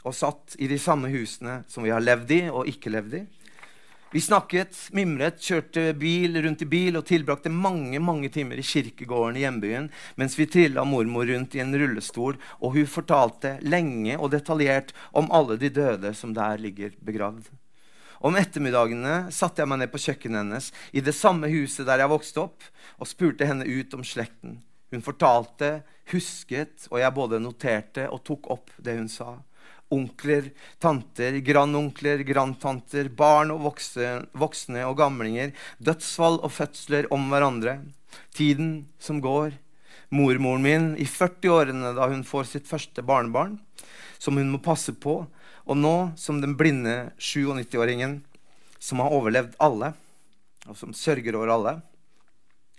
og 0.04 0.12
satt 0.12 0.52
i 0.60 0.68
de 0.68 0.76
samme 0.76 1.08
husene 1.08 1.62
som 1.72 1.86
vi 1.86 1.92
har 1.94 2.04
levd 2.04 2.34
i 2.36 2.40
og 2.50 2.68
ikke 2.68 2.92
levd 2.92 3.14
i. 3.16 3.22
Vi 4.12 4.20
snakket, 4.20 4.76
mimret, 4.92 5.40
kjørte 5.40 5.94
bil 5.96 6.36
rundt 6.44 6.66
i 6.66 6.68
bil 6.68 7.00
og 7.00 7.08
tilbrakte 7.08 7.48
mange 7.48 7.96
mange 8.04 8.28
timer 8.32 8.60
i 8.60 8.66
kirkegården 8.68 9.40
i 9.40 9.46
hjembyen 9.46 9.88
mens 10.20 10.36
vi 10.36 10.46
trilla 10.52 10.84
mormor 10.84 11.32
rundt 11.32 11.56
i 11.56 11.64
en 11.64 11.72
rullestol, 11.72 12.36
og 12.60 12.76
hun 12.76 12.92
fortalte 12.92 13.56
lenge 13.64 14.20
og 14.20 14.34
detaljert 14.36 14.92
om 15.16 15.32
alle 15.32 15.56
de 15.56 15.72
døde 15.80 16.12
som 16.12 16.36
der 16.36 16.60
ligger 16.60 16.92
begravd. 17.00 17.48
Om 18.20 18.36
ettermiddagene 18.36 19.32
satte 19.32 19.64
jeg 19.64 19.72
meg 19.72 19.80
ned 19.80 19.96
på 19.96 20.04
kjøkkenet 20.10 20.44
hennes 20.44 20.70
i 20.92 21.00
det 21.00 21.16
samme 21.16 21.48
huset 21.56 21.88
der 21.88 22.04
jeg 22.04 22.12
vokste 22.12 22.44
opp, 22.44 22.72
og 23.00 23.08
spurte 23.08 23.48
henne 23.48 23.64
ut 23.64 23.96
om 23.96 24.04
slekten. 24.04 24.60
Hun 24.94 25.02
fortalte, 25.02 25.80
husket, 26.12 26.86
og 26.92 27.00
jeg 27.02 27.14
både 27.16 27.42
noterte 27.42 28.06
og 28.12 28.22
tok 28.26 28.50
opp 28.54 28.72
det 28.78 28.94
hun 28.98 29.10
sa. 29.10 29.34
Onkler, 29.92 30.50
tanter, 30.82 31.38
grandonkler, 31.46 32.22
grandtanter, 32.26 33.10
barn 33.14 33.52
og 33.54 33.62
voksne, 33.66 34.26
voksne 34.34 34.82
og 34.86 34.96
gamlinger, 34.98 35.52
dødsfall 35.78 36.40
og 36.40 36.54
fødsler 36.54 37.06
om 37.14 37.28
hverandre. 37.30 37.78
Tiden 38.34 38.86
som 39.02 39.20
går. 39.22 39.54
Mormoren 40.14 40.62
min 40.62 40.88
i 41.02 41.06
40-årene 41.06 41.92
da 41.96 42.06
hun 42.10 42.22
får 42.26 42.50
sitt 42.50 42.68
første 42.70 43.02
barnebarn, 43.02 43.56
som 44.22 44.38
hun 44.38 44.52
må 44.54 44.62
passe 44.62 44.94
på. 44.94 45.24
Og 45.66 45.78
nå 45.78 45.94
som 46.18 46.38
den 46.42 46.54
blinde 46.58 47.10
97-åringen 47.18 48.20
som 48.78 49.02
har 49.02 49.14
overlevd 49.14 49.56
alle, 49.62 49.94
og 50.66 50.78
som 50.78 50.94
sørger 50.94 51.38
over 51.38 51.50
alle, 51.54 51.78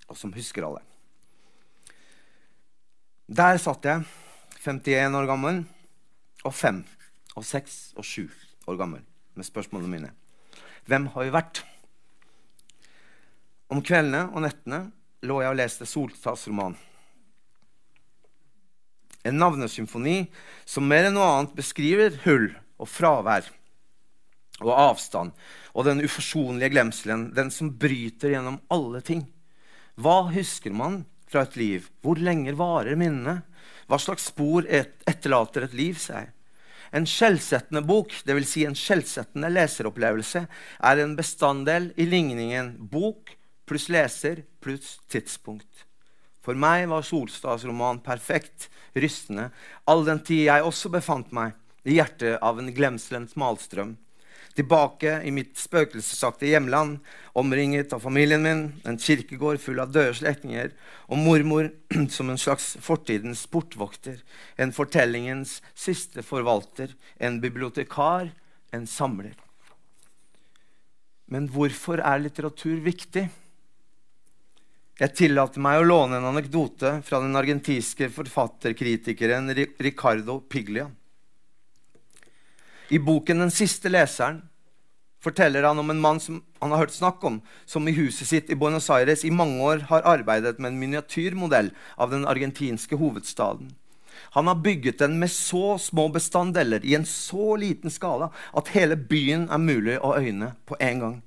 og 0.07 0.15
som 0.19 0.31
husker 0.35 0.67
alle. 0.67 0.83
Der 3.27 3.57
satt 3.59 3.83
jeg, 3.83 4.05
51 4.63 5.15
år 5.19 5.25
gammel, 5.27 5.57
og 6.47 6.53
5 6.55 6.77
og 7.35 7.43
6 7.43 7.73
og 7.99 8.05
7 8.07 8.29
år 8.71 8.77
gammel, 8.79 9.01
med 9.35 9.43
spørsmålene 9.43 9.91
mine. 9.91 10.11
Hvem 10.87 11.09
har 11.11 11.27
vi 11.27 11.33
vært? 11.35 11.59
Om 13.67 13.83
kveldene 13.83 14.29
og 14.31 14.45
nettene 14.45 14.79
lå 15.27 15.41
jeg 15.43 15.51
og 15.51 15.59
leste 15.59 15.87
Solstads 15.89 16.47
roman. 16.47 16.77
En 19.27 19.35
navnesymfoni 19.35 20.21
som 20.63 20.87
mer 20.87 21.09
enn 21.09 21.17
noe 21.19 21.27
annet 21.27 21.57
beskriver 21.57 22.15
hull 22.23 22.47
og 22.79 22.87
fravær 22.87 23.51
og 24.63 24.71
avstand 24.71 25.35
og 25.75 25.83
den 25.83 25.99
uforsonlige 26.07 26.71
glemselen, 26.71 27.27
den 27.35 27.51
som 27.51 27.75
bryter 27.75 28.31
gjennom 28.37 28.61
alle 28.71 29.03
ting. 29.03 29.27
Hva 29.99 30.21
husker 30.31 30.71
man 30.71 31.01
fra 31.27 31.43
et 31.45 31.57
liv? 31.59 31.91
Hvor 32.01 32.19
lenge 32.19 32.55
varer 32.57 32.97
minnene? 32.99 33.41
Hva 33.87 33.99
slags 34.01 34.27
spor 34.31 34.67
et, 34.67 34.97
etterlater 35.07 35.67
et 35.67 35.75
liv 35.77 35.99
seg? 36.01 36.33
En 36.95 37.07
skjellsettende 37.07 37.83
bok, 37.83 38.13
dvs. 38.27 38.47
Si 38.47 38.63
en 38.67 38.77
skjellsettende 38.77 39.51
leseropplevelse, 39.51 40.45
er 40.47 41.03
en 41.03 41.17
bestanddel 41.19 41.91
i 41.99 42.07
ligningen 42.07 42.75
bok 42.91 43.35
pluss 43.67 43.89
leser 43.91 44.45
pluss 44.63 44.95
tidspunkt. 45.11 45.83
For 46.39 46.55
meg 46.55 46.85
var 46.87 47.03
Solstads 47.03 47.65
roman 47.67 47.99
perfekt, 47.99 48.69
rystende, 48.95 49.49
all 49.83 50.05
den 50.07 50.21
tid 50.23 50.45
jeg 50.47 50.63
også 50.63 50.91
befant 50.93 51.33
meg 51.35 51.57
i 51.87 51.97
hjertet 51.97 52.39
av 52.43 52.59
en 52.59 52.71
glemselens 52.75 53.35
malstrøm. 53.39 53.97
Tilbake 54.57 55.19
i 55.21 55.29
mitt 55.29 55.53
spøkelsesaktige 55.61 56.55
hjemland, 56.55 56.97
omringet 57.37 57.91
av 57.93 58.01
familien 58.01 58.41
min, 58.41 58.63
en 58.89 58.97
kirkegård 58.97 59.61
full 59.61 59.77
av 59.83 59.91
døde 59.93 60.15
slektninger, 60.17 60.71
og 61.05 61.21
mormor 61.21 61.69
som 62.15 62.31
en 62.33 62.41
slags 62.41 62.71
fortidens 62.81 63.45
portvokter, 63.53 64.23
en 64.57 64.73
fortellingens 64.73 65.59
siste 65.77 66.25
forvalter, 66.25 66.95
en 67.21 67.37
bibliotekar, 67.43 68.31
en 68.73 68.89
samler. 68.89 69.37
Men 71.29 71.49
hvorfor 71.51 72.01
er 72.01 72.23
litteratur 72.23 72.79
viktig? 72.81 73.27
Jeg 74.97 75.13
tillater 75.13 75.61
meg 75.61 75.77
å 75.77 75.85
låne 75.85 76.17
en 76.17 76.31
anekdote 76.31 76.95
fra 77.05 77.19
den 77.21 77.37
argentinske 77.37 78.09
forfatterkritikeren 78.09 79.51
Ricardo 79.85 80.39
Piglia. 80.49 80.87
I 82.89 82.99
boken 82.99 83.39
'Den 83.39 83.51
siste 83.51 83.89
leseren' 83.89 84.45
forteller 85.19 85.63
han 85.67 85.79
om 85.79 85.89
en 85.89 85.99
mann 85.99 86.19
som 86.23 86.43
han 86.61 86.71
har 86.71 86.85
hørt 86.85 86.95
snakk 86.95 87.23
om, 87.23 87.41
som 87.65 87.87
i 87.87 87.91
huset 87.91 88.27
sitt 88.29 88.49
i 88.49 88.55
Buenos 88.55 88.89
Aires 88.89 89.25
i 89.25 89.31
mange 89.33 89.59
år 89.59 89.83
har 89.89 90.07
arbeidet 90.07 90.59
med 90.59 90.71
en 90.71 90.79
miniatyrmodell 90.79 91.73
av 91.97 92.15
den 92.15 92.23
argentinske 92.23 92.95
hovedstaden. 92.95 93.73
Han 94.31 94.47
har 94.47 94.63
bygget 94.63 94.99
den 94.99 95.19
med 95.19 95.31
så 95.31 95.77
små 95.77 96.07
bestanddeler 96.13 96.85
i 96.85 96.95
en 96.95 97.05
så 97.05 97.57
liten 97.59 97.91
skala 97.91 98.31
at 98.55 98.71
hele 98.71 98.95
byen 98.95 99.49
er 99.51 99.59
mulig 99.59 99.99
å 99.99 100.15
øyne 100.15 100.53
på 100.65 100.79
en 100.79 100.99
gang. 101.03 101.17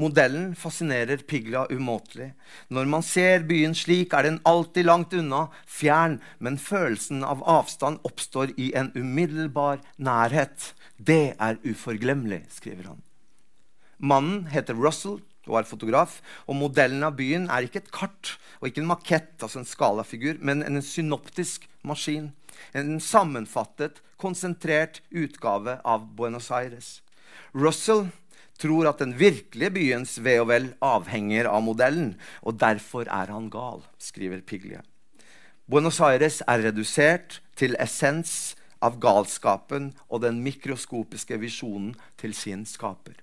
Modellen 0.00 0.54
fascinerer 0.56 1.20
Pigla 1.28 1.66
umåtelig. 1.70 2.32
Når 2.72 2.88
man 2.88 3.04
ser 3.04 3.44
byen 3.44 3.74
slik, 3.76 4.14
er 4.16 4.24
den 4.24 4.40
alltid 4.48 4.88
langt 4.88 5.12
unna, 5.12 5.48
fjern, 5.68 6.20
men 6.40 6.56
følelsen 6.58 7.20
av 7.24 7.44
avstand 7.44 8.00
oppstår 8.08 8.54
i 8.56 8.72
en 8.78 8.88
umiddelbar 8.96 9.84
nærhet. 9.98 10.72
Det 10.96 11.34
er 11.38 11.60
uforglemmelig, 11.64 12.44
skriver 12.52 12.92
han. 12.92 13.02
Mannen 14.02 14.46
heter 14.50 14.74
Russell 14.74 15.20
og 15.48 15.58
er 15.58 15.66
fotograf. 15.66 16.20
Og 16.46 16.58
modellen 16.58 17.02
av 17.06 17.16
byen 17.18 17.48
er 17.50 17.66
ikke 17.66 17.82
et 17.82 17.92
kart 17.94 18.36
og 18.60 18.68
ikke 18.68 18.82
en 18.82 18.90
makett, 18.90 19.34
altså 19.42 19.62
en 19.62 19.68
skalafigur, 19.68 20.38
men 20.40 20.62
en 20.66 20.82
synoptisk 20.82 21.68
maskin. 21.86 22.30
En 22.76 22.98
sammenfattet, 23.02 24.02
konsentrert 24.22 25.00
utgave 25.10 25.80
av 25.82 26.06
Buenos 26.16 26.50
Aires. 26.54 27.00
Russell 27.54 28.06
tror 28.62 28.86
at 28.86 29.00
den 29.02 29.16
virkelige 29.18 29.72
byens 29.74 30.16
ve 30.22 30.36
og 30.42 30.48
vel 30.52 30.68
avhenger 30.84 31.48
av 31.50 31.64
modellen, 31.66 32.14
og 32.46 32.60
derfor 32.62 33.08
er 33.10 33.32
han 33.34 33.48
gal, 33.50 33.82
skriver 33.98 34.44
Piglia. 34.46 34.82
Buenos 35.66 35.98
Aires 36.04 36.42
er 36.46 36.62
redusert 36.68 37.40
til 37.58 37.74
essens 37.82 38.54
av 38.82 38.98
galskapen 39.02 39.90
og 40.08 40.24
den 40.24 40.40
mikroskopiske 40.44 41.38
visjonen 41.40 41.92
til 42.20 42.34
sin 42.36 42.64
skaper. 42.68 43.18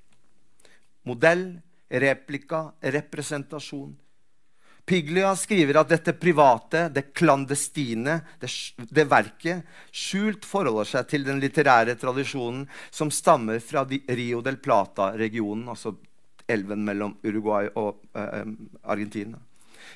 Modell, 1.07 1.59
replika, 1.89 2.69
representasjon. 2.81 3.97
Piglia 4.89 5.35
skriver 5.37 5.77
at 5.83 5.91
dette 5.91 6.15
private, 6.17 6.87
det 6.89 7.11
klandestine, 7.13 8.15
det, 8.41 8.49
det, 8.89 9.05
verket, 9.05 9.67
skjult 9.93 10.47
forholder 10.49 10.87
seg 10.89 11.09
til 11.11 11.27
den 11.27 11.41
litterære 11.43 11.93
tradisjonen 11.99 12.63
som 12.89 13.11
stammer 13.13 13.61
fra 13.61 13.83
Rio 13.85 14.41
del 14.45 14.57
Plata-regionen, 14.57 15.67
altså 15.69 15.93
elven 16.49 16.81
mellom 16.87 17.13
Uruguay 17.21 17.69
og 17.77 18.01
eh, 18.17 18.49
Argentina. 18.89 19.37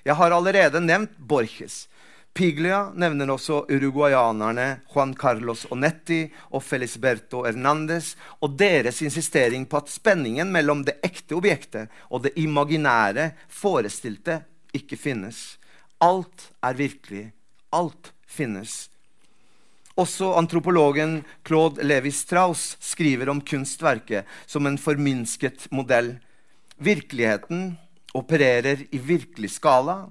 Jeg 0.05 0.16
har 0.20 0.36
allerede 0.36 0.82
nevnt 0.84 1.18
Borges. 1.18 1.88
Piglia 2.34 2.88
nevner 2.98 3.30
også 3.30 3.60
uruguayanerne 3.70 4.66
Juan 4.90 5.12
Carlos 5.14 5.68
Onetti 5.70 6.24
og 6.50 6.64
Felisberto 6.66 7.44
Hernandez 7.46 8.16
og 8.42 8.56
deres 8.58 9.04
insistering 9.06 9.68
på 9.70 9.78
at 9.84 9.92
spenningen 9.94 10.50
mellom 10.54 10.82
det 10.88 10.96
ekte 11.06 11.38
objektet 11.38 11.94
og 12.10 12.24
det 12.26 12.34
imaginære, 12.42 13.28
forestilte, 13.54 14.40
ikke 14.74 14.98
finnes. 14.98 15.60
Alt 16.02 16.50
er 16.66 16.74
virkelig. 16.74 17.28
Alt 17.70 18.10
finnes. 18.26 18.88
Også 19.94 20.32
antropologen 20.34 21.20
Claude 21.46 21.86
Levi-Strauss 21.86 22.80
skriver 22.82 23.30
om 23.30 23.44
kunstverket 23.46 24.26
som 24.50 24.66
en 24.66 24.82
forminsket 24.82 25.68
modell. 25.70 26.16
Virkeligheten 26.82 27.76
opererer 28.18 28.88
i 28.90 28.98
virkelig 28.98 29.54
skala 29.60 30.08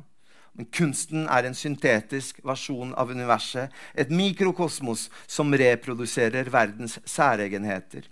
men 0.53 0.69
kunsten 0.75 1.25
er 1.33 1.47
en 1.49 1.57
syntetisk 1.57 2.43
versjon 2.45 2.93
av 2.99 3.11
universet, 3.11 3.73
et 3.97 4.13
mikrokosmos 4.13 5.09
som 5.27 5.55
reproduserer 5.57 6.51
verdens 6.53 6.99
særegenheter. 7.09 8.05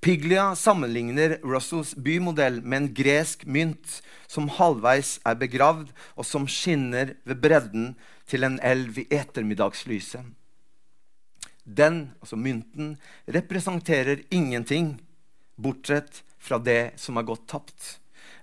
Piglia 0.00 0.54
sammenligner 0.56 1.36
Russells 1.44 1.92
bymodell 1.94 2.62
med 2.64 2.76
en 2.78 2.92
gresk 2.96 3.44
mynt 3.44 3.98
som 4.30 4.48
halvveis 4.56 5.18
er 5.28 5.36
begravd, 5.36 5.90
og 6.16 6.24
som 6.24 6.48
skinner 6.48 7.14
ved 7.28 7.42
bredden 7.44 7.90
til 8.30 8.46
en 8.48 8.56
elv 8.64 9.02
i 9.02 9.06
ettermiddagslyset. 9.12 10.24
Den, 11.64 12.14
altså 12.18 12.40
mynten, 12.40 12.94
representerer 13.28 14.24
ingenting 14.32 14.94
bortsett 15.60 16.22
fra 16.40 16.58
det 16.58 16.96
som 16.98 17.20
er 17.20 17.28
gått 17.28 17.44
tapt. 17.52 17.98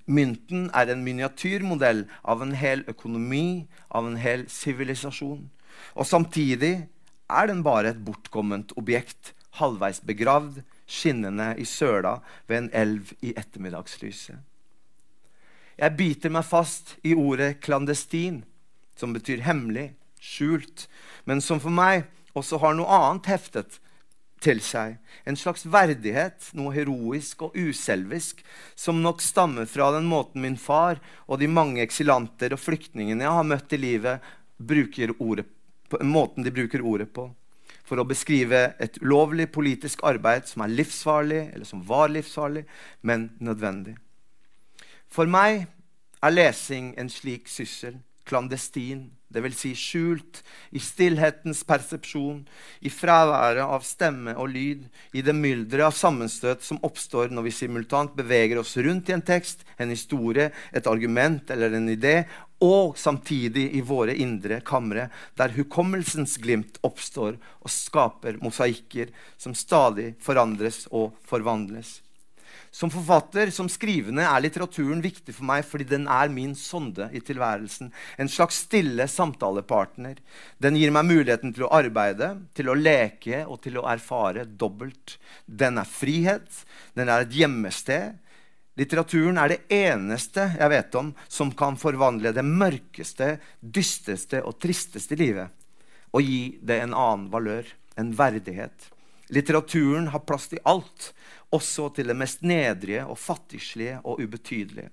Mynten 0.07 0.69
er 0.71 0.87
en 0.91 1.03
miniatyrmodell 1.03 2.05
av 2.23 2.41
en 2.43 2.53
hel 2.55 2.85
økonomi, 2.87 3.67
av 3.91 4.07
en 4.07 4.17
hel 4.19 4.45
sivilisasjon. 4.51 5.49
Og 5.99 6.07
samtidig 6.07 6.87
er 7.27 7.49
den 7.49 7.63
bare 7.63 7.91
et 7.91 8.03
bortkomment 8.05 8.71
objekt, 8.79 9.33
halvveis 9.59 9.99
begravd, 10.05 10.61
skinnende 10.87 11.51
i 11.59 11.65
søla 11.67 12.21
ved 12.47 12.57
en 12.57 12.69
elv 12.73 13.11
i 13.21 13.33
ettermiddagslyset. 13.35 14.37
Jeg 15.77 15.93
biter 15.97 16.31
meg 16.33 16.47
fast 16.47 16.95
i 17.05 17.13
ordet 17.13 17.59
klandestin, 17.61 18.41
som 18.97 19.11
betyr 19.13 19.43
hemmelig, 19.45 19.91
skjult, 20.23 20.87
men 21.25 21.43
som 21.43 21.59
for 21.61 21.73
meg 21.73 22.07
også 22.37 22.57
har 22.63 22.73
noe 22.77 22.89
annet 22.89 23.29
heftet 23.29 23.77
til 24.43 24.61
seg. 24.63 24.97
En 25.25 25.37
slags 25.39 25.65
verdighet, 25.65 26.51
noe 26.57 26.73
heroisk 26.75 27.41
og 27.47 27.57
uselvisk, 27.57 28.43
som 28.75 29.01
nok 29.01 29.23
stammer 29.23 29.67
fra 29.69 29.89
den 29.95 30.07
måten 30.09 30.43
min 30.43 30.57
far 30.61 31.01
og 31.25 31.41
de 31.41 31.49
mange 31.49 31.81
eksilanter 31.83 32.53
og 32.55 32.61
flyktningene 32.61 33.25
jeg 33.25 33.37
har 33.39 33.47
møtt 33.47 33.73
i 33.73 33.81
livet, 33.81 34.23
bruker 34.57 35.13
ordet 35.19 35.45
på, 35.89 35.99
måten 36.03 36.45
de 36.45 36.53
bruker 36.53 36.83
ordet 36.85 37.09
på. 37.13 37.29
For 37.87 38.01
å 38.01 38.07
beskrive 38.07 38.73
et 38.83 38.97
ulovlig 38.99 39.47
politisk 39.55 40.01
arbeid 40.07 40.49
som 40.49 40.65
er 40.65 40.73
livsfarlig, 40.73 41.43
eller 41.53 41.67
som 41.67 41.83
var 41.87 42.11
livsfarlig, 42.11 42.65
men 43.01 43.29
nødvendig. 43.39 43.95
For 45.07 45.29
meg 45.29 45.69
er 46.19 46.33
lesing 46.33 46.91
en 46.99 47.09
slik 47.11 47.47
syssel, 47.47 48.01
klandestin, 48.27 49.07
dvs. 49.33 49.57
Si 49.57 49.73
skjult, 49.75 50.41
i 50.71 50.79
stillhetens 50.79 51.63
persepsjon, 51.67 52.41
i 52.79 52.91
fraværet 52.93 53.65
av 53.65 53.85
stemme 53.85 54.35
og 54.39 54.51
lyd, 54.53 54.87
i 55.13 55.23
det 55.25 55.35
mylderet 55.35 55.89
av 55.89 55.97
sammenstøt 55.97 56.63
som 56.65 56.81
oppstår 56.87 57.33
når 57.33 57.47
vi 57.47 57.55
simultant 57.55 58.15
beveger 58.17 58.61
oss 58.61 58.77
rundt 58.77 59.11
i 59.11 59.17
en 59.17 59.25
tekst, 59.25 59.65
en 59.77 59.91
historie, 59.93 60.51
et 60.71 60.87
argument 60.87 61.51
eller 61.53 61.75
en 61.77 61.91
idé, 61.91 62.21
og 62.63 62.97
samtidig 62.97 63.67
i 63.77 63.83
våre 63.85 64.15
indre 64.17 64.61
kamre, 64.65 65.09
der 65.37 65.53
hukommelsens 65.53 66.39
glimt 66.41 66.79
oppstår 66.87 67.37
og 67.37 67.69
skaper 67.69 68.39
mosaikker 68.41 69.13
som 69.37 69.53
stadig 69.53 70.15
forandres 70.23 70.85
og 70.89 71.13
forvandles. 71.27 71.99
Som 72.77 72.91
forfatter, 72.93 73.49
som 73.49 73.65
skrivende, 73.73 74.21
er 74.21 74.41
litteraturen 74.43 74.99
viktig 75.01 75.33
for 75.33 75.47
meg 75.49 75.63
fordi 75.65 75.87
den 75.89 76.03
er 76.13 76.29
min 76.29 76.51
sonde 76.53 77.07
i 77.09 77.21
tilværelsen. 77.25 77.89
En 78.21 78.29
slags 78.29 78.59
stille 78.67 79.07
samtalepartner. 79.09 80.19
Den 80.61 80.77
gir 80.77 80.93
meg 80.93 81.07
muligheten 81.09 81.55
til 81.55 81.65
å 81.65 81.71
arbeide, 81.73 82.35
til 82.53 82.69
å 82.69 82.75
leke 82.77 83.39
og 83.47 83.63
til 83.63 83.79
å 83.81 83.87
erfare 83.89 84.45
dobbelt. 84.45 85.15
Den 85.49 85.81
er 85.81 85.89
frihet. 85.89 86.61
Den 86.93 87.09
er 87.09 87.25
et 87.25 87.33
gjemmested. 87.33 88.19
Litteraturen 88.77 89.41
er 89.41 89.55
det 89.55 89.63
eneste 89.73 90.45
jeg 90.59 90.73
vet 90.75 90.99
om 91.01 91.09
som 91.25 91.49
kan 91.57 91.79
forvandle 91.81 92.29
det 92.35 92.45
mørkeste, 92.45 93.39
dystreste 93.57 94.43
og 94.45 94.59
tristeste 94.61 95.17
livet. 95.17 95.49
og 96.13 96.23
gi 96.23 96.57
det 96.63 96.77
en 96.81 96.93
annen 96.95 97.25
valør, 97.29 97.67
en 97.99 98.13
verdighet. 98.15 98.85
Litteraturen 99.27 100.07
har 100.13 100.23
plass 100.23 100.47
til 100.47 100.61
alt, 100.63 101.11
også 101.53 101.89
til 101.95 102.09
det 102.11 102.17
mest 102.17 102.43
nedrige 102.45 103.05
og 103.07 103.17
fattigslige 103.19 103.99
og 104.03 104.21
ubetydelige. 104.23 104.89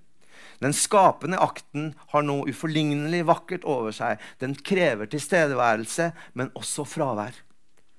Den 0.63 0.73
skapende 0.75 1.39
akten 1.41 1.89
har 2.13 2.23
noe 2.23 2.47
uforlignelig 2.49 3.25
vakkert 3.27 3.65
over 3.67 3.91
seg. 3.95 4.21
Den 4.39 4.55
krever 4.55 5.09
tilstedeværelse, 5.11 6.11
men 6.33 6.53
også 6.55 6.85
fravær. 6.87 7.35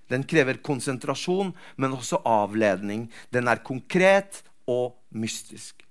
Den 0.08 0.24
krever 0.28 0.60
konsentrasjon, 0.64 1.52
men 1.76 1.96
også 1.96 2.22
avledning. 2.24 3.08
Den 3.34 3.50
er 3.50 3.64
konkret 3.66 4.42
og 4.70 4.96
mystisk. 5.10 5.82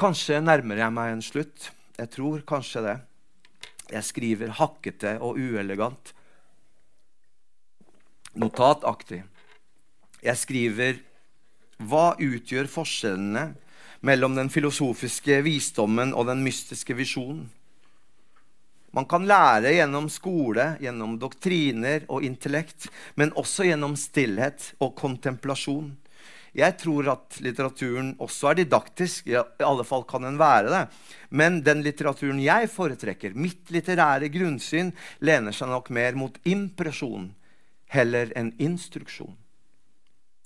Kanskje 0.00 0.40
nærmer 0.42 0.80
jeg 0.80 0.94
meg 0.96 1.12
en 1.12 1.22
slutt. 1.22 1.70
Jeg 1.94 2.10
tror 2.16 2.42
kanskje 2.48 2.82
det. 2.88 2.96
Jeg 3.92 4.06
skriver 4.08 4.56
hakkete 4.58 5.18
og 5.22 5.38
uelegant. 5.38 6.14
Notataktig. 8.34 9.22
Jeg 10.24 10.40
skriver 10.40 10.98
Hva 11.82 12.14
utgjør 12.22 12.70
forskjellene 12.70 13.48
mellom 14.04 14.36
den 14.36 14.50
filosofiske 14.52 15.40
visdommen 15.42 16.14
og 16.14 16.28
den 16.30 16.44
mystiske 16.44 16.94
visjonen? 16.94 17.48
Man 18.94 19.08
kan 19.10 19.26
lære 19.26 19.72
gjennom 19.74 20.06
skole, 20.12 20.76
gjennom 20.78 21.16
doktriner 21.18 22.04
og 22.06 22.22
intellekt, 22.22 22.86
men 23.18 23.34
også 23.34 23.66
gjennom 23.66 23.96
stillhet 23.98 24.68
og 24.78 24.94
kontemplasjon. 25.00 25.88
Jeg 26.54 26.76
tror 26.78 27.08
at 27.16 27.40
litteraturen 27.42 28.12
også 28.22 28.52
er 28.52 28.60
didaktisk. 28.60 29.26
I 29.26 29.40
alle 29.66 29.82
fall 29.86 30.04
kan 30.06 30.22
den 30.22 30.38
være 30.38 30.70
det. 30.70 30.82
Men 31.34 31.58
den 31.66 31.82
litteraturen 31.82 32.38
jeg 32.38 32.70
foretrekker, 32.70 33.34
mitt 33.34 33.72
litterære 33.74 34.30
grunnsyn, 34.30 34.92
lener 35.26 35.56
seg 35.56 35.74
nok 35.74 35.90
mer 35.90 36.14
mot 36.14 36.38
impresjon 36.46 37.32
heller 37.90 38.30
enn 38.38 38.54
instruksjon. 38.62 39.34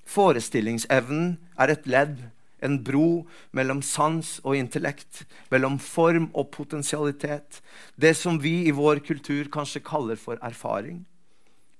Forestillingsevnen 0.08 1.36
er 1.60 1.74
et 1.74 1.86
ledd, 1.86 2.16
en 2.64 2.78
bro 2.82 3.26
mellom 3.54 3.82
sans 3.84 4.38
og 4.42 4.56
intellekt, 4.58 5.26
mellom 5.52 5.76
form 5.78 6.30
og 6.32 6.48
potensialitet. 6.54 7.60
Det 7.94 8.14
som 8.16 8.40
vi 8.42 8.64
i 8.66 8.74
vår 8.74 9.02
kultur 9.06 9.50
kanskje 9.52 9.84
kaller 9.84 10.18
for 10.18 10.40
erfaring. 10.42 11.04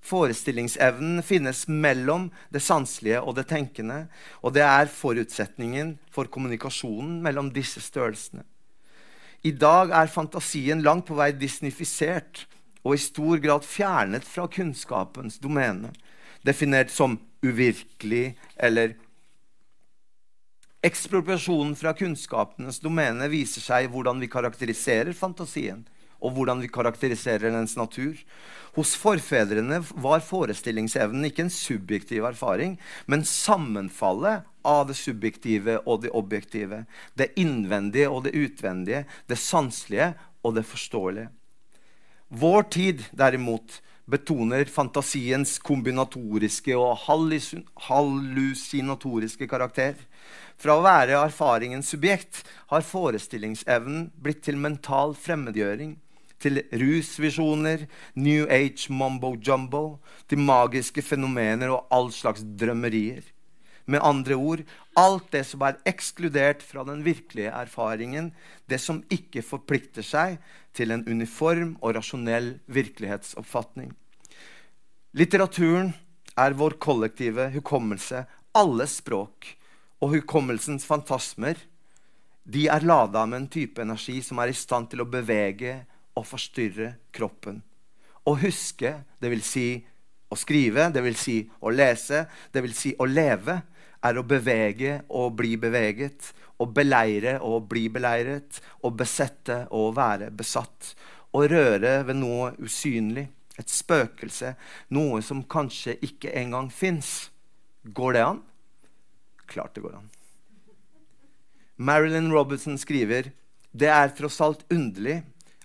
Forestillingsevnen 0.05 1.23
finnes 1.27 1.65
mellom 1.69 2.29
det 2.55 2.63
sanselige 2.63 3.21
og 3.21 3.35
det 3.41 3.49
tenkende, 3.51 4.05
og 4.43 4.55
det 4.55 4.63
er 4.63 4.93
forutsetningen 4.93 5.97
for 6.13 6.31
kommunikasjonen 6.31 7.19
mellom 7.25 7.51
disse 7.53 7.83
størrelsene. 7.83 8.45
I 9.43 9.53
dag 9.55 9.91
er 9.95 10.11
fantasien 10.11 10.83
langt 10.83 11.07
på 11.09 11.17
vei 11.19 11.31
disnifisert 11.35 12.45
og 12.85 12.95
i 12.95 13.03
stor 13.03 13.41
grad 13.43 13.67
fjernet 13.67 14.27
fra 14.27 14.47
kunnskapens 14.51 15.39
domene, 15.43 15.93
definert 16.49 16.91
som 16.95 17.19
uvirkelig 17.45 18.33
eller 18.57 18.97
Ekspropriasjonen 20.79 21.73
fra 21.75 21.91
kunnskapenes 21.99 22.77
domene 22.79 23.27
viser 23.33 23.65
seg 23.65 23.89
hvordan 23.91 24.21
vi 24.23 24.29
karakteriserer 24.31 25.11
fantasien 25.19 25.81
og 26.23 26.35
hvordan 26.35 26.63
vi 26.63 26.71
karakteriserer 26.71 27.51
dens 27.55 27.77
natur. 27.79 28.15
Hos 28.75 28.95
forfedrene 28.99 29.81
var 30.03 30.23
forestillingsevnen 30.23 31.29
ikke 31.29 31.45
en 31.47 31.53
subjektiv 31.55 32.27
erfaring, 32.31 32.77
men 33.07 33.27
sammenfallet 33.27 34.47
av 34.67 34.89
det 34.91 34.99
subjektive 34.99 35.79
og 35.85 36.05
det 36.05 36.15
objektive. 36.15 36.85
Det 37.19 37.33
innvendige 37.39 38.11
og 38.11 38.25
det 38.27 38.35
utvendige, 38.39 39.05
det 39.31 39.39
sanselige 39.39 40.13
og 40.43 40.59
det 40.59 40.67
forståelige. 40.67 41.31
Vår 42.29 42.67
tid, 42.71 43.07
derimot, 43.17 43.81
betoner 44.09 44.65
fantasiens 44.73 45.59
kombinatoriske 45.61 46.77
og 46.79 46.99
hallusinatoriske 47.87 49.49
karakter. 49.51 49.95
Fra 50.59 50.75
å 50.79 50.83
være 50.85 51.21
erfaringens 51.21 51.93
subjekt 51.93 52.43
har 52.73 52.83
forestillingsevnen 52.87 54.11
blitt 54.19 54.43
til 54.49 54.57
mental 54.59 55.15
fremmedgjøring 55.15 55.97
til 56.43 56.61
rusvisjoner, 56.81 57.87
New 58.15 58.47
Age 58.51 58.93
mumbo 58.95 59.35
jumbo, 59.43 59.99
til 60.31 60.39
magiske 60.43 61.03
fenomener 61.03 61.73
og 61.75 61.91
all 61.95 62.13
slags 62.15 62.45
drømmerier. 62.61 63.23
Med 63.89 64.05
andre 64.05 64.37
ord 64.37 64.63
alt 65.01 65.31
det 65.33 65.45
som 65.49 65.63
er 65.65 65.79
ekskludert 65.89 66.63
fra 66.65 66.85
den 66.85 67.01
virkelige 67.07 67.53
erfaringen, 67.55 68.33
det 68.69 68.81
som 68.83 69.01
ikke 69.11 69.43
forplikter 69.47 70.05
seg 70.05 70.37
til 70.79 70.95
en 70.95 71.05
uniform 71.11 71.75
og 71.83 71.97
rasjonell 71.99 72.55
virkelighetsoppfatning. 72.71 73.91
Litteraturen 75.19 75.93
er 76.39 76.55
vår 76.55 76.79
kollektive 76.83 77.49
hukommelse, 77.57 78.23
alle 78.55 78.87
språk. 78.87 79.55
Og 79.99 80.15
hukommelsens 80.15 80.87
fantasmer 80.87 81.59
de 82.49 82.69
er 82.71 82.85
lada 82.87 83.25
med 83.27 83.43
en 83.43 83.51
type 83.51 83.83
energi 83.83 84.21
som 84.25 84.39
er 84.41 84.53
i 84.53 84.57
stand 84.57 84.89
til 84.93 85.03
å 85.03 85.11
bevege 85.11 85.75
og 86.17 86.25
forstyrre 86.29 86.95
kroppen. 87.13 87.61
Å 88.25 88.33
huske, 88.41 88.95
dvs. 89.21 89.51
Si 89.51 89.67
å 90.31 90.39
skrive, 90.39 90.87
dvs. 90.95 91.19
Si 91.21 91.37
å 91.61 91.73
lese, 91.75 92.25
dvs. 92.55 92.79
Si 92.79 92.95
å 92.97 93.09
leve, 93.09 93.59
er 94.05 94.19
å 94.19 94.27
bevege 94.27 95.01
og 95.09 95.37
bli 95.39 95.57
beveget. 95.61 96.33
Å 96.59 96.67
beleire 96.67 97.39
og 97.45 97.69
bli 97.71 97.87
beleiret. 97.93 98.61
Å 98.83 98.91
besette 98.91 99.65
og 99.75 99.97
være 99.99 100.31
besatt. 100.35 100.95
Å 101.33 101.45
røre 101.51 102.03
ved 102.09 102.21
noe 102.21 102.53
usynlig. 102.59 103.29
Et 103.59 103.71
spøkelse. 103.71 104.55
Noe 104.95 105.23
som 105.23 105.43
kanskje 105.43 105.99
ikke 106.07 106.35
engang 106.39 106.71
fins. 106.71 107.31
Går 107.83 108.15
det 108.19 108.25
an? 108.27 108.45
Klart 109.49 109.75
det 109.75 109.85
går 109.87 109.99
an. 109.99 110.09
Marilyn 111.79 112.33
Robinson 112.35 112.79
skriver 112.79 113.31
det 113.71 113.91
er 113.93 114.11
tross 114.17 114.41
alt 114.43 114.65
underlig 114.73 115.21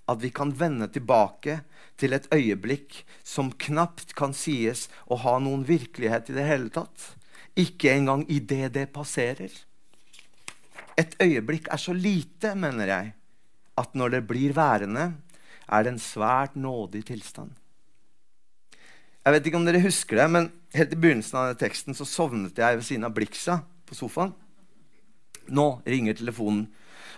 at 0.10 0.20
vi 0.22 0.30
kan 0.36 0.52
vende 0.54 0.90
tilbake 0.92 1.62
til 1.98 2.14
et 2.14 2.28
øyeblikk 2.34 3.00
som 3.26 3.52
knapt 3.66 4.14
kan 4.18 4.36
sies 4.36 4.88
å 5.08 5.18
ha 5.24 5.38
noen 5.42 5.64
virkelighet 5.66 6.30
i 6.30 6.36
det 6.38 6.46
hele 6.48 6.70
tatt. 6.74 7.14
Ikke 7.60 7.92
engang 7.94 8.26
idet 8.32 8.72
det 8.74 8.88
passerer. 8.94 9.52
Et 10.98 11.16
øyeblikk 11.22 11.68
er 11.72 11.78
så 11.82 11.94
lite, 11.94 12.54
mener 12.56 12.90
jeg, 12.90 13.14
at 13.78 13.96
når 13.98 14.18
det 14.18 14.28
blir 14.30 14.54
værende, 14.54 15.14
er 15.70 15.84
det 15.84 15.94
en 15.94 16.02
svært 16.02 16.56
nådig 16.56 17.06
tilstand. 17.06 17.52
Jeg 19.24 19.34
vet 19.34 19.46
ikke 19.48 19.58
om 19.58 19.66
dere 19.66 19.82
husker 19.82 20.20
det, 20.20 20.30
men 20.30 20.50
helt 20.76 20.94
i 20.94 21.00
begynnelsen 21.00 21.40
av 21.40 21.54
teksten 21.62 21.96
så 21.96 22.06
sovnet 22.06 22.58
jeg 22.60 22.80
ved 22.80 22.86
siden 22.86 23.08
av 23.08 23.14
Bliksa 23.16 23.62
på 23.88 23.96
sofaen. 23.98 24.34
Nå 25.48 25.68
ringer 25.88 26.18
telefonen, 26.18 26.66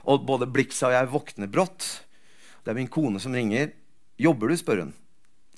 og 0.06 0.28
både 0.28 0.50
Bliksa 0.52 0.92
og 0.92 0.96
jeg 0.96 1.12
våkner 1.12 1.50
brått. 1.52 1.88
Det 2.64 2.74
er 2.74 2.78
min 2.78 2.92
kone 2.92 3.20
som 3.22 3.34
ringer. 3.34 3.72
'Jobber 4.18 4.48
du?' 4.48 4.58
spør 4.58 4.80
hun. 4.84 4.94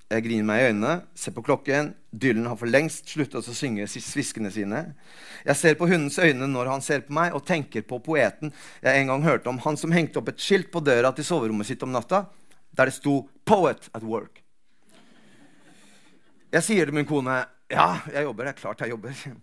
Jeg 0.08 0.24
griner 0.24 0.46
meg 0.48 0.62
i 0.62 0.68
øynene, 0.70 0.92
ser 1.20 1.34
på 1.36 1.44
klokken. 1.44 1.90
Dylan 2.16 2.46
har 2.48 2.56
for 2.56 2.72
lengst 2.72 3.10
sluttet 3.12 3.44
å 3.44 3.56
synge 3.56 3.90
sviskene 3.92 4.48
sine. 4.56 4.80
Jeg 5.44 5.60
ser 5.60 5.76
på 5.76 5.90
hundens 5.90 6.16
øyne 6.24 6.48
når 6.48 6.70
han 6.72 6.84
ser 6.86 7.04
på 7.04 7.16
meg, 7.18 7.36
og 7.36 7.44
tenker 7.48 7.84
på 7.84 8.00
poeten 8.06 8.54
jeg 8.86 9.02
en 9.02 9.12
gang 9.12 9.26
hørte 9.28 9.52
om. 9.52 9.60
Han 9.66 9.80
som 9.80 9.92
hengte 9.92 10.22
opp 10.22 10.32
et 10.32 10.40
skilt 10.40 10.72
på 10.72 10.80
døra 10.80 11.12
til 11.16 11.28
soverommet 11.28 11.68
sitt 11.68 11.84
om 11.84 11.92
natta, 11.92 12.24
der 12.72 12.88
det 12.88 12.96
sto 12.96 13.28
'Poet 13.44 13.90
at 13.94 14.04
work'. 14.04 14.44
Jeg 16.52 16.64
sier 16.64 16.86
til 16.86 16.94
min 16.94 17.06
kone, 17.06 17.46
'Ja, 17.70 18.00
jeg 18.14 18.24
jobber. 18.24 18.44
Det 18.46 18.56
er 18.56 18.62
klart 18.62 18.80
jeg 18.80 18.90
jobber.' 18.90 19.36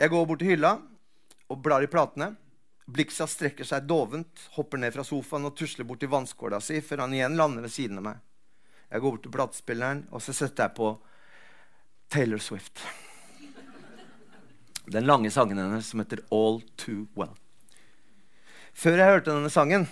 Jeg 0.00 0.10
går 0.10 0.26
bort 0.26 0.38
til 0.38 0.48
hylla 0.48 0.80
og 1.50 1.62
blar 1.62 1.82
i 1.82 1.86
platene. 1.86 2.36
Bliksa 2.86 3.26
strekker 3.26 3.64
seg 3.64 3.86
dovent, 3.86 4.48
hopper 4.52 4.78
ned 4.78 4.92
fra 4.92 5.04
sofaen 5.04 5.44
og 5.44 5.56
tusler 5.56 5.84
bort 5.84 6.00
til 6.00 6.08
vannskåla 6.08 6.60
si 6.60 6.80
før 6.80 7.00
han 7.00 7.12
igjen 7.12 7.36
lander 7.36 7.62
ved 7.62 7.70
siden 7.70 7.98
av 7.98 8.04
meg. 8.04 8.29
Jeg 8.90 9.00
går 9.00 9.10
bort 9.14 9.22
til 9.22 9.34
platespilleren, 9.34 10.02
og 10.10 10.22
så 10.22 10.34
setter 10.34 10.66
jeg 10.66 10.74
på 10.74 10.90
Taylor 12.10 12.42
Swift. 12.42 12.82
Den 14.90 15.06
lange 15.06 15.30
sangen 15.30 15.60
hennes 15.60 15.92
som 15.92 16.02
heter 16.02 16.24
All 16.34 16.58
Too 16.80 17.04
Well. 17.14 17.36
Før 18.74 18.98
jeg 18.98 19.12
hørte 19.12 19.30
denne 19.30 19.50
sangen, 19.52 19.86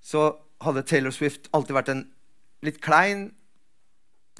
så 0.00 0.30
hadde 0.64 0.86
Taylor 0.88 1.12
Swift 1.12 1.50
alltid 1.52 1.76
vært 1.76 1.92
en 1.92 2.06
litt 2.64 2.80
klein, 2.84 3.28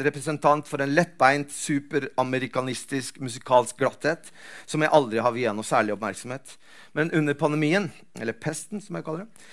representant 0.00 0.64
for 0.68 0.80
en 0.80 0.94
lettbeint, 0.94 1.50
superamerikanistisk 1.52 3.18
musikalsk 3.20 3.76
glatthet 3.80 4.30
som 4.64 4.80
jeg 4.80 4.92
aldri 4.96 5.20
har 5.20 5.34
viet 5.34 5.56
noe 5.56 5.66
særlig 5.66 5.92
oppmerksomhet. 5.96 6.54
Men 6.96 7.12
under 7.16 7.36
pandemien, 7.36 7.90
eller 8.16 8.36
pesten, 8.40 8.80
som 8.80 8.96
jeg 8.96 9.04
kaller 9.04 9.26
det, 9.26 9.44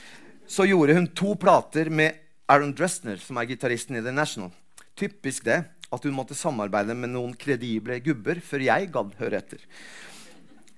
så 0.47 0.63
gjorde 0.63 0.95
hun 0.95 1.09
to 1.11 1.33
plater 1.35 1.91
med 1.91 2.23
Aaron 2.47 2.71
Dressner, 2.71 3.19
som 3.19 3.37
er 3.37 3.49
gitaristen 3.49 3.97
i 3.99 4.01
The 4.03 4.13
National. 4.15 4.53
Typisk 4.95 5.43
det 5.43 5.59
at 5.91 6.03
hun 6.07 6.15
måtte 6.15 6.35
samarbeide 6.35 6.95
med 6.95 7.11
noen 7.11 7.33
kredible 7.39 7.99
gubber 8.03 8.39
før 8.43 8.63
jeg 8.63 8.89
gadd 8.93 9.13
høre 9.19 9.41
etter. 9.41 9.63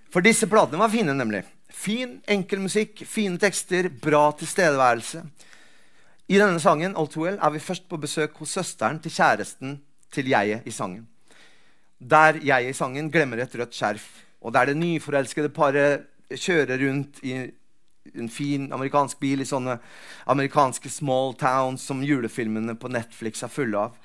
For 0.09 0.25
disse 0.25 0.49
platene 0.49 0.81
var 0.81 0.89
fine, 0.89 1.13
nemlig. 1.13 1.43
Fin, 1.69 2.17
enkel 2.29 2.63
musikk, 2.63 3.03
fine 3.05 3.37
tekster, 3.41 3.91
bra 4.01 4.31
tilstedeværelse. 4.39 5.21
I 6.29 6.41
denne 6.41 6.61
sangen 6.61 6.97
All 6.97 7.09
Too 7.09 7.23
Well, 7.25 7.37
er 7.37 7.53
vi 7.53 7.61
først 7.61 7.85
på 7.89 8.01
besøk 8.01 8.37
hos 8.41 8.57
søsteren 8.57 8.99
til 9.01 9.13
kjæresten 9.13 9.77
til 10.13 10.29
jeget 10.29 10.65
i 10.65 10.73
sangen. 10.73 11.05
Der 11.99 12.41
jeget 12.41 12.73
i 12.73 12.77
sangen 12.77 13.11
glemmer 13.13 13.41
et 13.41 13.55
rødt 13.57 13.77
skjerf, 13.77 14.09
og 14.41 14.53
der 14.53 14.69
det 14.69 14.77
nyforelskede 14.77 15.53
paret 15.53 16.05
kjører 16.29 16.81
rundt 16.81 17.21
i 17.25 17.37
en 18.15 18.29
fin 18.29 18.67
amerikansk 18.73 19.19
bil 19.19 19.43
i 19.43 19.47
sånne 19.47 19.77
amerikanske 20.29 20.89
small 20.93 21.35
towns 21.39 21.85
som 21.85 22.03
julefilmene 22.05 22.75
på 22.79 22.91
Netflix 22.91 23.43
er 23.43 23.53
fulle 23.53 23.87
av. 23.87 23.97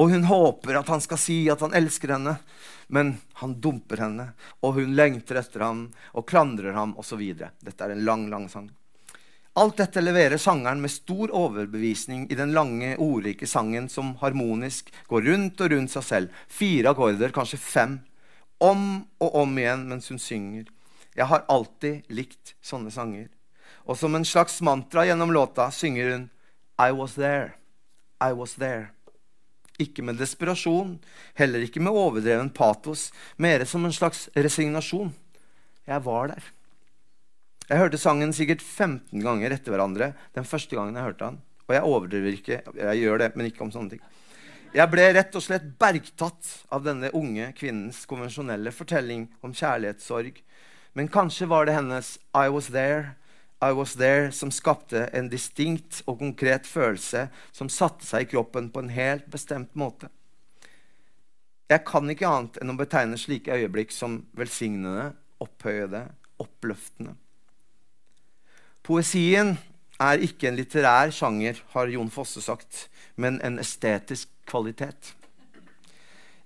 Og 0.00 0.10
hun 0.14 0.24
håper 0.24 0.78
at 0.78 0.88
han 0.88 1.02
skal 1.04 1.18
si 1.20 1.42
at 1.52 1.60
han 1.64 1.74
elsker 1.76 2.14
henne, 2.14 2.38
men 2.88 3.16
han 3.42 3.56
dumper 3.60 4.00
henne. 4.00 4.30
Og 4.64 4.78
hun 4.78 4.94
lengter 4.96 5.40
etter 5.40 5.64
ham 5.66 5.88
og 6.14 6.28
klandrer 6.30 6.76
ham 6.76 6.94
osv. 7.00 7.22
Dette 7.36 7.84
er 7.84 7.94
en 7.94 8.04
lang, 8.06 8.28
lang 8.32 8.48
sang. 8.48 8.70
Alt 9.58 9.80
dette 9.80 10.00
leverer 10.00 10.38
sangeren 10.38 10.80
med 10.80 10.92
stor 10.94 11.32
overbevisning 11.34 12.28
i 12.30 12.36
den 12.38 12.54
lange, 12.54 12.94
ordrike 13.02 13.48
sangen 13.50 13.88
som 13.90 14.14
harmonisk 14.22 14.92
går 15.10 15.26
rundt 15.26 15.60
og 15.60 15.72
rundt 15.74 15.92
seg 15.92 16.06
selv. 16.06 16.38
Fire 16.46 16.92
akkorder, 16.94 17.34
kanskje 17.34 17.58
fem. 17.58 17.98
Om 18.62 18.84
og 19.20 19.36
om 19.42 19.58
igjen 19.58 19.88
mens 19.90 20.08
hun 20.12 20.22
synger. 20.22 20.70
Jeg 21.18 21.26
har 21.26 21.44
alltid 21.50 22.06
likt 22.14 22.54
sånne 22.62 22.92
sanger. 22.94 23.26
Og 23.88 23.98
som 23.98 24.14
en 24.14 24.26
slags 24.26 24.60
mantra 24.60 25.06
gjennom 25.08 25.32
låta 25.32 25.70
synger 25.70 26.10
hun 26.12 26.28
I 26.80 26.92
was 26.96 27.14
there. 27.14 27.52
I 28.20 28.32
was 28.32 28.54
there. 28.54 28.90
Ikke 29.80 30.04
med 30.04 30.18
desperasjon, 30.20 30.98
heller 31.34 31.64
ikke 31.64 31.80
med 31.80 31.96
overdreven 31.96 32.50
patos, 32.52 33.08
mer 33.36 33.64
som 33.64 33.84
en 33.84 33.96
slags 33.96 34.28
resignasjon. 34.36 35.12
Jeg 35.88 36.04
var 36.04 36.34
der. 36.34 36.50
Jeg 37.70 37.78
hørte 37.78 38.00
sangen 38.02 38.32
sikkert 38.36 38.64
15 38.64 39.22
ganger 39.24 39.54
etter 39.54 39.72
hverandre 39.72 40.12
den 40.36 40.48
første 40.48 40.76
gangen 40.76 40.96
jeg 40.98 41.06
hørte 41.06 41.28
den. 41.28 41.38
Og 41.68 41.76
jeg 41.76 41.86
overdriver 41.86 42.34
ikke. 42.34 42.56
Jeg 42.74 43.02
gjør 43.04 43.22
det, 43.22 43.30
men 43.36 43.46
ikke 43.46 43.62
om 43.62 43.70
sånne 43.72 43.94
ting. 43.94 44.02
Jeg 44.74 44.90
ble 44.90 45.04
rett 45.14 45.34
og 45.38 45.42
slett 45.42 45.68
bergtatt 45.78 46.50
av 46.70 46.84
denne 46.86 47.12
unge 47.16 47.48
kvinnens 47.58 48.04
konvensjonelle 48.10 48.72
fortelling 48.74 49.28
om 49.42 49.54
kjærlighetssorg. 49.54 50.36
Men 50.98 51.10
kanskje 51.10 51.48
var 51.50 51.66
det 51.66 51.74
hennes 51.78 52.18
'I 52.34 52.48
was 52.50 52.70
there' 52.74 53.14
I 53.60 53.72
was 53.76 53.94
there 53.94 54.30
som 54.32 54.50
skapte 54.50 55.04
en 55.12 55.28
distinkt 55.28 56.00
og 56.06 56.22
konkret 56.22 56.66
følelse 56.66 57.26
som 57.52 57.68
satte 57.68 58.06
seg 58.08 58.24
i 58.24 58.30
kroppen 58.30 58.70
på 58.72 58.80
en 58.80 58.92
helt 58.94 59.26
bestemt 59.32 59.74
måte. 59.76 60.08
Jeg 61.70 61.84
kan 61.86 62.08
ikke 62.10 62.26
annet 62.26 62.56
enn 62.58 62.72
å 62.72 62.78
betegne 62.78 63.18
slike 63.20 63.54
øyeblikk 63.54 63.92
som 63.94 64.22
velsignende, 64.34 65.12
opphøyede, 65.44 66.06
oppløftende. 66.40 67.14
Poesien 68.82 69.54
er 70.00 70.24
ikke 70.24 70.48
en 70.48 70.56
litterær 70.56 71.12
sjanger, 71.14 71.60
har 71.74 71.92
Jon 71.92 72.10
Fosse 72.10 72.40
sagt, 72.42 72.88
men 73.20 73.38
en 73.44 73.60
estetisk 73.60 74.32
kvalitet. 74.48 75.12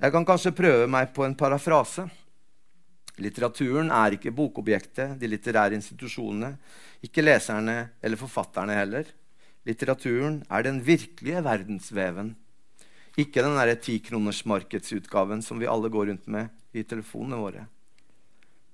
Jeg 0.02 0.12
kan 0.12 0.26
kanskje 0.26 0.52
prøve 0.52 0.88
meg 0.90 1.14
på 1.14 1.24
en 1.24 1.36
parafrase. 1.38 2.08
Litteraturen 3.22 3.92
er 3.94 4.16
ikke 4.16 4.34
bokobjektet, 4.34 5.14
de 5.20 5.30
litterære 5.30 5.78
institusjonene, 5.78 6.56
ikke 7.04 7.24
leserne 7.24 7.76
eller 8.02 8.20
forfatterne 8.20 8.76
heller. 8.78 9.08
Litteraturen 9.68 10.42
er 10.52 10.64
den 10.66 10.80
virkelige 10.84 11.42
verdensveven. 11.44 12.34
Ikke 13.20 13.44
den 13.44 13.76
tikronersmarkedsutgaven 13.78 15.42
som 15.42 15.60
vi 15.60 15.70
alle 15.70 15.88
går 15.88 16.10
rundt 16.10 16.26
med 16.26 16.48
i 16.74 16.82
telefonene 16.82 17.38
våre. 17.38 17.66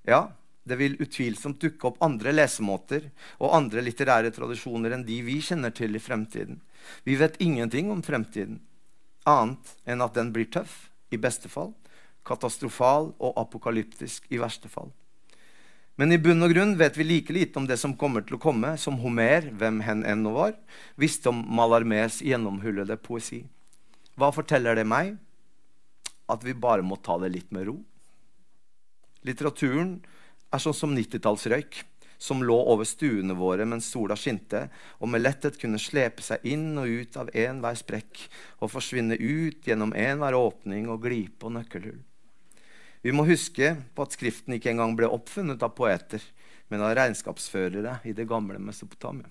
Ja, 0.08 0.30
det 0.64 0.78
vil 0.80 0.96
utvilsomt 1.00 1.60
dukke 1.60 1.90
opp 1.90 2.00
andre 2.04 2.32
lesemåter 2.32 3.10
og 3.38 3.54
andre 3.56 3.82
litterære 3.84 4.32
tradisjoner 4.32 4.94
enn 4.96 5.04
de 5.04 5.20
vi 5.26 5.40
kjenner 5.44 5.74
til 5.74 5.96
i 5.96 6.02
fremtiden. 6.02 6.60
Vi 7.04 7.16
vet 7.20 7.40
ingenting 7.40 7.90
om 7.92 8.02
fremtiden, 8.04 8.60
annet 9.28 9.74
enn 9.84 10.04
at 10.04 10.16
den 10.16 10.32
blir 10.32 10.48
tøff, 10.48 10.88
i 11.10 11.18
beste 11.18 11.50
fall, 11.50 11.72
katastrofal 12.24 13.10
og 13.18 13.38
apokalyptisk 13.40 14.28
i 14.30 14.38
verste 14.40 14.70
fall. 14.70 14.92
Men 15.98 16.14
i 16.14 16.18
bunn 16.22 16.42
og 16.44 16.52
grunn 16.54 16.76
vet 16.80 16.96
vi 16.96 17.04
like 17.04 17.34
lite 17.34 17.58
om 17.60 17.66
det 17.68 17.76
som 17.80 17.96
kommer 17.98 18.24
til 18.24 18.38
å 18.38 18.42
komme, 18.42 18.76
som 18.80 18.98
Homer, 19.02 19.50
hvem 19.58 19.82
hen 19.84 20.04
enn 20.08 20.22
nå 20.24 20.32
var, 20.36 20.54
visste 21.00 21.32
om 21.32 21.42
Malarmés 21.44 22.20
gjennomhullede 22.24 22.96
poesi. 23.02 23.42
Hva 24.16 24.30
forteller 24.32 24.78
det 24.78 24.86
meg? 24.88 25.16
At 26.30 26.46
vi 26.46 26.54
bare 26.54 26.86
må 26.86 26.96
ta 27.02 27.18
det 27.20 27.32
litt 27.34 27.50
med 27.52 27.68
ro. 27.68 27.76
Litteraturen 29.26 29.98
er 30.50 30.62
sånn 30.62 30.76
som 30.76 30.94
90-tallsrøyk, 30.96 31.82
som 32.20 32.42
lå 32.44 32.56
over 32.72 32.84
stuene 32.88 33.36
våre 33.36 33.64
mens 33.68 33.88
sola 33.92 34.16
skinte, 34.16 34.66
og 35.00 35.08
med 35.12 35.24
letthet 35.24 35.56
kunne 35.60 35.80
slepe 35.80 36.24
seg 36.24 36.44
inn 36.48 36.76
og 36.80 36.88
ut 36.88 37.16
av 37.20 37.32
enhver 37.32 37.78
sprekk 37.80 38.26
og 38.60 38.72
forsvinne 38.72 39.16
ut 39.16 39.68
gjennom 39.68 39.94
enhver 39.96 40.36
åpning 40.36 40.88
og 40.92 41.04
glipe 41.06 41.48
og 41.48 41.56
nøkkelhull. 41.56 42.00
Vi 43.00 43.12
må 43.16 43.24
huske 43.24 43.72
på 43.96 44.04
at 44.04 44.14
Skriften 44.16 44.56
ikke 44.56 44.74
engang 44.74 44.92
ble 44.98 45.08
oppfunnet 45.08 45.62
av 45.64 45.72
poeter, 45.76 46.20
men 46.68 46.84
av 46.84 46.92
regnskapsførere 46.98 47.98
i 48.04 48.12
det 48.16 48.28
gamle 48.28 48.60
Mesopotamia. 48.62 49.30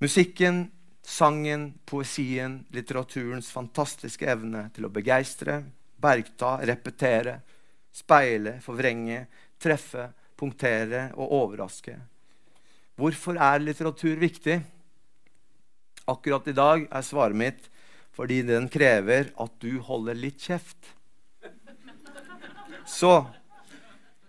Musikken, 0.00 0.64
sangen, 1.04 1.74
poesien, 1.86 2.64
litteraturens 2.72 3.50
fantastiske 3.52 4.26
evne 4.32 4.66
til 4.74 4.88
å 4.88 4.92
begeistre, 4.92 5.60
bergta, 6.00 6.56
repetere, 6.66 7.38
speile, 7.92 8.56
forvrenge, 8.64 9.26
treffe, 9.60 10.08
punktere 10.40 11.10
og 11.14 11.34
overraske. 11.36 11.94
Hvorfor 13.00 13.38
er 13.40 13.62
litteratur 13.62 14.18
viktig? 14.20 14.58
Akkurat 16.10 16.48
i 16.48 16.56
dag 16.56 16.88
er 16.88 17.06
svaret 17.06 17.38
mitt 17.38 17.69
fordi 18.20 18.42
den 18.44 18.66
krever 18.68 19.30
at 19.40 19.52
du 19.64 19.78
holder 19.80 20.18
litt 20.18 20.42
kjeft. 20.44 20.90
Så 22.84 23.14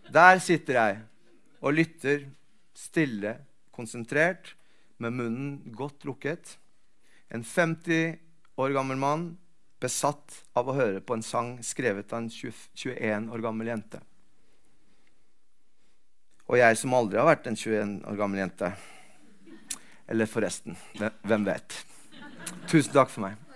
der 0.08 0.40
sitter 0.40 0.78
jeg 0.78 1.02
og 1.60 1.76
lytter 1.76 2.24
stille, 2.72 3.34
konsentrert, 3.76 4.54
med 4.96 5.18
munnen 5.18 5.76
godt 5.76 6.06
lukket. 6.08 6.54
En 7.36 7.44
50 7.44 8.16
år 8.64 8.78
gammel 8.78 9.02
mann 9.02 9.28
besatt 9.84 10.40
av 10.56 10.72
å 10.72 10.78
høre 10.78 11.04
på 11.04 11.18
en 11.18 11.26
sang 11.26 11.58
skrevet 11.60 12.16
av 12.16 12.24
en 12.24 12.32
21 12.32 13.28
år 13.28 13.44
gammel 13.44 13.74
jente. 13.74 14.00
Og 16.48 16.62
jeg 16.64 16.80
som 16.80 16.96
aldri 16.96 17.20
har 17.20 17.28
vært 17.34 17.52
en 17.52 17.60
21 17.60 17.96
år 18.08 18.24
gammel 18.24 18.46
jente. 18.46 18.72
Eller 20.08 20.32
forresten, 20.32 20.80
hvem 21.28 21.48
vet. 21.52 21.82
Tusen 22.72 22.96
takk 22.96 23.12
for 23.12 23.28
meg. 23.28 23.51